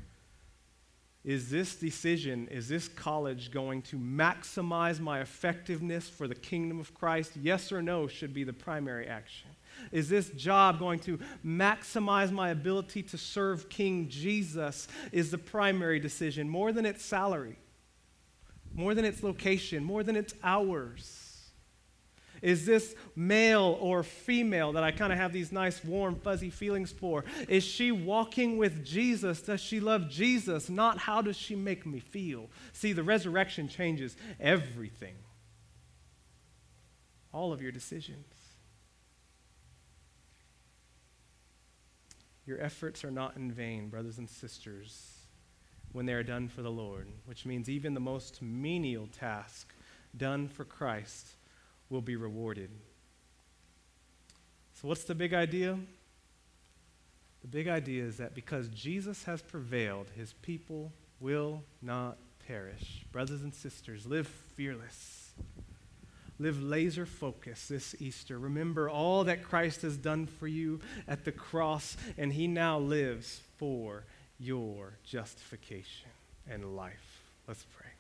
Is 1.25 1.51
this 1.51 1.77
decision, 1.77 2.49
is 2.49 2.69
this 2.69 2.89
college 2.89 3.53
going 3.53 3.83
to 3.83 3.97
maximize 3.97 4.99
my 4.99 5.21
effectiveness 5.21 6.09
for 6.09 6.27
the 6.27 6.35
kingdom 6.35 6.81
of 6.81 6.95
Christ? 6.95 7.33
Yes 7.41 7.71
or 7.71 7.81
no 7.81 8.09
should 8.09 8.35
be 8.35 8.43
the 8.43 8.53
primary 8.53 9.07
action. 9.07 9.51
Is 9.93 10.09
this 10.09 10.31
job 10.31 10.79
going 10.79 10.99
to 11.01 11.19
maximize 11.45 12.33
my 12.33 12.51
ability 12.51 13.03
to 13.05 13.19
serve 13.19 13.69
King 13.69 14.09
Jesus? 14.09 14.89
Is 15.13 15.31
the 15.31 15.39
primary 15.39 16.01
decision 16.01 16.49
more 16.49 16.73
than 16.73 16.87
its 16.87 17.05
salary, 17.05 17.57
more 18.75 18.95
than 18.95 19.05
its 19.05 19.23
location, 19.23 19.85
more 19.85 20.03
than 20.03 20.17
its 20.17 20.35
hours? 20.43 21.22
Is 22.43 22.67
this 22.67 22.97
male 23.15 23.79
or 23.81 24.03
female 24.03 24.73
that 24.73 24.83
I 24.83 24.91
kind 24.91 25.13
of 25.13 25.19
have 25.19 25.33
these 25.33 25.53
nice, 25.53 25.83
warm, 25.85 26.17
fuzzy 26.17 26.51
feelings 26.51 26.91
for? 26.91 27.25
Is 27.49 27.63
she 27.63 27.93
walking 27.93 28.59
with 28.59 28.85
Jesus? 28.85 29.41
Does 29.41 29.61
she 29.61 29.79
love 29.79 30.11
Jesus? 30.11 30.69
Not 30.69 30.99
how 30.99 31.23
does 31.23 31.37
she 31.37 31.55
make 31.55 31.87
me 31.87 32.01
feel? 32.01 32.51
See, 32.73 32.93
the 32.93 33.05
resurrection 33.05 33.69
changes 33.69 34.17
everything, 34.41 35.15
all 37.33 37.53
of 37.53 37.63
your 37.63 37.73
decisions. 37.73 38.27
Your 42.45 42.61
efforts 42.61 43.05
are 43.05 43.13
not 43.13 43.37
in 43.37 43.53
vain, 43.53 43.89
brothers 43.89 44.19
and 44.19 44.29
sisters, 44.29 45.13
when 45.93 46.07
they 46.07 46.13
are 46.13 46.25
done 46.25 46.49
for 46.49 46.63
the 46.63 46.73
Lord, 46.73 47.07
which 47.25 47.47
means 47.47 47.69
even 47.69 47.95
the 47.95 48.01
most 48.01 48.43
menial 48.43 49.07
task 49.07 49.73
done 50.17 50.49
for 50.49 50.65
Christ 50.65 51.37
will 51.93 52.01
be 52.01 52.17
rewarded. 52.17 52.71
So, 54.81 54.89
what's 54.89 55.05
the 55.05 55.15
big 55.15 55.35
idea? 55.35 55.79
The 57.43 57.49
big 57.49 57.69
idea 57.69 58.05
is 58.05 58.17
that 58.17 58.35
because 58.35 58.69
Jesus 58.69 59.25
has 59.25 59.43
prevailed, 59.43 60.07
his 60.17 60.33
people 60.43 60.93
will 61.21 61.63
not 61.83 62.17
perish. 62.47 63.05
Brothers 63.13 63.43
and 63.43 63.55
sisters, 63.55 64.07
live 64.07 64.27
fearless. 64.27 65.33
Live 66.39 66.61
laser 66.63 67.07
focused 67.07 67.69
this 67.69 67.95
Easter. 68.01 68.39
Remember 68.39 68.89
all 68.89 69.25
that 69.25 69.45
Christ 69.45 69.83
has 69.83 69.97
done 69.97 70.27
for 70.27 70.49
you 70.49 70.81
at 71.07 71.25
the 71.25 71.31
cross, 71.31 71.97
and 72.17 72.33
he 72.33 72.49
now 72.49 72.79
lives 72.79 73.41
for 73.59 74.05
your 74.41 74.95
justification 75.05 76.09
and 76.49 76.75
life. 76.75 77.23
Let's 77.47 77.65
pray. 77.77 77.92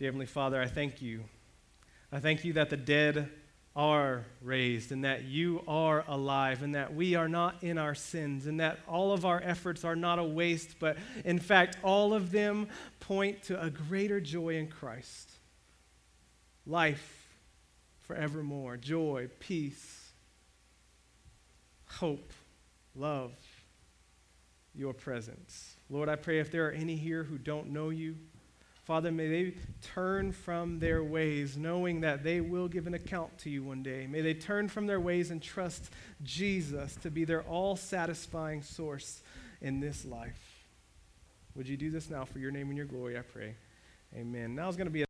Dear 0.00 0.06
Heavenly 0.06 0.24
Father, 0.24 0.58
I 0.58 0.66
thank 0.66 1.02
you. 1.02 1.24
I 2.10 2.20
thank 2.20 2.42
you 2.42 2.54
that 2.54 2.70
the 2.70 2.76
dead 2.78 3.28
are 3.76 4.24
raised 4.40 4.92
and 4.92 5.04
that 5.04 5.24
you 5.24 5.62
are 5.68 6.06
alive 6.08 6.62
and 6.62 6.74
that 6.74 6.94
we 6.94 7.16
are 7.16 7.28
not 7.28 7.62
in 7.62 7.76
our 7.76 7.94
sins 7.94 8.46
and 8.46 8.60
that 8.60 8.78
all 8.88 9.12
of 9.12 9.26
our 9.26 9.42
efforts 9.44 9.84
are 9.84 9.94
not 9.94 10.18
a 10.18 10.24
waste, 10.24 10.76
but 10.80 10.96
in 11.26 11.38
fact, 11.38 11.76
all 11.82 12.14
of 12.14 12.32
them 12.32 12.68
point 13.00 13.42
to 13.42 13.62
a 13.62 13.68
greater 13.68 14.22
joy 14.22 14.56
in 14.56 14.68
Christ. 14.68 15.32
Life 16.64 17.28
forevermore, 17.98 18.78
joy, 18.78 19.28
peace, 19.38 20.12
hope, 21.84 22.32
love, 22.94 23.34
your 24.74 24.94
presence. 24.94 25.76
Lord, 25.90 26.08
I 26.08 26.16
pray 26.16 26.38
if 26.38 26.50
there 26.50 26.68
are 26.68 26.72
any 26.72 26.96
here 26.96 27.22
who 27.22 27.36
don't 27.36 27.68
know 27.68 27.90
you, 27.90 28.16
Father, 28.84 29.12
may 29.12 29.28
they 29.28 29.54
turn 29.82 30.32
from 30.32 30.78
their 30.78 31.04
ways, 31.04 31.56
knowing 31.56 32.00
that 32.00 32.24
they 32.24 32.40
will 32.40 32.66
give 32.66 32.86
an 32.86 32.94
account 32.94 33.36
to 33.38 33.50
you 33.50 33.62
one 33.62 33.82
day. 33.82 34.06
May 34.06 34.20
they 34.20 34.34
turn 34.34 34.68
from 34.68 34.86
their 34.86 35.00
ways 35.00 35.30
and 35.30 35.40
trust 35.40 35.90
Jesus 36.22 36.96
to 36.96 37.10
be 37.10 37.24
their 37.24 37.42
all 37.42 37.76
satisfying 37.76 38.62
source 38.62 39.22
in 39.60 39.80
this 39.80 40.04
life. 40.04 40.64
Would 41.54 41.68
you 41.68 41.76
do 41.76 41.90
this 41.90 42.08
now 42.08 42.24
for 42.24 42.38
your 42.38 42.50
name 42.50 42.68
and 42.68 42.76
your 42.76 42.86
glory, 42.86 43.18
I 43.18 43.22
pray? 43.22 43.54
Amen. 44.16 44.54
Now 44.54 44.68
is 44.68 44.76
going 44.76 44.86
to 44.86 44.92
be 44.92 45.02
a 45.02 45.09